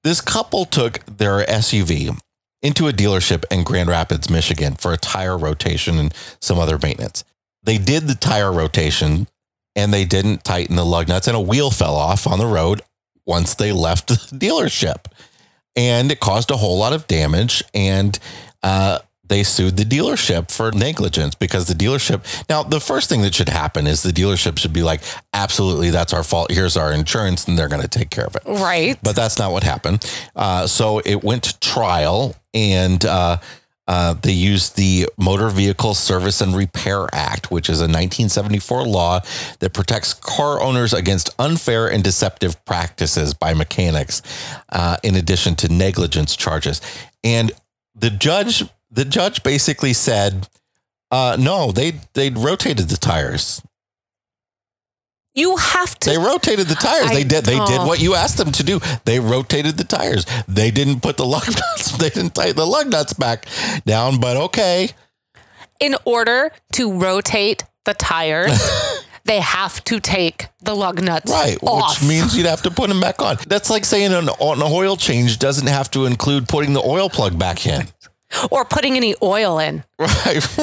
This 0.03 0.21
couple 0.21 0.65
took 0.65 1.03
their 1.05 1.43
SUV 1.45 2.17
into 2.61 2.87
a 2.87 2.91
dealership 2.91 3.45
in 3.51 3.63
Grand 3.63 3.89
Rapids, 3.89 4.29
Michigan 4.29 4.75
for 4.75 4.93
a 4.93 4.97
tire 4.97 5.37
rotation 5.37 5.97
and 5.97 6.13
some 6.41 6.59
other 6.59 6.77
maintenance. 6.81 7.23
They 7.63 7.77
did 7.77 8.07
the 8.07 8.15
tire 8.15 8.51
rotation 8.51 9.27
and 9.75 9.93
they 9.93 10.05
didn't 10.05 10.43
tighten 10.43 10.75
the 10.75 10.85
lug 10.85 11.07
nuts, 11.07 11.27
and 11.27 11.37
a 11.37 11.41
wheel 11.41 11.71
fell 11.71 11.95
off 11.95 12.27
on 12.27 12.39
the 12.39 12.45
road 12.45 12.81
once 13.25 13.55
they 13.55 13.71
left 13.71 14.07
the 14.07 14.15
dealership. 14.37 15.05
And 15.75 16.11
it 16.11 16.19
caused 16.19 16.51
a 16.51 16.57
whole 16.57 16.77
lot 16.77 16.93
of 16.93 17.07
damage. 17.07 17.63
And 17.73 18.17
uh, 18.63 18.99
they 19.29 19.43
sued 19.43 19.77
the 19.77 19.83
dealership 19.83 20.51
for 20.51 20.71
negligence 20.71 21.35
because 21.35 21.67
the 21.67 21.73
dealership. 21.73 22.25
Now, 22.49 22.63
the 22.63 22.79
first 22.79 23.09
thing 23.09 23.21
that 23.21 23.33
should 23.33 23.49
happen 23.49 23.87
is 23.87 24.03
the 24.03 24.11
dealership 24.11 24.59
should 24.59 24.73
be 24.73 24.83
like, 24.83 25.01
absolutely, 25.33 25.91
that's 25.91 26.13
our 26.13 26.23
fault. 26.23 26.51
Here's 26.51 26.75
our 26.75 26.91
insurance, 26.91 27.47
and 27.47 27.57
they're 27.57 27.69
going 27.69 27.81
to 27.81 27.87
take 27.87 28.09
care 28.09 28.25
of 28.25 28.35
it. 28.35 28.43
right. 28.45 28.97
But 29.01 29.15
that's 29.15 29.39
not 29.39 29.51
what 29.51 29.63
happened. 29.63 30.05
Uh, 30.35 30.67
so 30.67 30.99
it 30.99 31.23
went 31.23 31.43
to 31.43 31.59
trial, 31.59 32.35
and 32.53 33.05
uh, 33.05 33.37
uh, 33.87 34.13
they 34.13 34.31
used 34.31 34.75
the 34.75 35.07
Motor 35.17 35.49
Vehicle 35.49 35.95
Service 35.95 36.41
and 36.41 36.55
Repair 36.55 37.07
Act, 37.11 37.49
which 37.49 37.69
is 37.69 37.79
a 37.79 37.85
1974 37.85 38.83
law 38.85 39.19
that 39.59 39.73
protects 39.73 40.13
car 40.13 40.61
owners 40.61 40.93
against 40.93 41.31
unfair 41.39 41.91
and 41.91 42.03
deceptive 42.03 42.63
practices 42.65 43.33
by 43.33 43.55
mechanics, 43.55 44.21
uh, 44.71 44.97
in 45.03 45.15
addition 45.15 45.55
to 45.55 45.73
negligence 45.73 46.35
charges. 46.35 46.81
And 47.23 47.51
the 47.95 48.11
judge, 48.11 48.63
the 48.91 49.05
judge 49.05 49.43
basically 49.43 49.93
said, 49.93 50.47
uh, 51.11 51.37
"No, 51.39 51.71
they 51.71 51.99
they 52.13 52.29
rotated 52.29 52.89
the 52.89 52.97
tires. 52.97 53.61
You 55.35 55.55
have 55.57 55.97
to. 55.99 56.09
They 56.09 56.17
rotated 56.17 56.67
the 56.67 56.75
tires. 56.75 57.07
I- 57.07 57.13
they 57.13 57.23
did. 57.23 57.45
They 57.45 57.59
did 57.59 57.79
oh. 57.79 57.87
what 57.87 58.01
you 58.01 58.15
asked 58.15 58.37
them 58.37 58.51
to 58.53 58.63
do. 58.63 58.79
They 59.05 59.19
rotated 59.19 59.77
the 59.77 59.83
tires. 59.83 60.25
They 60.47 60.71
didn't 60.71 61.01
put 61.01 61.17
the 61.17 61.25
lug 61.25 61.47
nuts. 61.47 61.97
They 61.97 62.09
didn't 62.09 62.35
tighten 62.35 62.55
the 62.55 62.65
lug 62.65 62.87
nuts 62.87 63.13
back 63.13 63.45
down. 63.85 64.19
But 64.19 64.37
okay, 64.37 64.89
in 65.79 65.95
order 66.05 66.51
to 66.73 66.91
rotate 66.91 67.63
the 67.85 67.93
tires, 67.93 68.59
they 69.25 69.39
have 69.39 69.83
to 69.85 69.99
take 69.99 70.47
the 70.61 70.75
lug 70.75 71.01
nuts 71.01 71.31
right. 71.31 71.57
off. 71.61 72.01
Which 72.01 72.09
means 72.09 72.35
you'd 72.35 72.45
have 72.45 72.63
to 72.63 72.71
put 72.71 72.89
them 72.89 72.99
back 72.99 73.21
on. 73.21 73.37
That's 73.47 73.69
like 73.69 73.85
saying 73.85 74.11
an, 74.11 74.29
an 74.29 74.61
oil 74.61 74.97
change 74.97 75.39
doesn't 75.39 75.67
have 75.67 75.89
to 75.91 76.05
include 76.05 76.49
putting 76.49 76.73
the 76.73 76.81
oil 76.81 77.09
plug 77.09 77.37
back 77.37 77.65
in. 77.65 77.87
Or 78.51 78.63
putting 78.65 78.95
any 78.95 79.15
oil 79.21 79.59
in. 79.59 79.83
Right. 79.97 80.57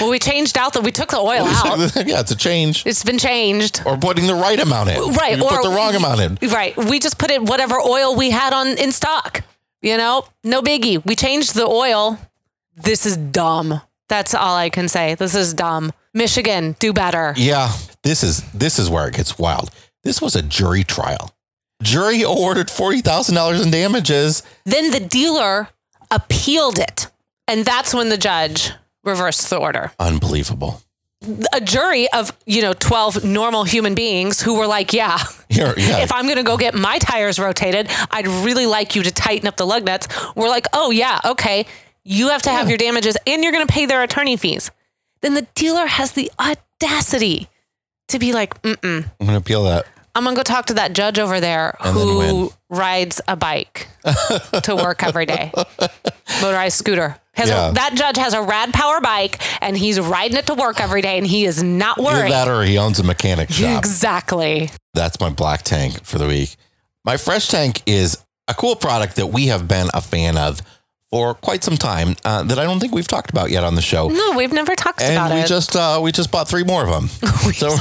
Well, 0.00 0.10
we 0.10 0.18
changed 0.18 0.56
out 0.56 0.72
that 0.74 0.82
we 0.82 0.92
took 0.92 1.10
the 1.10 1.18
oil 1.18 1.44
out. 1.46 1.78
yeah, 2.06 2.20
it's 2.20 2.30
a 2.30 2.36
change. 2.36 2.86
It's 2.86 3.04
been 3.04 3.18
changed. 3.18 3.82
Or 3.84 3.96
putting 3.96 4.26
the 4.26 4.34
right 4.34 4.58
amount 4.58 4.90
in. 4.90 5.12
Right, 5.12 5.36
You 5.36 5.42
put 5.44 5.58
or- 5.58 5.62
the 5.70 5.74
wrong 5.76 5.94
amount 5.94 6.20
in. 6.20 6.48
Right. 6.50 6.76
We 6.76 6.98
just 6.98 7.18
put 7.18 7.30
in 7.30 7.44
whatever 7.44 7.76
oil 7.80 8.16
we 8.16 8.30
had 8.30 8.52
on 8.52 8.68
in 8.78 8.92
stock. 8.92 9.42
You 9.82 9.96
know, 9.96 10.24
no 10.44 10.62
biggie. 10.62 11.04
We 11.04 11.16
changed 11.16 11.54
the 11.54 11.66
oil. 11.66 12.18
This 12.76 13.06
is 13.06 13.16
dumb. 13.16 13.80
That's 14.08 14.34
all 14.34 14.54
I 14.56 14.70
can 14.70 14.88
say. 14.88 15.14
This 15.14 15.34
is 15.34 15.54
dumb. 15.54 15.92
Michigan, 16.14 16.74
do 16.78 16.92
better. 16.92 17.34
Yeah, 17.36 17.72
this 18.02 18.22
is 18.22 18.42
this 18.52 18.78
is 18.78 18.90
where 18.90 19.06
it 19.08 19.14
gets 19.14 19.38
wild. 19.38 19.70
This 20.02 20.20
was 20.20 20.34
a 20.36 20.42
jury 20.42 20.82
trial. 20.84 21.32
Jury 21.82 22.22
awarded 22.22 22.68
forty 22.68 23.00
thousand 23.00 23.36
dollars 23.36 23.60
in 23.64 23.70
damages. 23.70 24.42
Then 24.64 24.90
the 24.90 25.00
dealer 25.00 25.68
appealed 26.10 26.78
it. 26.78 27.08
And 27.48 27.64
that's 27.64 27.94
when 27.94 28.08
the 28.08 28.16
judge 28.16 28.72
reversed 29.04 29.50
the 29.50 29.56
order. 29.56 29.92
Unbelievable. 29.98 30.82
A 31.52 31.60
jury 31.60 32.10
of, 32.12 32.32
you 32.46 32.62
know, 32.62 32.72
12 32.72 33.24
normal 33.24 33.64
human 33.64 33.94
beings 33.94 34.40
who 34.40 34.54
were 34.58 34.66
like, 34.66 34.92
yeah, 34.94 35.18
yeah. 35.50 35.74
if 35.76 36.12
I'm 36.12 36.24
going 36.24 36.38
to 36.38 36.42
go 36.42 36.56
get 36.56 36.74
my 36.74 36.98
tires 36.98 37.38
rotated, 37.38 37.90
I'd 38.10 38.26
really 38.26 38.66
like 38.66 38.94
you 38.96 39.02
to 39.02 39.10
tighten 39.10 39.46
up 39.46 39.56
the 39.56 39.66
lug 39.66 39.84
nuts. 39.84 40.08
We're 40.34 40.48
like, 40.48 40.66
oh, 40.72 40.90
yeah, 40.90 41.20
okay. 41.24 41.66
You 42.04 42.28
have 42.28 42.42
to 42.42 42.50
have 42.50 42.68
your 42.70 42.78
damages 42.78 43.18
and 43.26 43.42
you're 43.42 43.52
going 43.52 43.66
to 43.66 43.72
pay 43.72 43.84
their 43.84 44.02
attorney 44.02 44.38
fees. 44.38 44.70
Then 45.20 45.34
the 45.34 45.46
dealer 45.54 45.86
has 45.86 46.12
the 46.12 46.30
audacity 46.40 47.48
to 48.08 48.18
be 48.18 48.32
like, 48.32 48.60
mm-mm, 48.62 49.10
I'm 49.20 49.26
gonna 49.26 49.38
appeal 49.38 49.64
that. 49.64 49.86
I'm 50.14 50.24
going 50.24 50.34
to 50.34 50.38
go 50.38 50.42
talk 50.42 50.66
to 50.66 50.74
that 50.74 50.92
judge 50.94 51.18
over 51.18 51.38
there 51.40 51.76
And 51.84 51.94
who 51.94 52.52
rides 52.70 53.20
a 53.28 53.36
bike 53.36 53.88
to 54.62 54.76
work 54.76 55.02
every 55.02 55.26
day, 55.26 55.52
motorized 56.40 56.76
scooter. 56.78 57.16
Has 57.34 57.48
a- 57.48 57.72
that 57.74 57.92
judge 57.94 58.16
has 58.16 58.34
a 58.34 58.42
rad 58.42 58.72
power 58.72 59.00
bike 59.00 59.40
and 59.62 59.76
he's 59.76 59.98
riding 60.00 60.36
it 60.36 60.46
to 60.46 60.54
work 60.54 60.80
every 60.80 61.00
day 61.02 61.16
and 61.18 61.26
he 61.26 61.44
is 61.44 61.62
not 61.62 61.98
Either 61.98 62.04
worried. 62.18 62.32
that 62.32 62.48
or 62.48 62.62
he 62.64 62.76
owns 62.78 62.98
a 62.98 63.02
mechanic 63.04 63.50
shop. 63.50 63.78
Exactly. 63.78 64.70
That's 64.94 65.20
my 65.20 65.30
black 65.30 65.62
tank 65.62 66.04
for 66.04 66.18
the 66.18 66.26
week. 66.26 66.56
My 67.04 67.16
fresh 67.16 67.48
tank 67.48 67.82
is 67.86 68.18
a 68.48 68.54
cool 68.54 68.76
product 68.76 69.16
that 69.16 69.28
we 69.28 69.46
have 69.46 69.66
been 69.68 69.88
a 69.94 70.00
fan 70.00 70.36
of 70.36 70.60
for 71.10 71.34
quite 71.34 71.64
some 71.64 71.76
time 71.76 72.14
uh, 72.24 72.42
that 72.44 72.58
I 72.58 72.64
don't 72.64 72.78
think 72.80 72.94
we've 72.94 73.08
talked 73.08 73.30
about 73.30 73.50
yet 73.50 73.64
on 73.64 73.74
the 73.74 73.82
show. 73.82 74.08
No, 74.08 74.32
we've 74.36 74.52
never 74.52 74.76
talked 74.76 75.00
And 75.02 75.14
about 75.14 75.32
we 75.32 75.40
it. 75.40 75.46
just 75.48 75.74
uh, 75.74 75.98
we 76.02 76.12
just 76.12 76.30
bought 76.30 76.48
three 76.48 76.62
more 76.64 76.84
of 76.86 76.90
them. 76.90 77.08
so 77.52 77.70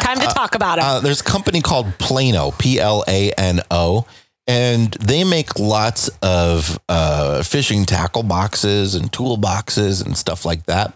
Time 0.00 0.18
to 0.20 0.26
talk 0.34 0.54
about 0.54 0.78
it. 0.78 0.84
uh, 0.84 1.00
there's 1.00 1.20
a 1.20 1.24
company 1.24 1.60
called 1.60 1.86
Plano, 1.98 2.50
P 2.52 2.78
L 2.80 3.04
A 3.06 3.30
N 3.32 3.60
O, 3.70 4.06
and 4.46 4.92
they 5.00 5.24
make 5.24 5.58
lots 5.58 6.08
of 6.22 6.78
uh, 6.88 7.42
fishing 7.42 7.84
tackle 7.84 8.22
boxes 8.22 8.94
and 8.94 9.12
tool 9.12 9.36
boxes 9.36 10.00
and 10.00 10.16
stuff 10.16 10.44
like 10.46 10.64
that. 10.66 10.94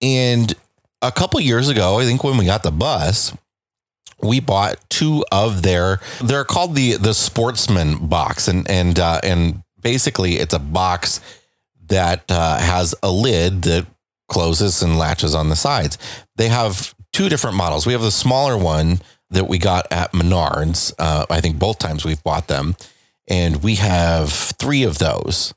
And 0.00 0.54
a 1.02 1.12
couple 1.12 1.40
years 1.40 1.68
ago, 1.68 1.98
I 1.98 2.04
think 2.04 2.24
when 2.24 2.36
we 2.38 2.46
got 2.46 2.62
the 2.62 2.72
bus, 2.72 3.36
we 4.22 4.40
bought 4.40 4.76
two 4.88 5.24
of 5.30 5.60
their. 5.62 6.00
They're 6.22 6.44
called 6.44 6.74
the 6.74 6.96
the 6.96 7.12
Sportsman 7.12 8.06
box, 8.06 8.48
and 8.48 8.68
and 8.70 8.98
uh, 8.98 9.20
and 9.22 9.62
basically 9.84 10.38
it's 10.38 10.54
a 10.54 10.58
box 10.58 11.20
that 11.86 12.24
uh, 12.28 12.58
has 12.58 12.94
a 13.04 13.12
lid 13.12 13.62
that 13.62 13.86
closes 14.26 14.82
and 14.82 14.98
latches 14.98 15.34
on 15.34 15.50
the 15.50 15.56
sides. 15.56 15.98
They 16.36 16.48
have 16.48 16.94
two 17.12 17.28
different 17.28 17.56
models. 17.56 17.86
We 17.86 17.92
have 17.92 18.02
the 18.02 18.10
smaller 18.10 18.58
one 18.58 19.00
that 19.30 19.48
we 19.48 19.58
got 19.58 19.86
at 19.92 20.12
Menards. 20.12 20.92
Uh, 20.98 21.26
I 21.30 21.40
think 21.40 21.58
both 21.58 21.78
times 21.78 22.04
we've 22.04 22.22
bought 22.24 22.48
them, 22.48 22.74
and 23.28 23.62
we 23.62 23.76
have 23.76 24.30
three 24.30 24.82
of 24.82 24.98
those. 24.98 25.54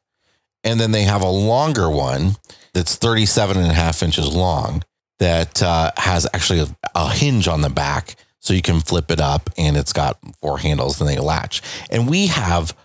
And 0.64 0.80
then 0.80 0.92
they 0.92 1.04
have 1.04 1.22
a 1.22 1.30
longer 1.30 1.90
one 1.90 2.36
that's 2.74 2.96
37 2.96 3.58
and 3.58 3.72
a 3.72 3.74
half 3.74 4.04
inches 4.04 4.36
long 4.36 4.84
that 5.20 5.64
uh, 5.64 5.92
has 5.98 6.28
actually 6.34 6.60
a, 6.60 6.68
a 6.94 7.10
hinge 7.10 7.48
on 7.48 7.62
the 7.62 7.70
back. 7.70 8.16
So 8.40 8.54
you 8.54 8.62
can 8.62 8.82
flip 8.82 9.12
it 9.12 9.20
up 9.20 9.50
and 9.58 9.76
it's 9.76 9.94
got 9.94 10.20
four 10.42 10.60
handles 10.60 11.02
and 11.02 11.10
they 11.10 11.18
latch. 11.18 11.62
And 11.90 12.10
we 12.10 12.28
have 12.28 12.76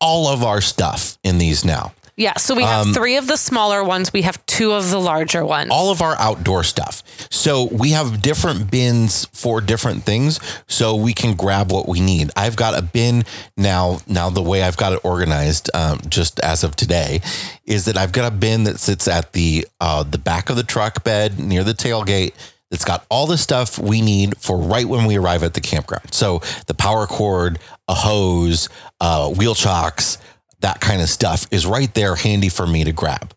all 0.00 0.28
of 0.28 0.42
our 0.42 0.60
stuff 0.60 1.18
in 1.22 1.38
these 1.38 1.64
now. 1.64 1.92
yeah, 2.16 2.34
so 2.38 2.54
we 2.54 2.62
have 2.62 2.86
um, 2.86 2.94
three 2.94 3.16
of 3.16 3.26
the 3.26 3.36
smaller 3.36 3.84
ones. 3.84 4.10
We 4.12 4.22
have 4.22 4.44
two 4.46 4.72
of 4.72 4.90
the 4.90 4.98
larger 4.98 5.44
ones. 5.44 5.70
all 5.70 5.90
of 5.90 6.00
our 6.00 6.16
outdoor 6.18 6.64
stuff. 6.64 7.02
So 7.30 7.64
we 7.70 7.90
have 7.90 8.22
different 8.22 8.70
bins 8.70 9.26
for 9.32 9.60
different 9.60 10.04
things 10.04 10.40
so 10.66 10.96
we 10.96 11.12
can 11.12 11.34
grab 11.34 11.70
what 11.70 11.86
we 11.88 12.00
need. 12.00 12.30
I've 12.36 12.56
got 12.56 12.78
a 12.78 12.82
bin 12.82 13.24
now 13.56 14.00
now 14.06 14.30
the 14.30 14.42
way 14.42 14.62
I've 14.62 14.76
got 14.78 14.92
it 14.94 15.00
organized 15.04 15.70
um, 15.74 16.00
just 16.08 16.40
as 16.40 16.64
of 16.64 16.74
today 16.76 17.20
is 17.64 17.84
that 17.84 17.96
I've 17.98 18.12
got 18.12 18.30
a 18.32 18.34
bin 18.34 18.64
that 18.64 18.78
sits 18.80 19.06
at 19.08 19.32
the 19.32 19.66
uh, 19.80 20.02
the 20.02 20.18
back 20.18 20.48
of 20.48 20.56
the 20.56 20.62
truck 20.62 21.04
bed 21.04 21.38
near 21.38 21.64
the 21.64 21.74
tailgate 21.74 22.32
that's 22.70 22.84
got 22.84 23.06
all 23.08 23.26
the 23.26 23.38
stuff 23.38 23.78
we 23.78 24.00
need 24.00 24.36
for 24.38 24.58
right 24.58 24.86
when 24.86 25.06
we 25.06 25.16
arrive 25.16 25.42
at 25.42 25.54
the 25.54 25.60
campground. 25.60 26.12
So 26.12 26.40
the 26.66 26.74
power 26.74 27.06
cord, 27.06 27.58
a 27.88 27.94
hose, 27.94 28.68
uh, 29.00 29.30
wheel 29.30 29.54
chocks, 29.54 30.18
that 30.60 30.80
kind 30.80 31.00
of 31.00 31.08
stuff 31.08 31.46
is 31.50 31.66
right 31.66 31.92
there 31.94 32.16
handy 32.16 32.48
for 32.48 32.66
me 32.66 32.84
to 32.84 32.92
grab. 32.92 33.34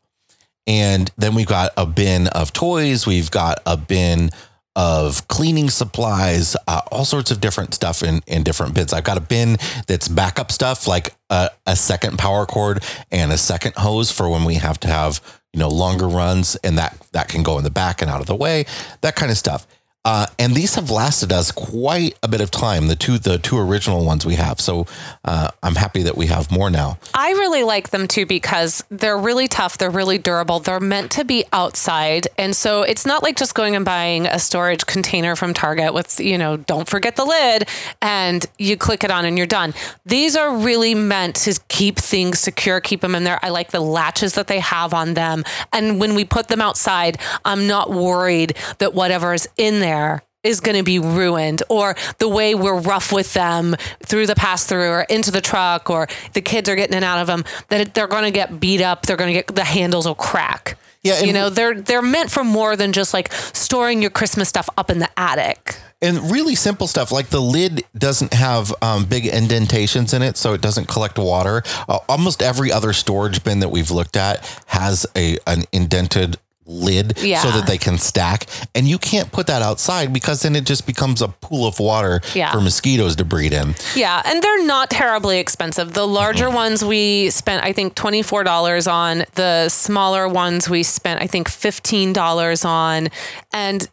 And 0.65 1.11
then 1.17 1.35
we've 1.35 1.47
got 1.47 1.71
a 1.77 1.85
bin 1.85 2.27
of 2.27 2.53
toys. 2.53 3.05
We've 3.05 3.31
got 3.31 3.59
a 3.65 3.75
bin 3.75 4.29
of 4.75 5.27
cleaning 5.27 5.69
supplies, 5.69 6.55
uh, 6.67 6.81
all 6.91 7.03
sorts 7.03 7.31
of 7.31 7.41
different 7.41 7.73
stuff 7.73 8.03
in, 8.03 8.21
in 8.27 8.43
different 8.43 8.73
bins. 8.75 8.93
I've 8.93 9.03
got 9.03 9.17
a 9.17 9.21
bin 9.21 9.57
that's 9.87 10.07
backup 10.07 10.51
stuff 10.51 10.87
like 10.87 11.15
a, 11.29 11.49
a 11.65 11.75
second 11.75 12.17
power 12.17 12.45
cord 12.45 12.83
and 13.11 13.31
a 13.31 13.37
second 13.37 13.73
hose 13.75 14.11
for 14.11 14.29
when 14.29 14.45
we 14.45 14.55
have 14.55 14.79
to 14.81 14.87
have, 14.87 15.21
you 15.53 15.59
know, 15.59 15.69
longer 15.69 16.07
runs 16.07 16.55
and 16.57 16.77
that, 16.77 16.97
that 17.11 17.27
can 17.27 17.43
go 17.43 17.57
in 17.57 17.63
the 17.63 17.71
back 17.71 18.01
and 18.01 18.09
out 18.09 18.21
of 18.21 18.27
the 18.27 18.35
way, 18.35 18.65
that 19.01 19.15
kind 19.15 19.31
of 19.31 19.37
stuff. 19.37 19.65
Uh, 20.05 20.25
and 20.39 20.55
these 20.55 20.75
have 20.75 20.89
lasted 20.89 21.31
us 21.31 21.51
quite 21.51 22.17
a 22.23 22.27
bit 22.29 22.39
of 22.39 22.49
time. 22.49 22.87
The 22.87 22.95
two, 22.95 23.17
the 23.17 23.37
two 23.37 23.57
original 23.57 24.05
ones 24.05 24.25
we 24.25 24.35
have. 24.35 24.61
So 24.61 24.87
uh, 25.25 25.49
I'm 25.61 25.75
happy 25.75 26.03
that 26.03 26.15
we 26.15 26.27
have 26.27 26.49
more 26.49 26.69
now. 26.69 26.97
I 27.13 27.31
really 27.31 27.63
like 27.63 27.89
them 27.89 28.07
too 28.07 28.25
because 28.25 28.81
they're 28.89 29.17
really 29.17 29.49
tough. 29.49 29.77
They're 29.77 29.89
really 29.89 30.17
durable. 30.17 30.59
They're 30.59 30.79
meant 30.79 31.11
to 31.11 31.25
be 31.25 31.43
outside. 31.51 32.27
And 32.37 32.55
so 32.55 32.83
it's 32.83 33.05
not 33.05 33.23
like 33.23 33.35
just 33.35 33.53
going 33.55 33.75
and 33.75 33.83
buying 33.83 34.25
a 34.25 34.39
storage 34.39 34.85
container 34.85 35.35
from 35.35 35.53
Target 35.53 35.93
with, 35.93 36.17
you 36.21 36.37
know, 36.37 36.55
don't 36.55 36.87
forget 36.87 37.17
the 37.17 37.25
lid 37.25 37.67
and 38.01 38.45
you 38.57 38.77
click 38.77 39.03
it 39.03 39.11
on 39.11 39.25
and 39.25 39.37
you're 39.37 39.47
done. 39.47 39.73
These 40.05 40.37
are 40.37 40.55
really 40.55 40.95
meant 40.95 41.35
to 41.35 41.59
keep 41.67 41.97
things 41.97 42.39
secure, 42.39 42.79
keep 42.79 43.01
them 43.01 43.15
in 43.15 43.25
there. 43.25 43.37
I 43.43 43.49
like 43.49 43.71
the 43.71 43.81
latches 43.81 44.35
that 44.35 44.47
they 44.47 44.59
have 44.61 44.93
on 44.93 45.13
them. 45.13 45.43
And 45.73 45.99
when 45.99 46.15
we 46.15 46.23
put 46.23 46.47
them 46.47 46.61
outside, 46.61 47.19
I'm 47.43 47.67
not 47.67 47.89
worried 47.89 48.55
that 48.77 48.93
whatever 48.93 49.33
is 49.33 49.49
in 49.57 49.81
there 49.81 49.98
is 50.43 50.61
going 50.61 50.77
to 50.77 50.83
be 50.83 50.99
ruined 50.99 51.63
or 51.69 51.95
the 52.19 52.27
way 52.29 52.55
we're 52.55 52.79
rough 52.79 53.11
with 53.11 53.33
them 53.33 53.75
through 54.05 54.25
the 54.25 54.35
pass 54.35 54.65
through 54.65 54.89
or 54.89 55.01
into 55.01 55.31
the 55.31 55.41
truck 55.41 55.89
or 55.89 56.07
the 56.33 56.41
kids 56.41 56.69
are 56.69 56.75
getting 56.77 56.95
in 56.95 57.03
out 57.03 57.19
of 57.19 57.27
them 57.27 57.43
that 57.69 57.93
they're 57.93 58.07
going 58.07 58.23
to 58.23 58.31
get 58.31 58.59
beat 58.59 58.81
up 58.81 59.05
they're 59.05 59.17
going 59.17 59.33
to 59.33 59.39
get 59.41 59.53
the 59.55 59.63
handles 59.63 60.05
will 60.05 60.15
crack 60.15 60.77
Yeah, 61.03 61.19
you 61.21 61.33
know 61.33 61.49
they're 61.49 61.75
they're 61.75 62.01
meant 62.01 62.31
for 62.31 62.45
more 62.45 62.77
than 62.77 62.93
just 62.93 63.13
like 63.13 63.33
storing 63.33 64.01
your 64.01 64.11
christmas 64.11 64.47
stuff 64.47 64.69
up 64.77 64.89
in 64.89 64.99
the 64.99 65.09
attic 65.17 65.75
And 66.01 66.31
really 66.31 66.55
simple 66.55 66.87
stuff 66.87 67.11
like 67.11 67.27
the 67.27 67.41
lid 67.41 67.83
doesn't 67.97 68.33
have 68.33 68.73
um, 68.81 69.03
big 69.03 69.25
indentations 69.27 70.13
in 70.13 70.21
it, 70.21 70.37
so 70.37 70.53
it 70.53 70.61
doesn't 70.61 70.87
collect 70.87 71.17
water. 71.19 71.61
Uh, 71.89 71.99
almost 72.07 72.41
every 72.41 72.71
other 72.71 72.93
storage 72.93 73.43
bin 73.43 73.59
that 73.59 73.67
we've 73.67 73.91
looked 73.91 74.15
at 74.15 74.39
has 74.67 75.05
a 75.17 75.37
an 75.45 75.63
indented 75.73 76.37
lid 76.69 77.17
Yeah. 77.21 77.41
so 77.41 77.49
that 77.51 77.65
they 77.67 77.77
can 77.77 77.97
stack 77.97 78.45
and 78.75 78.87
you 78.87 78.97
can't 78.99 79.31
put 79.31 79.47
that 79.47 79.61
outside 79.61 80.13
because 80.13 80.43
then 80.43 80.55
it 80.55 80.65
just 80.65 80.85
becomes 80.85 81.21
a 81.21 81.27
pool 81.27 81.65
of 81.65 81.79
water 81.79 82.21
Yeah. 82.35 82.51
for 82.51 82.61
mosquitoes 82.61 83.15
to 83.17 83.25
breed 83.25 83.53
in 83.53 83.75
Yeah, 83.95 84.21
and 84.23 84.41
they're 84.43 84.63
not 84.65 84.89
terribly 84.91 85.39
expensive. 85.39 85.93
The 85.93 86.05
larger 86.07 86.49
ones 86.49 86.85
we 86.85 87.29
spent, 87.31 87.63
I 87.65 87.73
think, 87.73 87.95
twenty 87.95 88.21
four 88.21 88.43
dollars 88.43 88.85
on. 88.87 89.25
The 89.33 89.67
smaller 89.69 90.27
ones 90.27 90.69
we 90.69 90.83
spent, 90.83 91.21
I 91.21 91.27
think, 91.27 91.49
fifteen 91.49 92.13
dollars 92.13 92.63
on, 92.63 93.07
and 93.51 93.87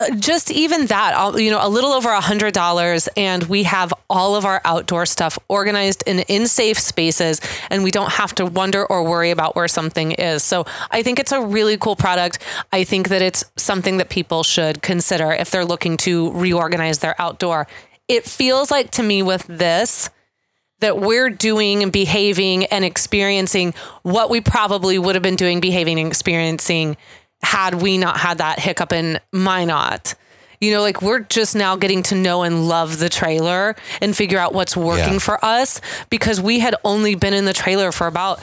Uh, 0.00 0.14
just 0.14 0.50
even 0.50 0.86
that, 0.86 1.34
you 1.38 1.50
know, 1.50 1.58
a 1.60 1.68
little 1.68 1.92
over 1.92 2.08
a 2.08 2.20
hundred 2.20 2.54
dollars, 2.54 3.06
and 3.18 3.42
we 3.44 3.64
have 3.64 3.92
all 4.08 4.34
of 4.34 4.46
our 4.46 4.62
outdoor 4.64 5.04
stuff 5.04 5.38
organized 5.48 6.02
in 6.06 6.20
in 6.20 6.46
safe 6.46 6.78
spaces, 6.78 7.40
and 7.68 7.84
we 7.84 7.90
don't 7.90 8.12
have 8.12 8.34
to 8.34 8.46
wonder 8.46 8.86
or 8.86 9.02
worry 9.02 9.30
about 9.30 9.54
where 9.54 9.68
something 9.68 10.12
is. 10.12 10.42
So 10.42 10.64
I 10.90 11.02
think 11.02 11.18
it's 11.18 11.32
a 11.32 11.42
really 11.42 11.76
cool 11.76 11.96
product. 11.96 12.38
I 12.72 12.84
think 12.84 13.08
that 13.08 13.20
it's 13.20 13.44
something 13.56 13.98
that 13.98 14.08
people 14.08 14.42
should 14.42 14.80
consider 14.80 15.32
if 15.32 15.50
they're 15.50 15.66
looking 15.66 15.98
to 15.98 16.32
reorganize 16.32 17.00
their 17.00 17.20
outdoor. 17.20 17.66
It 18.08 18.24
feels 18.24 18.70
like 18.70 18.90
to 18.92 19.02
me 19.02 19.22
with 19.22 19.46
this 19.48 20.08
that 20.80 20.98
we're 20.98 21.28
doing 21.28 21.82
and 21.82 21.92
behaving 21.92 22.64
and 22.66 22.84
experiencing 22.86 23.74
what 24.02 24.30
we 24.30 24.40
probably 24.40 24.98
would 24.98 25.14
have 25.14 25.22
been 25.22 25.36
doing, 25.36 25.60
behaving 25.60 25.98
and 25.98 26.08
experiencing 26.08 26.96
had 27.42 27.80
we 27.82 27.98
not 27.98 28.16
had 28.18 28.38
that 28.38 28.58
hiccup 28.58 28.92
in 28.92 29.18
Minot. 29.32 30.14
You 30.60 30.72
know, 30.72 30.82
like 30.82 31.00
we're 31.00 31.20
just 31.20 31.56
now 31.56 31.76
getting 31.76 32.02
to 32.04 32.14
know 32.14 32.42
and 32.42 32.68
love 32.68 32.98
the 32.98 33.08
trailer 33.08 33.74
and 34.02 34.14
figure 34.14 34.38
out 34.38 34.52
what's 34.52 34.76
working 34.76 35.14
Yeah. 35.14 35.18
for 35.20 35.42
us 35.44 35.80
because 36.10 36.38
we 36.40 36.58
had 36.58 36.74
only 36.84 37.14
been 37.14 37.32
in 37.32 37.46
the 37.46 37.54
trailer 37.54 37.92
for 37.92 38.06
about 38.06 38.40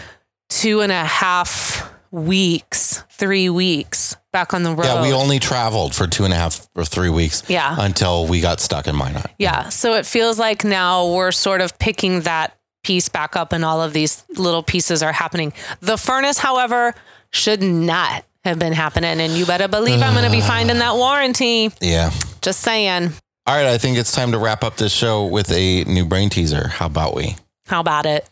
two 0.50 0.82
and 0.82 0.92
a 0.92 1.04
half 1.06 1.92
weeks, 2.10 3.04
three 3.12 3.50
weeks 3.50 4.16
back 4.32 4.54
on 4.54 4.64
the 4.64 4.74
road. 4.74 4.86
yeah 4.86 5.02
we 5.02 5.12
only 5.14 5.40
traveled 5.40 5.94
for 5.96 6.08
two 6.08 6.24
and 6.26 6.34
a 6.34 6.38
half 6.38 6.68
or 6.76 6.86
three 6.86 7.10
weeks 7.10 7.44
Yeah. 7.48 7.76
until 7.80 8.26
we 8.28 8.40
got 8.42 8.60
stuck 8.62 8.88
in 8.88 8.96
minot 8.96 9.30
Yeah. 9.38 9.70
So 9.70 9.94
it 9.94 10.06
feels 10.06 10.40
like 10.40 10.64
now 10.64 11.08
we're 11.08 11.32
sort 11.32 11.62
of 11.62 11.78
picking 11.80 12.22
that 12.22 12.56
piece 12.84 13.10
back 13.10 13.36
up 13.36 13.52
and 13.54 13.64
all 13.66 13.82
of 13.82 13.94
these 13.94 14.24
little 14.38 14.64
pieces 14.64 15.04
are 15.04 15.12
happening. 15.12 15.54
The 15.82 15.98
furnace, 15.98 16.38
however, 16.40 16.96
should 17.32 17.62
not 17.62 18.24
have 18.48 18.60
been 18.60 18.74
happening. 18.74 19.20
And 19.20 19.34
you 19.34 19.46
better 19.46 19.68
believe 19.68 20.02
I'm 20.02 20.14
going 20.14 20.26
to 20.26 20.32
be 20.32 20.42
finding 20.54 20.80
that 20.80 20.96
warranty. 20.96 21.70
yeah 21.82 22.12
Just 22.42 22.62
saying. 22.62 23.12
all 23.46 23.56
right 23.56 23.66
i 23.68 23.78
think 23.78 23.98
it's 23.98 24.12
time 24.12 24.32
to 24.32 24.38
wrap 24.40 24.64
up 24.64 24.78
this 24.78 24.92
show 24.94 25.26
with 25.26 25.52
a 25.52 25.84
new 25.86 26.06
brain 26.06 26.30
teaser 26.30 26.68
how 26.68 26.86
about 26.88 27.16
we 27.16 27.36
How 27.68 27.80
about 27.82 28.06
it? 28.06 28.28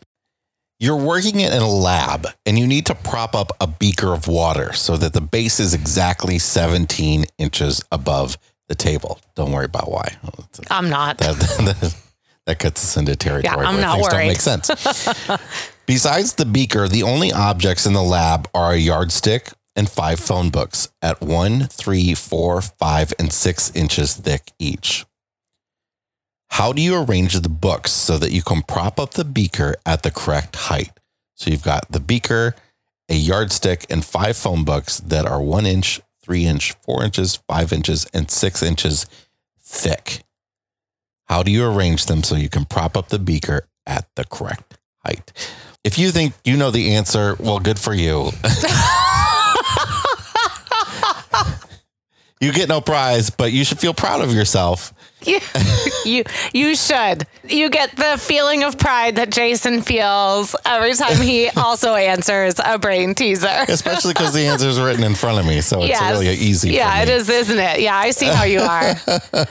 You're 0.78 0.96
working 0.96 1.40
it 1.40 1.54
in 1.54 1.62
a 1.62 1.70
lab 1.70 2.26
and 2.44 2.58
you 2.58 2.66
need 2.66 2.84
to 2.86 2.94
prop 2.94 3.34
up 3.34 3.50
a 3.62 3.66
beaker 3.66 4.12
of 4.12 4.28
water 4.28 4.74
so 4.74 4.96
that 4.98 5.14
the 5.14 5.22
base 5.22 5.58
is 5.58 5.72
exactly 5.72 6.38
17 6.38 7.24
inches 7.38 7.82
above 7.90 8.36
the 8.68 8.74
table. 8.74 9.18
Don't 9.36 9.52
worry 9.52 9.64
about 9.64 9.90
why. 9.90 10.16
I'm 10.70 10.90
not. 10.90 11.16
That, 11.26 11.36
that, 11.80 11.96
that 12.44 12.58
gets 12.58 12.84
us 12.84 12.96
into 12.98 13.16
territory 13.16 13.56
Yeah, 13.64 13.68
I'm 13.68 13.76
where 13.76 13.82
not 13.82 13.94
things 13.96 14.08
don't 14.08 14.26
make 14.26 14.40
sense. 14.40 14.70
Besides 15.86 16.34
the 16.34 16.44
beaker, 16.44 16.88
the 16.88 17.02
only 17.04 17.32
objects 17.32 17.86
in 17.86 17.92
the 17.94 18.02
lab 18.02 18.48
are 18.54 18.72
a 18.72 18.76
yardstick 18.76 19.48
and 19.76 19.88
five 19.88 20.18
phone 20.18 20.50
books 20.50 20.90
at 21.02 21.20
one, 21.20 21.68
three, 21.68 22.14
four, 22.14 22.60
five, 22.62 23.12
and 23.18 23.32
six 23.32 23.70
inches 23.76 24.16
thick 24.16 24.50
each. 24.58 25.04
How 26.50 26.72
do 26.72 26.80
you 26.80 27.00
arrange 27.00 27.34
the 27.38 27.48
books 27.48 27.92
so 27.92 28.16
that 28.18 28.32
you 28.32 28.42
can 28.42 28.62
prop 28.62 28.98
up 28.98 29.12
the 29.12 29.24
beaker 29.24 29.76
at 29.84 30.02
the 30.02 30.10
correct 30.10 30.56
height? 30.56 30.92
So 31.34 31.50
you've 31.50 31.62
got 31.62 31.90
the 31.90 32.00
beaker, 32.00 32.54
a 33.08 33.14
yardstick, 33.14 33.84
and 33.90 34.04
five 34.04 34.36
phone 34.36 34.64
books 34.64 34.98
that 35.00 35.26
are 35.26 35.42
one 35.42 35.66
inch, 35.66 36.00
three 36.22 36.46
inch, 36.46 36.72
four 36.80 37.04
inches, 37.04 37.36
five 37.46 37.72
inches, 37.72 38.06
and 38.14 38.30
six 38.30 38.62
inches 38.62 39.06
thick. 39.60 40.22
How 41.26 41.42
do 41.42 41.50
you 41.50 41.66
arrange 41.68 42.06
them 42.06 42.22
so 42.22 42.36
you 42.36 42.48
can 42.48 42.64
prop 42.64 42.96
up 42.96 43.08
the 43.08 43.18
beaker 43.18 43.68
at 43.86 44.08
the 44.14 44.24
correct 44.24 44.78
height? 45.04 45.32
If 45.84 45.98
you 45.98 46.10
think 46.10 46.34
you 46.44 46.56
know 46.56 46.70
the 46.70 46.94
answer, 46.94 47.36
well, 47.38 47.60
good 47.60 47.78
for 47.78 47.92
you. 47.92 48.30
you 52.46 52.52
get 52.52 52.68
no 52.68 52.80
prize, 52.80 53.28
but 53.30 53.52
you 53.52 53.64
should 53.64 53.78
feel 53.78 53.92
proud 53.94 54.20
of 54.22 54.32
yourself. 54.32 54.92
you, 55.24 55.40
you 56.04 56.24
you 56.52 56.76
should. 56.76 57.26
You 57.48 57.68
get 57.70 57.96
the 57.96 58.16
feeling 58.18 58.62
of 58.64 58.78
pride 58.78 59.16
that 59.16 59.30
Jason 59.30 59.82
feels 59.82 60.54
every 60.64 60.94
time 60.94 61.20
he 61.20 61.48
also 61.56 61.94
answers 61.94 62.54
a 62.64 62.78
brain 62.78 63.14
teaser. 63.14 63.64
especially 63.68 64.12
because 64.12 64.32
the 64.34 64.46
answer 64.46 64.68
is 64.68 64.78
written 64.80 65.04
in 65.04 65.14
front 65.14 65.38
of 65.38 65.46
me. 65.46 65.60
So 65.62 65.80
it's 65.80 65.88
Yes. 65.88 66.10
really 66.12 66.28
easy. 66.34 66.70
Yeah, 66.70 67.02
it 67.02 67.08
is, 67.08 67.28
isn't 67.28 67.58
it? 67.58 67.80
Yeah, 67.80 67.96
I 67.96 68.10
see 68.12 68.26
how 68.26 68.44
you 68.44 68.60
are. 68.60 68.94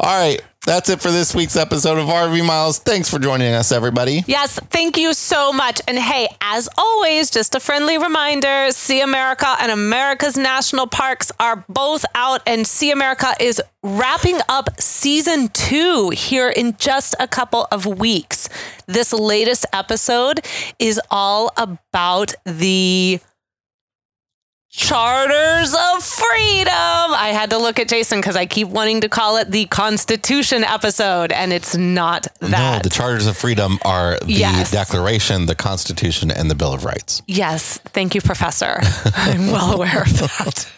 All 0.00 0.18
right. 0.20 0.40
That's 0.68 0.90
it 0.90 1.00
for 1.00 1.10
this 1.10 1.34
week's 1.34 1.56
episode 1.56 1.96
of 1.96 2.08
RV 2.08 2.46
Miles. 2.46 2.78
Thanks 2.78 3.08
for 3.08 3.18
joining 3.18 3.54
us, 3.54 3.72
everybody. 3.72 4.22
Yes, 4.26 4.60
thank 4.68 4.98
you 4.98 5.14
so 5.14 5.50
much. 5.50 5.80
And 5.88 5.98
hey, 5.98 6.28
as 6.42 6.68
always, 6.76 7.30
just 7.30 7.54
a 7.54 7.60
friendly 7.60 7.96
reminder 7.96 8.70
See 8.70 9.00
America 9.00 9.56
and 9.60 9.72
America's 9.72 10.36
National 10.36 10.86
Parks 10.86 11.32
are 11.40 11.64
both 11.70 12.04
out, 12.14 12.42
and 12.46 12.66
See 12.66 12.90
America 12.90 13.32
is 13.40 13.62
wrapping 13.82 14.40
up 14.50 14.78
season 14.78 15.48
two 15.48 16.10
here 16.10 16.50
in 16.50 16.76
just 16.76 17.14
a 17.18 17.26
couple 17.26 17.66
of 17.72 17.86
weeks. 17.86 18.50
This 18.86 19.14
latest 19.14 19.64
episode 19.72 20.44
is 20.78 21.00
all 21.10 21.50
about 21.56 22.34
the 22.44 23.20
Charters 24.70 25.74
of 25.74 26.04
Freedom. 26.04 26.68
I 26.68 27.30
had 27.32 27.50
to 27.50 27.58
look 27.58 27.78
at 27.78 27.88
Jason 27.88 28.20
because 28.20 28.36
I 28.36 28.44
keep 28.44 28.68
wanting 28.68 29.00
to 29.00 29.08
call 29.08 29.38
it 29.38 29.50
the 29.50 29.64
Constitution 29.66 30.62
episode, 30.62 31.32
and 31.32 31.52
it's 31.54 31.74
not 31.74 32.26
that. 32.40 32.50
No, 32.50 32.78
the 32.82 32.90
Charters 32.90 33.26
of 33.26 33.36
Freedom 33.36 33.78
are 33.84 34.18
the 34.20 34.34
Yes. 34.34 34.70
Declaration, 34.70 35.46
the 35.46 35.54
Constitution, 35.54 36.30
and 36.30 36.50
the 36.50 36.54
Bill 36.54 36.74
of 36.74 36.84
Rights. 36.84 37.22
Yes, 37.26 37.78
thank 37.78 38.14
you, 38.14 38.20
Professor. 38.20 38.78
I'm 39.16 39.46
well 39.50 39.72
aware 39.74 40.02
of 40.02 40.18
that. 40.18 40.70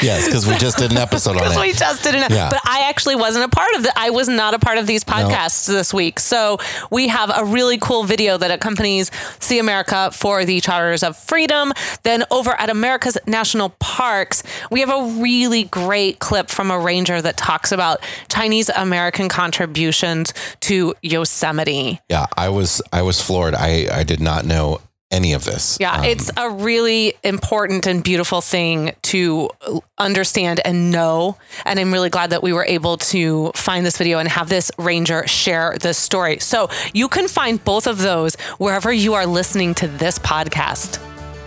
Yes, 0.00 0.26
because 0.26 0.46
we 0.46 0.56
just 0.56 0.78
did 0.78 0.92
an 0.92 0.98
episode 1.08 1.30
on 1.32 1.36
Because 1.38 1.56
we 1.58 1.70
it. 1.70 1.76
just 1.76 2.04
didn't. 2.04 2.30
Yeah. 2.30 2.48
But 2.50 2.60
I 2.64 2.88
actually 2.88 3.16
wasn't 3.16 3.44
a 3.44 3.48
part 3.48 3.74
of 3.74 3.82
the. 3.82 3.92
I 3.96 4.10
was 4.10 4.28
not 4.28 4.54
a 4.54 4.58
part 4.58 4.78
of 4.78 4.86
these 4.86 5.02
podcasts 5.02 5.66
this 5.66 5.92
week. 5.92 6.20
So 6.20 6.58
we 6.90 7.08
have 7.08 7.32
a 7.34 7.44
really 7.44 7.78
cool 7.78 8.04
video 8.04 8.36
that 8.38 8.50
accompanies 8.52 9.10
See 9.40 9.58
America 9.58 10.10
for 10.12 10.44
the 10.44 10.60
Charters 10.60 11.02
of 11.02 11.16
Freedom. 11.16 11.72
Then 12.04 12.24
over 12.30 12.50
at 12.52 12.70
America's 12.70 13.18
National 13.26 13.70
Parks, 13.80 14.42
we 14.70 14.80
have 14.80 14.90
a 14.90 15.20
really 15.20 15.64
great 15.64 16.18
clip 16.20 16.50
from 16.50 16.70
a 16.70 16.78
ranger 16.78 17.20
that 17.20 17.36
talks 17.36 17.72
about 17.72 17.98
Chinese 18.28 18.68
American 18.68 19.28
contributions 19.28 20.32
to 20.60 20.94
Yosemite. 21.02 22.00
Yeah, 22.08 22.26
I 22.36 22.48
was 22.48 22.80
I 22.92 23.02
was 23.02 23.20
floored. 23.20 23.54
I 23.54 23.88
I 23.92 24.04
did 24.04 24.20
not 24.20 24.44
know 24.44 24.80
any 25.14 25.32
of 25.32 25.44
this. 25.44 25.78
Yeah, 25.80 25.98
Um, 25.98 26.04
it's 26.04 26.30
a 26.36 26.50
really 26.50 27.14
important 27.22 27.86
and 27.86 28.02
beautiful 28.02 28.40
thing 28.40 28.92
to 29.02 29.48
understand 29.96 30.60
and 30.64 30.90
know. 30.90 31.36
And 31.64 31.78
I'm 31.78 31.92
really 31.92 32.10
glad 32.10 32.30
that 32.30 32.42
we 32.42 32.52
were 32.52 32.64
able 32.66 32.96
to 33.14 33.52
find 33.54 33.86
this 33.86 33.96
video 33.96 34.18
and 34.18 34.28
have 34.28 34.48
this 34.48 34.70
ranger 34.78 35.26
share 35.26 35.76
this 35.80 35.96
story. 35.96 36.38
So 36.40 36.68
you 36.92 37.08
can 37.08 37.28
find 37.28 37.62
both 37.64 37.86
of 37.86 37.98
those 37.98 38.34
wherever 38.58 38.92
you 38.92 39.14
are 39.14 39.26
listening 39.26 39.74
to 39.76 39.86
this 39.86 40.18
podcast. 40.18 40.98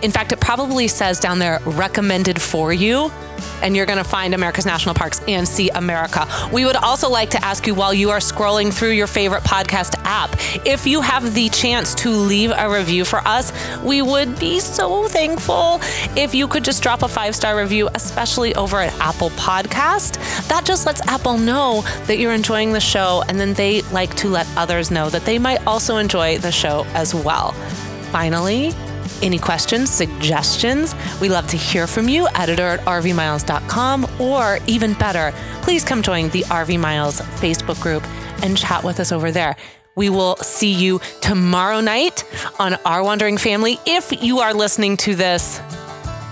In 0.02 0.10
fact, 0.10 0.32
it 0.32 0.40
probably 0.40 0.88
says 0.88 1.18
down 1.18 1.38
there 1.38 1.60
recommended 1.64 2.40
for 2.40 2.72
you 2.72 3.10
and 3.62 3.76
you're 3.76 3.86
going 3.86 3.98
to 3.98 4.04
find 4.04 4.34
America's 4.34 4.66
National 4.66 4.94
Parks 4.94 5.20
and 5.28 5.46
see 5.46 5.68
America. 5.70 6.26
We 6.52 6.64
would 6.64 6.76
also 6.76 7.08
like 7.08 7.30
to 7.30 7.44
ask 7.44 7.66
you 7.66 7.74
while 7.74 7.94
you 7.94 8.10
are 8.10 8.18
scrolling 8.18 8.72
through 8.72 8.90
your 8.90 9.06
favorite 9.06 9.42
podcast 9.42 9.98
app, 10.04 10.34
if 10.66 10.86
you 10.86 11.00
have 11.00 11.34
the 11.34 11.48
chance 11.48 11.94
to 11.96 12.10
leave 12.10 12.52
a 12.56 12.70
review 12.70 13.04
for 13.04 13.18
us, 13.18 13.52
we 13.82 14.02
would 14.02 14.38
be 14.38 14.60
so 14.60 15.08
thankful 15.08 15.80
if 16.16 16.34
you 16.34 16.48
could 16.48 16.64
just 16.64 16.82
drop 16.82 17.02
a 17.02 17.08
five 17.08 17.34
star 17.34 17.56
review, 17.56 17.88
especially 17.94 18.54
over 18.54 18.78
at 18.78 18.92
Apple 19.00 19.30
Podcast. 19.30 20.16
That 20.48 20.64
just 20.64 20.86
lets 20.86 21.06
Apple 21.06 21.38
know 21.38 21.82
that 22.06 22.18
you're 22.18 22.32
enjoying 22.32 22.72
the 22.72 22.80
show, 22.80 23.22
and 23.28 23.38
then 23.38 23.54
they 23.54 23.82
like 23.82 24.14
to 24.16 24.28
let 24.28 24.46
others 24.56 24.90
know 24.90 25.10
that 25.10 25.24
they 25.24 25.38
might 25.38 25.64
also 25.66 25.96
enjoy 25.96 26.38
the 26.38 26.52
show 26.52 26.84
as 26.94 27.14
well. 27.14 27.52
Finally, 28.10 28.72
any 29.22 29.38
questions, 29.38 29.90
suggestions? 29.90 30.94
We 31.20 31.28
love 31.28 31.46
to 31.48 31.56
hear 31.56 31.86
from 31.86 32.08
you, 32.08 32.28
editor 32.34 32.66
at 32.66 32.80
rvmiles.com, 32.80 34.06
or 34.20 34.58
even 34.66 34.94
better, 34.94 35.32
please 35.62 35.84
come 35.84 36.02
join 36.02 36.28
the 36.30 36.42
RV 36.42 36.78
Miles 36.80 37.20
Facebook 37.20 37.80
group 37.80 38.02
and 38.42 38.56
chat 38.56 38.84
with 38.84 39.00
us 39.00 39.12
over 39.12 39.30
there. 39.30 39.56
We 39.94 40.10
will 40.10 40.36
see 40.36 40.72
you 40.72 41.00
tomorrow 41.20 41.80
night 41.80 42.24
on 42.60 42.74
Our 42.84 43.02
Wandering 43.02 43.36
Family. 43.36 43.78
If 43.84 44.22
you 44.22 44.38
are 44.38 44.54
listening 44.54 44.96
to 44.98 45.14
this 45.14 45.60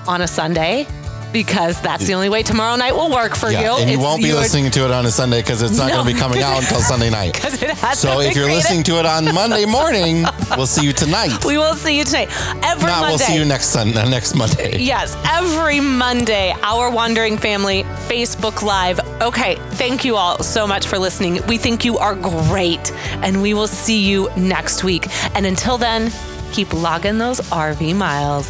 on 0.07 0.22
a 0.22 0.28
Sunday, 0.28 0.87
because 1.33 1.81
that's 1.81 2.07
the 2.07 2.14
only 2.14 2.29
way 2.29 2.43
tomorrow 2.43 2.77
night 2.77 2.95
will 2.95 3.11
work 3.11 3.35
for 3.37 3.51
Yeah, 3.51 3.62
you. 3.62 3.70
and 3.81 3.91
you 3.91 3.97
It's 3.97 4.05
won't 4.05 4.22
be 4.22 4.29
your- 4.29 4.39
listening 4.39 4.70
to 4.72 4.85
it 4.85 4.91
on 4.91 5.05
a 5.07 5.11
Sunday 5.11 5.43
because 5.43 5.62
it's 5.62 5.77
not 5.77 5.89
No, 5.89 5.95
going 6.03 6.09
to 6.09 6.14
be 6.14 6.18
coming 6.20 6.43
out 6.43 6.59
until 6.62 6.81
Sunday 6.81 7.11
night. 7.11 7.37
it 7.62 7.70
has 7.79 7.99
So 7.99 8.20
if 8.20 8.35
you're 8.37 8.51
listening 8.51 8.83
to 8.85 8.99
it 8.99 9.07
on 9.07 9.24
Monday 9.35 9.64
morning, 9.66 10.24
we'll 10.57 10.66
see 10.66 10.85
you 10.85 10.93
tonight. 10.93 11.45
We 11.45 11.59
will 11.59 11.74
see 11.74 11.99
you 11.99 12.05
tonight. 12.05 12.29
Every 12.64 12.87
Not 12.89 13.01
Monday. 13.01 13.09
we'll 13.09 13.18
see 13.18 13.35
you 13.37 13.45
next 13.45 13.66
Sunday, 13.66 14.01
uh, 14.01 14.09
next 14.09 14.35
Monday. 14.35 14.79
Yes, 14.87 15.16
every 15.29 15.81
Monday, 15.81 16.55
our 16.62 16.91
Wandering 16.91 17.37
Family 17.39 17.83
Facebook 18.09 18.62
Live. 18.62 19.01
Okay, 19.20 19.57
thank 19.72 20.05
you 20.05 20.16
all 20.16 20.43
so 20.43 20.66
much 20.66 20.87
for 20.87 20.99
listening. 20.99 21.41
We 21.47 21.59
think 21.59 21.85
you 21.85 21.99
are 21.99 22.14
great, 22.14 22.93
and 23.22 23.43
we 23.43 23.53
will 23.55 23.66
see 23.66 23.99
you 24.07 24.29
next 24.37 24.85
week. 24.85 25.07
And 25.35 25.45
until 25.47 25.77
then, 25.79 26.12
keep 26.53 26.72
logging 26.72 27.18
those 27.18 27.41
RV 27.51 27.95
miles. 27.97 28.49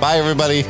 Bye, 0.00 0.16
everybody. 0.18 0.64